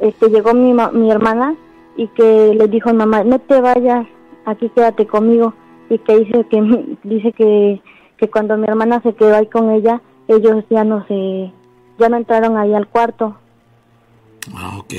[0.00, 1.54] Este llegó mi, mi hermana
[1.96, 4.06] y que le dijo a mamá, no te vayas,
[4.44, 5.54] aquí quédate conmigo.
[5.88, 7.80] Y que dice que dice que,
[8.16, 11.52] que cuando mi hermana se quedó ahí con ella, ellos ya no se
[11.98, 13.36] ya no entraron ahí al cuarto.
[14.54, 14.92] Ah, ok.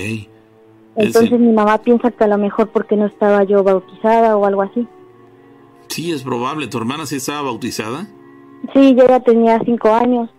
[0.96, 4.64] Entonces mi mamá piensa que a lo mejor porque no estaba yo bautizada o algo
[4.64, 4.88] así.
[5.90, 6.68] Sí, es probable.
[6.68, 8.08] ¿Tu hermana sí estaba bautizada?
[8.74, 10.30] Sí, yo ya tenía cinco años.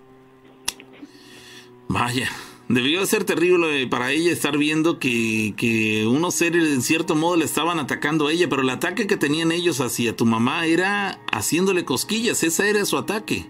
[1.88, 2.28] Vaya,
[2.69, 7.45] debió ser terrible para ella estar viendo que, que unos seres en cierto modo le
[7.45, 11.85] estaban atacando a ella, pero el ataque que tenían ellos hacia tu mamá era haciéndole
[11.85, 13.47] cosquillas, ese era su ataque.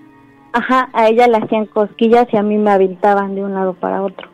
[0.52, 4.02] Ajá, a ella le hacían cosquillas y a mí me aventaban de un lado para
[4.02, 4.28] otro.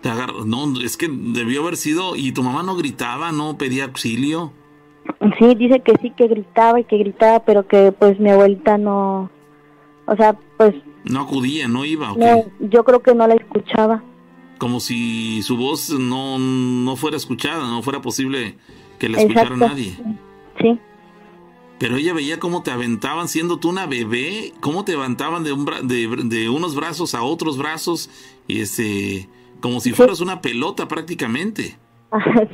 [0.00, 0.10] Te
[0.44, 4.52] no, es que debió haber sido, y tu mamá no gritaba, no pedía auxilio.
[5.38, 9.30] Sí, dice que sí, que gritaba y que gritaba, pero que pues mi abuelita no,
[10.06, 10.74] o sea, pues...
[11.06, 12.12] No acudía, no iba.
[12.16, 14.02] No, yo creo que no la escuchaba.
[14.58, 18.56] Como si su voz no, no fuera escuchada, no fuera posible
[18.98, 19.96] que la escuchara nadie.
[20.60, 20.78] Sí.
[21.78, 25.66] Pero ella veía cómo te aventaban, siendo tú una bebé, cómo te levantaban de, un
[25.82, 28.10] de, de, unos brazos a otros brazos,
[28.48, 29.28] y este,
[29.60, 31.76] como si fueras una pelota prácticamente.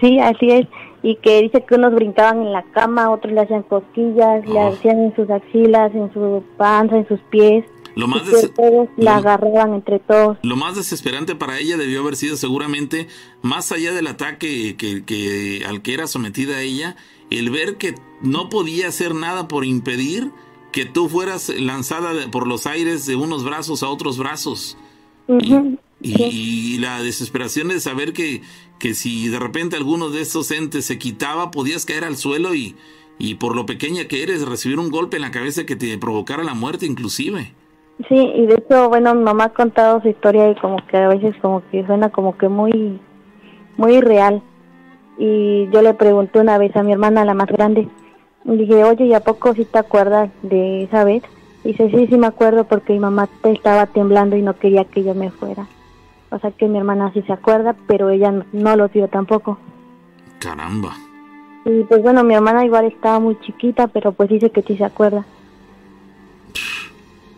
[0.01, 0.67] Sí, así es.
[1.03, 4.99] Y que dice que unos brincaban en la cama, otros le hacían cosquillas, le hacían
[4.99, 7.65] en sus axilas, en su panza, en sus pies.
[7.95, 8.23] Lo más
[8.55, 10.39] todos la agarraban entre todos.
[10.43, 13.09] Lo más desesperante para ella debió haber sido seguramente,
[13.43, 16.97] más allá del ataque que, que, al que era sometida ella,
[17.31, 20.31] el ver que no podía hacer nada por impedir
[20.73, 24.79] que tú fueras lanzada por los aires de unos brazos a otros brazos.
[26.01, 28.43] y, la desesperación de saber que,
[28.79, 32.75] que si de repente alguno de estos entes se quitaba, podías caer al suelo y,
[33.19, 36.43] y por lo pequeña que eres, recibir un golpe en la cabeza que te provocara
[36.43, 37.55] la muerte inclusive.
[38.09, 41.09] Sí, y de hecho, bueno, mi mamá ha contado su historia y como que a
[41.09, 43.01] veces como que suena como que muy,
[43.77, 44.43] muy real.
[45.19, 47.89] Y yo le pregunté una vez a mi hermana, la más grande,
[48.45, 51.23] y dije, oye, ¿y a poco si te acuerdas de esa vez?
[51.65, 55.05] Y dice, sí, sí me acuerdo porque mi mamá estaba temblando y no quería que
[55.05, 55.67] yo me fuera.
[56.31, 59.59] O sea que mi hermana sí se acuerda, pero ella no, lo vio tampoco.
[60.39, 60.97] Caramba.
[61.65, 64.85] Y pues bueno, mi hermana igual estaba muy chiquita, pero pues dice que sí se
[64.85, 65.25] acuerda.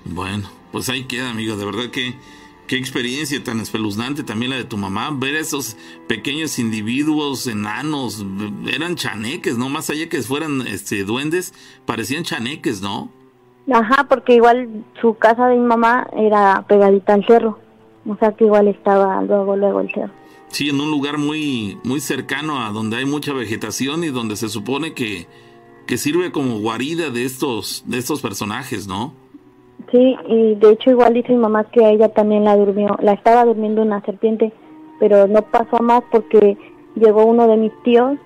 [0.05, 1.57] Bueno, pues ahí queda, amigo.
[1.57, 2.15] De verdad que
[2.67, 5.77] Qué experiencia tan espeluznante también la de tu mamá, ver esos
[6.07, 8.25] pequeños individuos enanos,
[8.73, 9.69] eran chaneques, ¿no?
[9.69, 11.53] Más allá que fueran este duendes,
[11.85, 13.11] parecían chaneques, ¿no?
[13.71, 17.59] Ajá, porque igual su casa de mi mamá era pegadita al cerro,
[18.07, 20.13] o sea que igual estaba luego luego el cerro.
[20.49, 24.49] Sí, en un lugar muy muy cercano a donde hay mucha vegetación y donde se
[24.49, 25.27] supone que
[25.87, 29.13] que sirve como guarida de estos de estos personajes, ¿no?
[29.91, 33.13] Sí, y de hecho igual dice mi mamá que a ella también la durmió, la
[33.13, 34.53] estaba durmiendo una serpiente,
[34.99, 36.57] pero no pasó más porque
[36.95, 38.19] llegó uno de mis tíos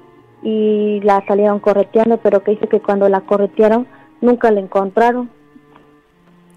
[0.43, 3.87] y la salieron correteando, pero que dice que cuando la corretearon
[4.20, 5.31] nunca la encontraron.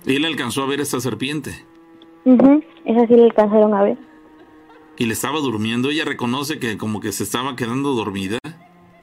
[0.06, 1.52] ¿Y él alcanzó a ver esta serpiente?
[2.26, 3.98] mhm esa sí la alcanzaron a ver.
[4.98, 5.90] ¿Y le estaba durmiendo?
[5.90, 8.38] ¿Ella reconoce que como que se estaba quedando dormida?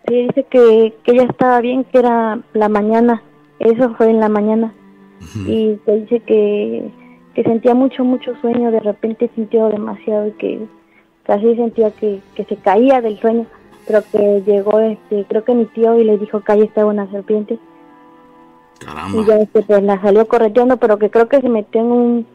[0.07, 3.23] Sí, dice que, que ella estaba bien, que era la mañana,
[3.59, 4.73] eso fue en la mañana
[5.47, 6.91] y te dice que,
[7.35, 10.61] que sentía mucho, mucho sueño, de repente sintió demasiado y que
[11.25, 13.47] casi sentía que, que se caía del sueño,
[13.87, 17.11] pero que llegó, este, creo que mi tío y le dijo que ahí estaba una
[17.11, 17.59] serpiente.
[18.79, 19.23] Caramba.
[19.23, 22.27] Y ya este, pues la salió correteando, pero que creo que se metió en un,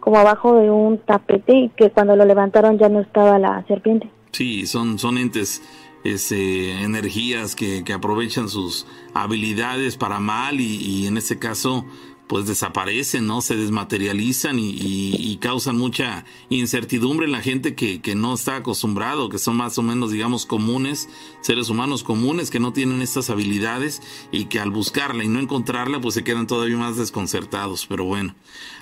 [0.00, 4.08] como abajo de un tapete y que cuando lo levantaron ya no estaba la serpiente.
[4.30, 5.62] Sí, son, son entes
[6.04, 11.84] este, energías que, que, aprovechan sus habilidades para mal y, y, en este caso
[12.26, 13.40] pues desaparecen, ¿no?
[13.40, 19.28] Se desmaterializan y, y, causan mucha incertidumbre en la gente que, que, no está acostumbrado,
[19.28, 21.08] que son más o menos, digamos, comunes,
[21.40, 26.00] seres humanos comunes que no tienen estas habilidades y que al buscarla y no encontrarla,
[26.00, 27.86] pues se quedan todavía más desconcertados.
[27.86, 28.34] Pero bueno,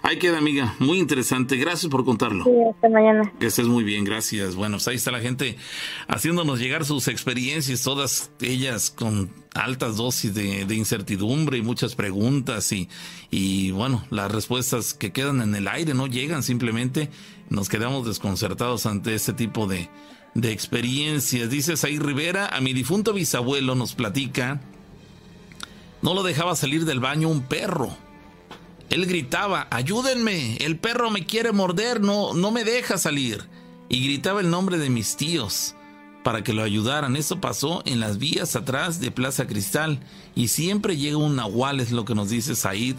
[0.02, 0.74] ahí queda, amiga.
[0.78, 1.56] Muy interesante.
[1.56, 2.44] Gracias por contarlo.
[2.44, 3.32] Sí, hasta mañana.
[3.38, 4.54] Que estés muy bien, gracias.
[4.54, 5.56] Bueno, pues ahí está la gente
[6.08, 12.88] haciéndonos llegar sus experiencias, todas ellas con altas dosis de, incertidumbre y muchas preguntas y,
[13.30, 17.08] y bueno, las respuestas que quedan en el aire no llegan, simplemente
[17.48, 19.88] nos quedamos desconcertados ante este tipo de,
[20.34, 21.48] de experiencias.
[21.48, 24.60] Dice Saí Rivera, a mi difunto bisabuelo nos platica,
[26.02, 27.96] no lo dejaba salir del baño un perro.
[28.90, 33.48] Él gritaba, ayúdenme, el perro me quiere morder, no, no me deja salir.
[33.88, 35.74] Y gritaba el nombre de mis tíos
[36.24, 37.14] para que lo ayudaran.
[37.14, 40.00] Esto pasó en las vías atrás de Plaza Cristal
[40.34, 42.96] y siempre llega un nahual, es lo que nos dice Said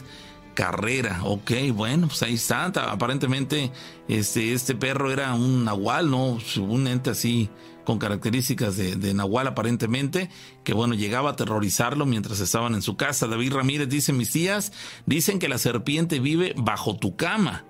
[0.53, 1.19] Carrera.
[1.23, 2.65] Ok, bueno, pues ahí está.
[2.65, 3.71] Aparentemente
[4.07, 6.37] este, este perro era un nahual, ¿no?
[6.59, 7.49] Un ente así
[7.83, 10.29] con características de, de, nahual aparentemente,
[10.63, 13.27] que bueno, llegaba a aterrorizarlo mientras estaban en su casa.
[13.27, 14.71] David Ramírez dice, mis tías
[15.05, 17.65] dicen que la serpiente vive bajo tu cama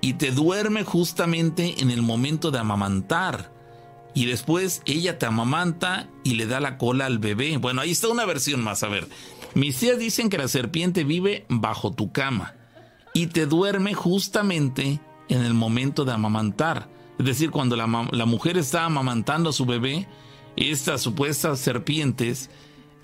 [0.00, 3.53] y te duerme justamente en el momento de amamantar
[4.14, 7.56] y después ella te amamanta y le da la cola al bebé.
[7.58, 8.82] Bueno, ahí está una versión más.
[8.82, 9.08] A ver,
[9.54, 12.54] mis tías dicen que la serpiente vive bajo tu cama
[13.12, 16.88] y te duerme justamente en el momento de amamantar.
[17.18, 20.08] Es decir, cuando la, la mujer está amamantando a su bebé,
[20.56, 22.50] estas supuestas serpientes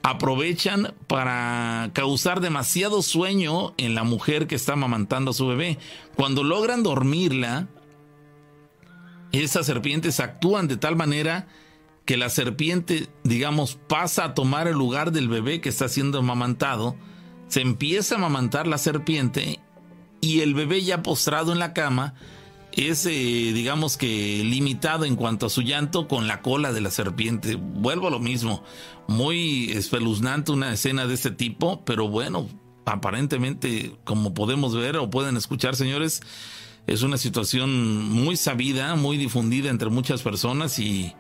[0.03, 5.79] aprovechan para causar demasiado sueño en la mujer que está amamantando a su bebé.
[6.17, 7.69] Cuando logran dormirla,
[9.33, 11.47] esas serpientes actúan de tal manera
[12.05, 16.97] que la serpiente, digamos, pasa a tomar el lugar del bebé que está siendo amamantado,
[17.49, 19.61] se empieza a amamantar la serpiente
[20.21, 22.15] y el bebé ya postrado en la cama
[22.73, 26.91] es, eh, digamos que, limitado en cuanto a su llanto con la cola de la
[26.91, 27.57] serpiente.
[27.57, 28.63] Vuelvo a lo mismo,
[29.09, 32.49] muy espeluznante una escena de este tipo, pero bueno,
[32.87, 36.23] aparentemente, como podemos ver o pueden escuchar, señores,
[36.87, 41.15] es una situación muy sabida, muy difundida entre muchas personas y,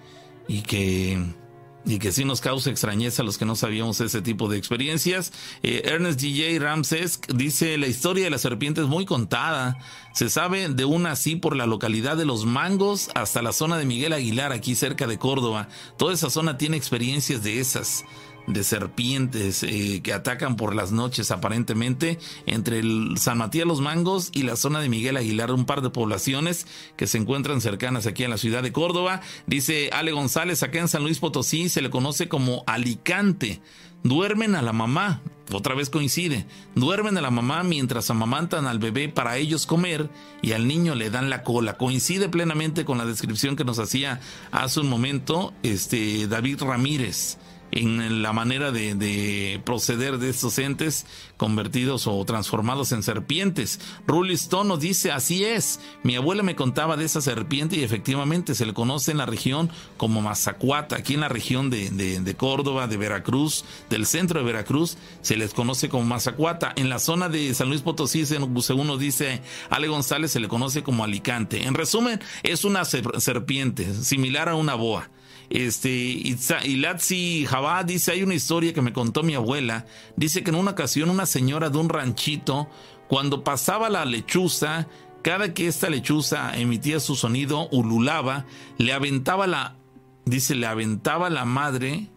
[1.84, 5.32] y que sí nos causa extrañeza a los que no sabíamos ese tipo de experiencias.
[5.62, 9.78] Eh, Ernest DJ Ramses dice, la historia de la serpiente es muy contada.
[10.12, 13.86] Se sabe de una así por la localidad de Los Mangos hasta la zona de
[13.86, 15.68] Miguel Aguilar, aquí cerca de Córdoba.
[15.96, 18.04] Toda esa zona tiene experiencias de esas
[18.52, 24.30] de serpientes eh, que atacan por las noches aparentemente entre el San Matías Los Mangos
[24.32, 26.66] y la zona de Miguel Aguilar, un par de poblaciones
[26.96, 29.20] que se encuentran cercanas aquí en la ciudad de Córdoba.
[29.46, 33.60] Dice Ale González, acá en San Luis Potosí se le conoce como Alicante.
[34.02, 35.20] Duermen a la mamá,
[35.52, 40.08] otra vez coincide, duermen a la mamá mientras amamantan al bebé para ellos comer
[40.40, 41.76] y al niño le dan la cola.
[41.76, 44.20] Coincide plenamente con la descripción que nos hacía
[44.52, 47.36] hace un momento este David Ramírez
[47.72, 51.06] en la manera de, proceder de estos entes
[51.36, 53.80] convertidos o transformados en serpientes.
[54.06, 58.66] Rulistón nos dice, así es, mi abuela me contaba de esa serpiente y efectivamente se
[58.66, 62.96] le conoce en la región como Mazacuata, aquí en la región de, de, Córdoba, de
[62.96, 66.72] Veracruz, del centro de Veracruz, se les conoce como Mazacuata.
[66.76, 70.82] En la zona de San Luis Potosí, según nos dice Ale González, se le conoce
[70.82, 71.64] como Alicante.
[71.64, 75.08] En resumen, es una serpiente, similar a una boa.
[75.50, 79.84] Este, Ilatzi Jabá dice, hay una historia que me contó mi abuela.
[80.16, 82.68] Dice que en una ocasión una señora de un ranchito,
[83.08, 84.86] cuando pasaba la lechuza,
[85.22, 88.46] cada que esta lechuza emitía su sonido, ululaba,
[88.78, 89.76] le aventaba la,
[90.24, 92.08] dice, le aventaba la madre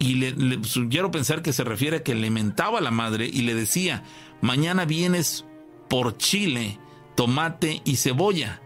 [0.00, 3.30] y le, le quiero pensar que se refiere a que le mentaba a la madre
[3.32, 4.02] y le decía,
[4.40, 5.44] mañana vienes
[5.88, 6.80] por chile,
[7.14, 8.60] tomate y cebolla.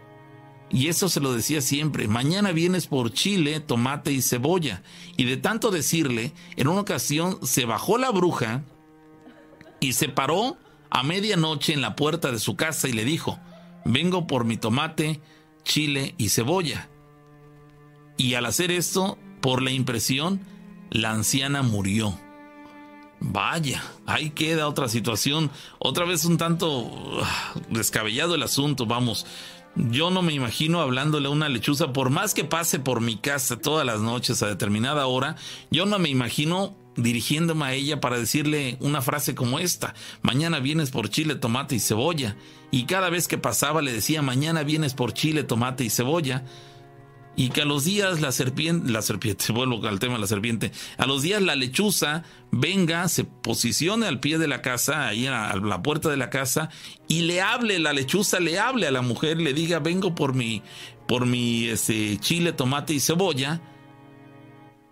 [0.71, 4.83] Y eso se lo decía siempre, mañana vienes por chile, tomate y cebolla.
[5.17, 8.63] Y de tanto decirle, en una ocasión se bajó la bruja
[9.79, 10.57] y se paró
[10.91, 13.39] a medianoche en la puerta de su casa y le dijo,
[13.83, 15.21] vengo por mi tomate,
[15.63, 16.89] chile y cebolla.
[18.17, 20.41] Y al hacer esto, por la impresión,
[20.91, 22.19] la anciana murió.
[23.21, 27.23] Vaya, ahí queda otra situación, otra vez un tanto uh,
[27.69, 29.25] descabellado el asunto, vamos.
[29.75, 33.57] Yo no me imagino hablándole a una lechuza, por más que pase por mi casa
[33.57, 35.35] todas las noches a determinada hora,
[35.71, 40.91] yo no me imagino dirigiéndome a ella para decirle una frase como esta, mañana vienes
[40.91, 42.35] por chile, tomate y cebolla.
[42.71, 46.43] Y cada vez que pasaba le decía, mañana vienes por chile, tomate y cebolla
[47.39, 50.73] y que a los días la serpiente, la serpiente, vuelvo al tema de la serpiente,
[50.97, 55.55] a los días la lechuza venga, se posicione al pie de la casa, ahí a
[55.55, 56.69] la puerta de la casa,
[57.07, 60.61] y le hable, la lechuza le hable a la mujer, le diga, vengo por mi,
[61.07, 63.61] por mi este, chile, tomate y cebolla,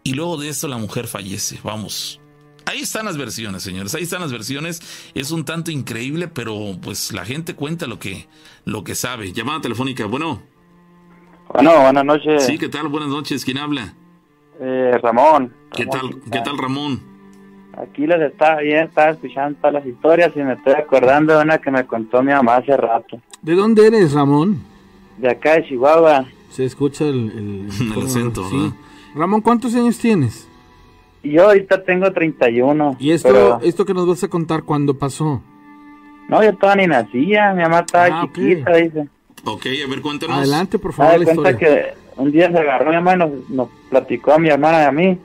[0.06, 2.22] y luego de eso la mujer fallece, vamos.
[2.64, 3.96] Ahí están las versiones, señores.
[3.96, 4.82] Ahí están las versiones.
[5.14, 8.28] Es un tanto increíble, pero pues la gente cuenta lo que,
[8.66, 9.32] lo que sabe.
[9.32, 10.06] Llamada telefónica.
[10.06, 10.57] Bueno.
[11.54, 12.44] Bueno, buenas noches.
[12.44, 12.88] Sí, ¿qué tal?
[12.88, 13.46] Buenas noches.
[13.46, 13.94] ¿Quién habla?
[14.60, 15.54] Eh, Ramón.
[15.76, 17.00] ¿Qué tal, ¿qué tal Ramón?
[17.78, 21.60] Aquí les está bien, estaba escuchando todas las historias y me estoy acordando de una
[21.60, 23.22] que me contó mi mamá hace rato.
[23.42, 24.62] ¿De dónde eres, Ramón?
[25.18, 26.26] De acá de Chihuahua.
[26.50, 28.74] Se escucha el, el, acento, sí.
[29.14, 30.48] Ramón, ¿cuántos años tienes?
[31.24, 32.98] Yo ahorita tengo 31.
[33.00, 35.42] ¿Y esto, esto que nos vas a contar cuándo pasó?
[36.30, 39.08] No, yo todavía ni nacía, mi mamá estaba ah, chiquita, dice.
[39.46, 40.38] Ok, a ver, cuéntanos.
[40.38, 41.20] Adelante, por favor.
[41.20, 44.50] La cuenta que un día se agarró mi mamá y nos, nos, platicó a mi
[44.50, 45.18] hermana y a mí.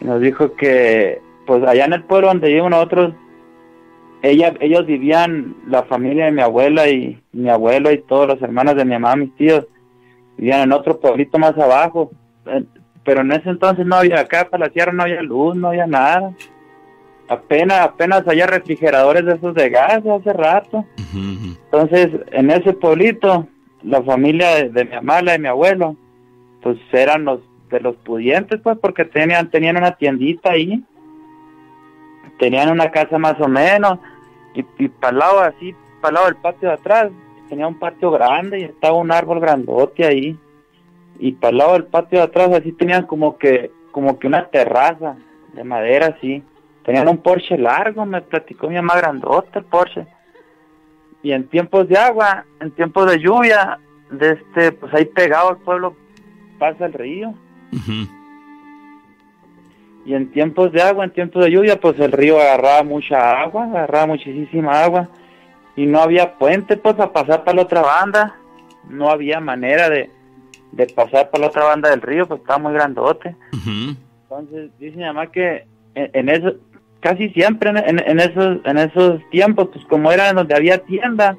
[0.00, 3.14] Y nos dijo que, pues allá en el pueblo donde vivimos nosotros,
[4.22, 8.76] ella, ellos vivían, la familia de mi abuela y mi abuelo y todos los hermanos
[8.76, 9.66] de mi mamá, mis tíos,
[10.36, 12.12] vivían en otro pueblito más abajo.
[12.46, 12.64] Eh,
[13.04, 15.86] pero en ese entonces no había acá para la sierra, no había luz, no había
[15.86, 16.32] nada.
[17.28, 20.84] Apenas, apenas había refrigeradores de esos de gas hace rato.
[21.14, 23.46] Entonces, en ese pueblito,
[23.82, 25.96] la familia de, mi mamá, la de mi abuelo,
[26.62, 27.40] pues eran los
[27.70, 30.84] de los pudientes, pues, porque tenían, tenían una tiendita ahí,
[32.38, 33.98] tenían una casa más o menos,
[34.54, 37.10] y, y para lado así, para lado del patio de atrás,
[37.48, 40.38] tenía un patio grande y estaba un árbol grandote ahí,
[41.18, 44.48] y para el lado del patio de atrás así tenían como que, como que una
[44.48, 45.16] terraza
[45.54, 46.42] de madera así,
[46.84, 50.06] tenían un Porsche largo, me platicó mi mamá grandote el Porsche,
[51.22, 53.78] y en tiempos de agua, en tiempos de lluvia,
[54.10, 55.96] de este, pues ahí pegado al pueblo
[56.58, 57.34] pasa el río.
[60.04, 63.64] Y en tiempos de agua, en tiempos de lluvia, pues el río agarraba mucha agua,
[63.64, 65.08] agarraba muchísima agua.
[65.76, 68.36] Y no había puente, pues, a pasar para la otra banda.
[68.88, 70.10] No había manera de,
[70.72, 73.36] de pasar para la otra banda del río, pues estaba muy grandote.
[74.22, 76.54] Entonces, dice mi mamá que en, en, eso,
[77.02, 81.36] casi siempre en, esos en esos tiempos, pues como era donde había tienda,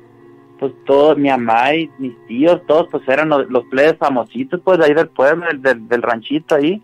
[0.60, 4.78] pues todos, mi mamá y mis tíos, todos pues eran los, los plebes famositos pues
[4.78, 6.82] de ahí del pueblo, del, del, ranchito ahí.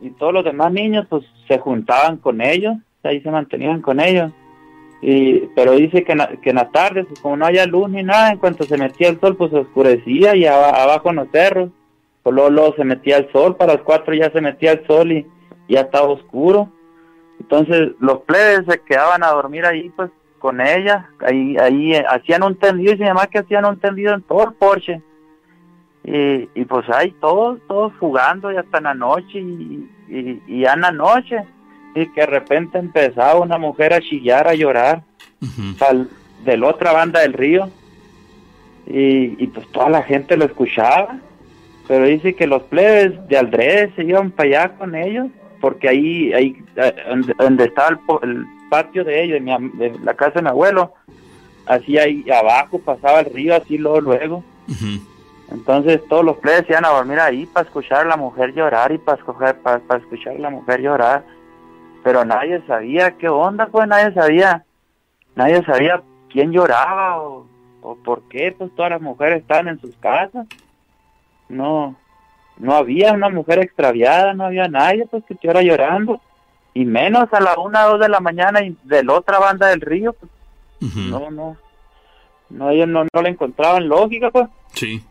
[0.00, 4.32] Y todos los demás niños pues se juntaban con ellos, ahí se mantenían con ellos.
[5.02, 8.32] Y, pero dice que, que en la tarde, pues como no había luz ni nada,
[8.32, 11.68] en cuanto se metía el sol, pues se oscurecía y abajo en los cerros,
[12.22, 15.12] pues luego, luego, se metía el sol, para las cuatro ya se metía el sol
[15.12, 15.26] y
[15.68, 16.70] ya estaba oscuro.
[17.40, 22.42] Entonces los plebes se quedaban a dormir ahí pues con ella, ahí, ahí eh, hacían
[22.42, 25.00] un tendido y se llama que hacían un tendido en todo el Porsche.
[26.04, 29.88] Y, y pues ahí todos, todos jugando y hasta en la noche y,
[30.46, 31.44] y, ya en la noche.
[31.94, 35.02] Y que de repente empezaba una mujer a chillar, a llorar,
[36.44, 37.70] de la otra banda del río.
[38.86, 41.20] Y, y pues toda la gente lo escuchaba.
[41.88, 45.28] Pero dice que los plebes de Aldrés se iban para allá con ellos
[45.64, 46.94] porque ahí, ahí eh,
[47.38, 49.40] donde, estaba el, patio de ellos,
[49.78, 50.92] de, la casa de mi abuelo,
[51.64, 54.44] así ahí abajo pasaba el río, así luego, luego.
[55.50, 58.98] Entonces todos los plebes iban a dormir ahí para escuchar a la mujer llorar y
[58.98, 61.24] para, escoger, para, escuchar a la mujer llorar.
[62.02, 64.66] Pero nadie sabía qué onda, pues nadie sabía,
[65.34, 67.46] nadie sabía quién lloraba o,
[67.80, 70.46] o por qué, pues todas las mujeres estaban en sus casas.
[71.48, 71.96] No,
[72.56, 76.20] no había una mujer extraviada, no había nadie pues que estuviera llorando.
[76.72, 79.68] Y menos a la una o dos de la mañana y de la otra banda
[79.68, 80.30] del río, pues,
[80.96, 81.56] no, no,
[82.50, 84.48] no, ellos no, no le encontraban lógica, pues.
[84.72, 85.04] Sí.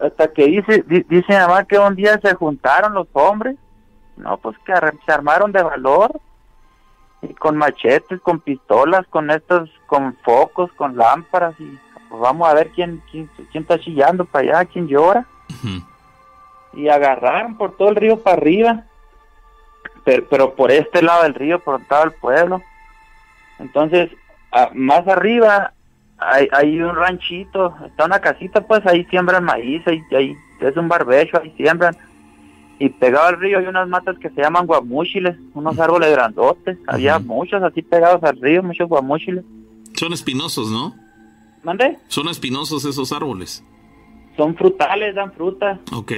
[0.00, 3.56] Hasta que dice dice además que un día se juntaron los hombres.
[4.16, 4.72] No pues que
[5.06, 6.20] se armaron de valor.
[7.22, 11.54] Y con machetes con pistolas con estos con focos con lámparas.
[11.60, 11.78] Y
[12.08, 15.26] pues vamos a ver quién quién, quién está chillando para allá quién llora
[16.74, 18.84] y agarraron por todo el río para arriba
[20.04, 22.62] pero, pero por este lado del río por todo el pueblo
[23.58, 24.10] entonces
[24.74, 25.72] más arriba
[26.20, 30.88] hay, hay un ranchito, está una casita, pues ahí siembran maíz, ahí, ahí es un
[30.88, 31.96] barbecho, ahí siembran.
[32.78, 36.78] Y pegado al río hay unas matas que se llaman guamúchiles, unos árboles grandotes.
[36.86, 39.44] Había muchos así pegados al río, muchos guamúchiles.
[39.94, 40.94] Son espinosos, ¿no?
[41.62, 41.98] ¿Mande?
[42.08, 43.62] Son espinosos esos árboles.
[44.36, 45.78] Son frutales, dan fruta.
[45.92, 46.12] Ok.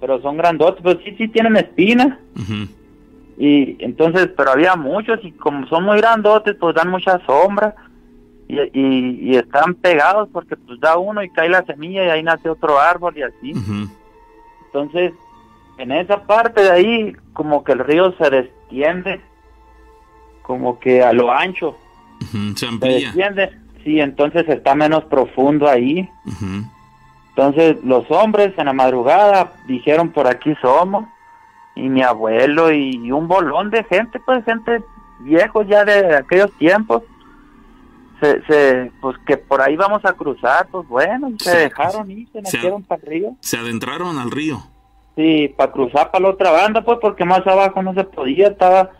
[0.00, 2.18] Pero son grandotes, pero sí, sí tienen espina.
[3.38, 7.74] Y entonces, pero había muchos y como son muy grandotes, pues dan mucha sombra
[8.48, 12.78] y, están pegados porque pues da uno y cae la semilla y ahí nace otro
[12.78, 13.54] árbol y así.
[14.66, 15.12] Entonces,
[15.78, 19.20] en esa parte de ahí, como que el río se destiende,
[20.42, 21.76] como que a lo ancho.
[22.56, 23.12] Se amplía.
[23.84, 26.08] sí, entonces está menos profundo ahí.
[27.30, 31.06] Entonces, los hombres en la madrugada dijeron por aquí somos,
[31.74, 34.82] y mi abuelo y un bolón de gente, pues gente
[35.20, 37.02] viejos ya de aquellos tiempos
[38.20, 42.82] se, pues que por ahí vamos a cruzar, pues bueno, se, dejaron y se metieron
[42.82, 43.36] para el río.
[43.40, 44.62] Se adentraron al río.
[45.16, 48.90] Sí, para cruzar para la otra banda, pues porque más abajo no se podía, estaba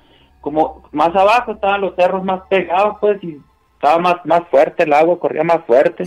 [0.40, 3.38] como más abajo estaban los cerros más pegados, pues y
[3.74, 6.04] estaba más más fuerte el agua, corría más fuerte.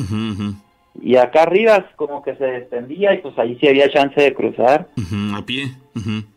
[1.02, 4.90] Y acá arriba como que se descendía y pues ahí sí había chance de cruzar.
[5.34, 5.74] a pie.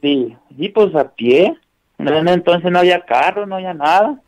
[0.02, 1.56] Sí, y pues a pie.
[1.98, 4.20] Entonces no había carro, no había nada.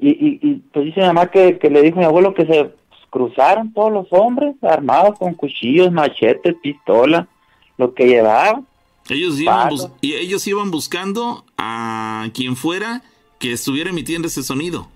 [0.00, 2.70] Y, y, y pues dice mi mamá que, le dijo a mi abuelo que se
[3.10, 7.26] cruzaron todos los hombres armados con cuchillos, machetes, pistolas,
[7.76, 8.66] lo que llevaban.
[9.08, 13.02] Ellos iban, y ellos iban buscando a quien fuera
[13.38, 14.88] que estuviera emitiendo ese sonido.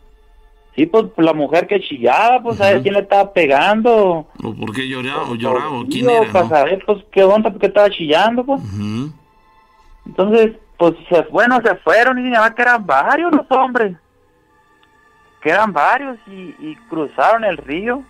[0.78, 4.28] Sí, pues la mujer que chillaba, pues a ver quién le estaba pegando.
[4.44, 6.30] O por qué lloraba, o, lloraba, o quién era.
[6.30, 8.62] Para saber, pues qué onda, porque estaba chillando, pues.
[10.06, 10.94] Entonces, pues
[11.32, 13.96] bueno, se fueron y mamá que eran varios los hombres.
[15.42, 18.04] Quedan varios y, cruzaron el río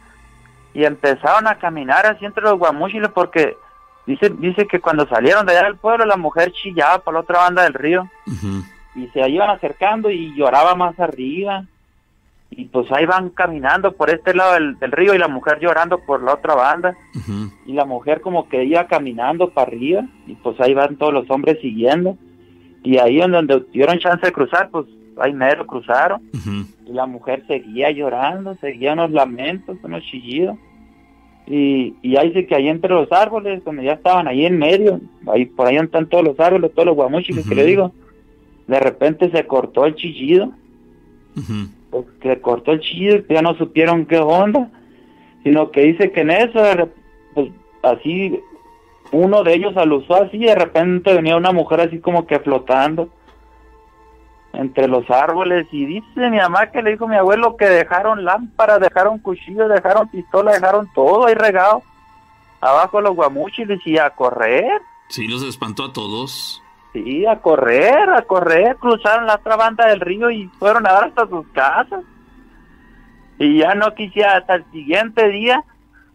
[0.74, 3.57] y empezaron a caminar así entre los guamúchiles porque
[4.05, 7.39] dice dice que cuando salieron de allá del pueblo la mujer chillaba por la otra
[7.39, 8.11] banda del río
[8.95, 11.65] y se iban acercando y lloraba más arriba
[12.50, 16.22] y pues ahí van caminando por este lado del, río y la mujer llorando por
[16.22, 16.96] la otra banda.
[17.66, 21.30] Y la mujer como que iba caminando para arriba y pues ahí van todos los
[21.30, 22.16] hombres siguiendo.
[22.82, 24.86] Y ahí en donde tuvieron chance de cruzar pues
[25.18, 26.22] ahí mero cruzaron.
[26.86, 30.56] Y la mujer seguía llorando, seguía unos lamentos, unos chillidos.
[31.46, 35.00] Y, y ahí dice que ahí entre los árboles, donde ya estaban ahí en medio,
[35.26, 37.92] ahí por ahí están todos los árboles, todos los guamuchis que le digo,
[38.66, 40.52] de repente se cortó el chillido,
[41.90, 44.70] pues, que cortó el chillido, ya no supieron qué onda,
[45.43, 46.60] sino que dice que en eso,
[47.35, 47.51] pues
[47.82, 48.40] así,
[49.12, 53.09] uno de ellos alusó así, de repente venía una mujer así como que flotando,
[54.52, 58.24] entre los árboles y dice mi mamá que le dijo a mi abuelo que dejaron
[58.24, 61.82] lámparas, dejaron cuchillos, dejaron pistola, dejaron todo ahí regado
[62.60, 64.81] abajo los guamuchiles y a correr.
[65.09, 66.62] Sí, los espantó a todos.
[66.93, 71.05] Sí, a correr, a correr, cruzaron la otra banda del río y fueron a dar
[71.05, 72.02] hasta sus casas.
[73.39, 75.62] Y ya no quisiera hasta el siguiente día,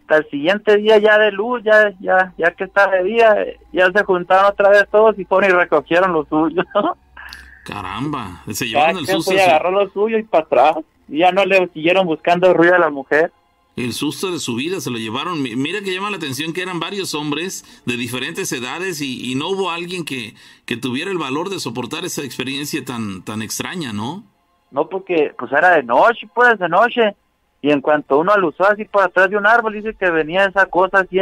[0.02, 3.36] hasta el siguiente día ya de luz, ya ya ya que está de día,
[3.72, 6.62] ya se juntaron otra vez todos y fueron y recogieron lo suyo.
[7.64, 9.32] Caramba, se llevaron el susto.
[9.32, 10.76] Y agarró lo suyo y para atrás.
[11.08, 13.32] Y ya no le siguieron buscando ruido a la mujer.
[13.76, 15.42] El susto de su vida se lo llevaron.
[15.42, 19.70] Mira que llama la atención que eran varios hombres de diferentes edades y, no hubo
[19.70, 20.34] alguien que,
[20.64, 24.22] que, tuviera el valor de soportar esa experiencia tan, tan extraña, ¿no?
[24.70, 27.16] No, porque pues era de noche, pues de noche.
[27.62, 30.66] Y en cuanto uno usó así por atrás de un árbol, dice que venía esa
[30.66, 31.18] cosa así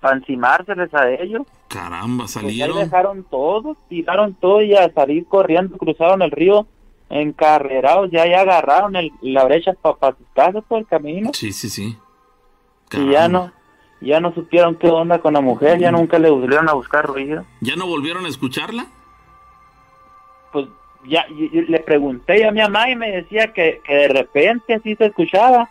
[0.00, 1.42] para encimárseles a ellos.
[1.68, 2.78] Caramba, Pues salieron.
[2.78, 6.66] ahí dejaron todo, tiraron todo y a salir corriendo, cruzaron el río
[7.10, 11.30] encarrerados, ya, ya agarraron el, la brecha para sus casas por el camino.
[11.32, 11.96] Sí, sí, sí.
[12.92, 13.52] Y ya no,
[14.00, 15.80] ya no supieron qué onda con la mujer, Mm.
[15.80, 17.44] ya nunca le volvieron a buscar ruido.
[17.60, 18.86] ¿Ya no volvieron a escucharla?
[20.52, 20.66] Pues
[21.06, 24.74] ya y- y le pregunté a mi mamá y me decía que, que de repente
[24.74, 25.68] así se escuchaba.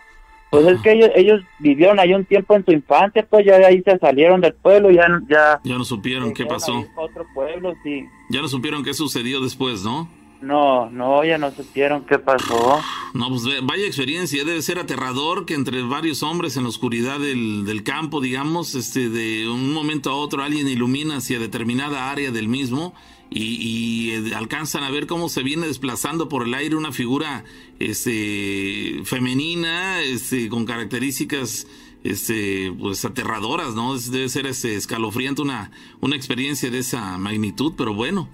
[0.52, 3.66] Pues es que ellos, ellos vivieron ahí un tiempo en su infancia, pues ya de
[3.66, 6.86] ahí se salieron del pueblo, ya, ya Ya no supieron qué pasó.
[6.96, 8.06] otro pueblo, sí.
[8.30, 10.08] Ya no supieron qué sucedió después, ¿no?
[10.42, 12.80] No, no, ya no supieron qué pasó.
[13.14, 17.66] No, pues vaya experiencia, debe ser aterrador que entre varios hombres en la oscuridad del,
[17.66, 22.48] del campo, digamos, este, de un momento a otro alguien ilumina hacia determinada área del
[22.48, 22.94] mismo
[23.30, 27.44] y, eh, alcanzan a ver cómo se viene desplazando por el aire una figura
[27.80, 31.68] este, femenina este, con características
[32.04, 33.98] este, pues aterradoras, ¿no?
[33.98, 35.72] Debe ser este, escalofriante una,
[36.02, 38.30] una experiencia de esa magnitud, pero bueno,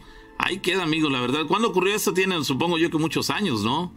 [0.45, 1.41] ahí queda, amigo, la verdad.
[1.47, 2.13] ¿Cuándo ocurrió esto?
[2.13, 3.91] Tiene, supongo yo que muchos años, ¿no?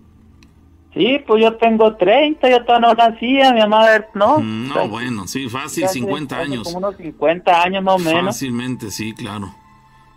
[0.94, 4.38] Sí, pues yo tengo 30, yo todavía no nacía, mi mamá, ¿no?
[4.38, 6.64] Mm, No, bueno, sí, fácil, Hace- 50 hace años.
[6.64, 8.24] Como unos 50 años más o menos.
[8.26, 9.52] Fácilmente, sí, claro.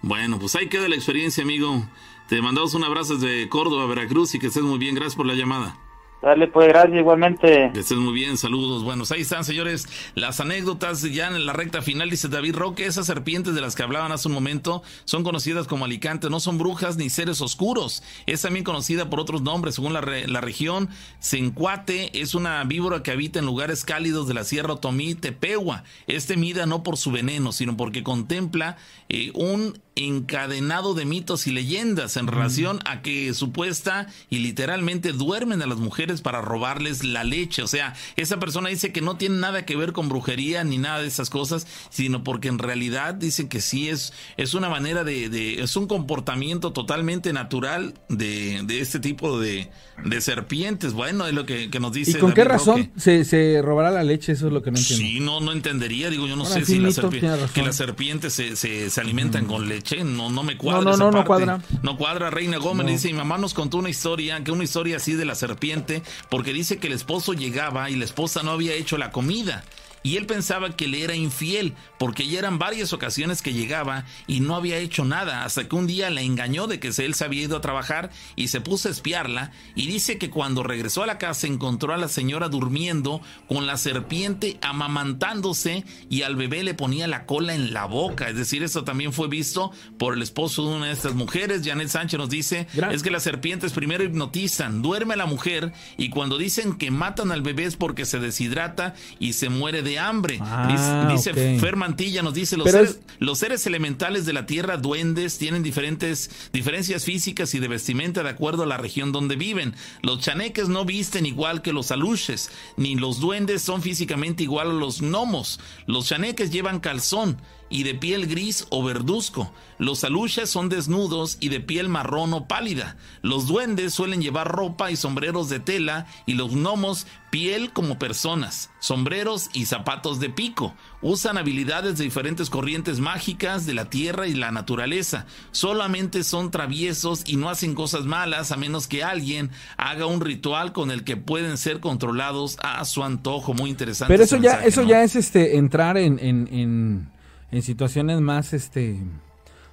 [0.03, 1.83] Bueno, pues ahí queda la experiencia, amigo.
[2.29, 4.93] Te mandamos un abrazo desde Córdoba, Veracruz y que estés muy bien.
[4.93, 5.75] Gracias por la llamada.
[6.19, 7.69] Dale, pues gracias igualmente.
[7.73, 8.83] Que estés muy bien, saludos.
[8.83, 12.09] Bueno, ahí están, señores, las anécdotas ya en la recta final.
[12.09, 15.85] Dice David Roque, esas serpientes de las que hablaban hace un momento son conocidas como
[15.85, 18.01] Alicante, no son brujas ni seres oscuros.
[18.25, 20.89] Es también conocida por otros nombres, según la, re- la región.
[21.19, 25.83] Sencuate es una víbora que habita en lugares cálidos de la Sierra Otomí, Tepehua.
[26.07, 28.77] Este mida no por su veneno, sino porque contempla
[29.09, 35.61] eh, un encadenado de mitos y leyendas en relación a que supuesta y literalmente duermen
[35.61, 37.61] a las mujeres para robarles la leche.
[37.63, 40.99] O sea, esa persona dice que no tiene nada que ver con brujería ni nada
[41.01, 45.29] de esas cosas, sino porque en realidad dicen que sí es, es una manera de,
[45.29, 49.69] de- es un comportamiento totalmente natural de, de este tipo de,
[50.05, 50.93] de serpientes.
[50.93, 52.11] Bueno, es lo que, que nos dice.
[52.17, 54.31] ¿Y con qué razón se, se robará la leche?
[54.33, 55.05] Eso es lo que no entiendo.
[55.05, 56.09] Sí, no, no entendería.
[56.09, 57.49] Digo, yo no Ahora sé si la Mito serpi- tiene razón.
[57.53, 59.86] que las serpientes se, se, se alimentan con leche.
[60.03, 60.79] No, no me cuadra.
[60.81, 61.27] No, no, esa no, no parte.
[61.45, 61.61] cuadra.
[61.81, 62.29] No cuadra.
[62.29, 62.91] Reina Gómez No.
[62.91, 66.53] dice: Mi mamá nos contó una historia, que una historia así de la serpiente, porque
[66.53, 69.63] dice que el esposo llegaba y la esposa no había hecho la comida.
[70.03, 74.39] Y él pensaba que le era infiel, porque ya eran varias ocasiones que llegaba y
[74.39, 77.43] no había hecho nada, hasta que un día la engañó de que él se había
[77.43, 79.51] ido a trabajar y se puso a espiarla.
[79.75, 83.77] Y dice que cuando regresó a la casa encontró a la señora durmiendo con la
[83.77, 88.29] serpiente amamantándose y al bebé le ponía la cola en la boca.
[88.29, 91.61] Es decir, eso también fue visto por el esposo de una de estas mujeres.
[91.65, 96.09] Janet Sánchez nos dice: es que las serpientes primero hipnotizan, duerme a la mujer y
[96.09, 100.39] cuando dicen que matan al bebé es porque se deshidrata y se muere de hambre.
[100.41, 101.33] Ah, dice.
[101.59, 105.63] Fer Mantilla, nos dice, los seres, es- los seres elementales de la Tierra, duendes, tienen
[105.63, 109.73] diferentes diferencias físicas y de vestimenta de acuerdo a la región donde viven.
[110.01, 114.73] Los chaneques no visten igual que los aluches, ni los duendes son físicamente igual a
[114.73, 115.59] los gnomos.
[115.85, 117.37] Los chaneques llevan calzón
[117.69, 119.51] y de piel gris o verduzco.
[119.77, 122.97] Los aluches son desnudos y de piel marrón o pálida.
[123.21, 128.69] Los duendes suelen llevar ropa y sombreros de tela y los gnomos piel como personas,
[128.79, 130.73] sombreros y zapatos de pico.
[131.01, 135.25] Usan habilidades de diferentes corrientes mágicas de la tierra y la naturaleza.
[135.51, 140.73] Solamente son traviesos y no hacen cosas malas a menos que alguien haga un ritual
[140.73, 143.53] con el que pueden ser controlados a su antojo.
[143.53, 144.13] Muy interesante.
[144.13, 144.89] Pero eso ya, mensaje, eso ¿no?
[144.89, 147.09] ya es este entrar en, en, en,
[147.51, 148.99] en situaciones más este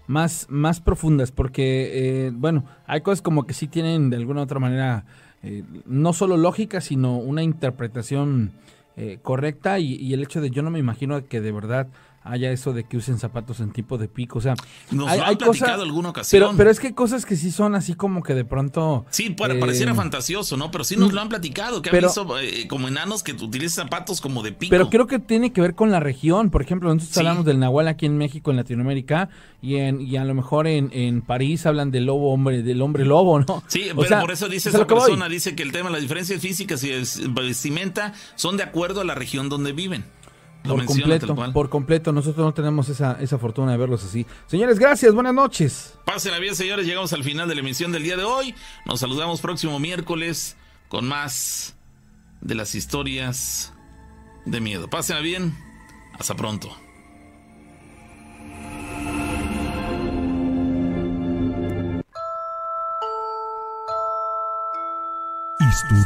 [0.07, 4.45] más, más profundas, porque eh, bueno, hay cosas como que sí tienen de alguna u
[4.45, 5.05] otra manera
[5.43, 8.53] eh, no solo lógica, sino una interpretación
[8.97, 11.89] eh, correcta y, y el hecho de yo no me imagino que de verdad
[12.25, 14.55] haya eso de que usen zapatos en tipo de pico, o sea,
[14.91, 16.41] Nos hay, lo han hay platicado cosas, alguna ocasión.
[16.43, 19.31] pero, pero es que hay cosas que sí son así como que de pronto Sí,
[19.31, 20.71] para, eh, pareciera fantasioso, ¿no?
[20.71, 23.85] Pero sí nos lo han platicado, que pero- han visto eh, como enanos que utilizan
[23.85, 24.71] zapatos como de pico.
[24.71, 26.51] Pero creo que tiene que ver con la región.
[26.51, 27.21] Por ejemplo, nosotros Sí.
[27.21, 29.29] hablamos del nahual aquí en México, en Latinoamérica,
[29.61, 33.05] y en y a lo mejor en, en París hablan del lobo hombre, del hombre
[33.05, 33.63] lobo, ¿no?
[33.67, 34.87] Sí, O pero sea, por eso dice esa voy.
[34.87, 39.05] persona, dice que el tema, las diferencias físicas y es- vestimenta son de acuerdo a
[39.05, 40.05] la región donde viven.
[40.65, 41.53] Lo Por menciona completo, tal cual.
[41.53, 42.13] por completo.
[42.13, 44.27] Nosotros no tenemos esa, esa fortuna de verlos así.
[44.47, 45.99] Señores, gracias, buenas noches.
[46.07, 46.87] Pásenla bien, señores.
[46.87, 48.55] Llegamos al final de la emisión del día de hoy.
[48.87, 50.57] Nos saludamos próximo miércoles
[50.89, 51.77] con más
[52.41, 53.73] de las historias
[54.47, 54.89] de miedo.
[54.89, 55.55] Pásenla bien.
[56.19, 56.75] Hasta pronto.
[65.61, 66.05] Historia.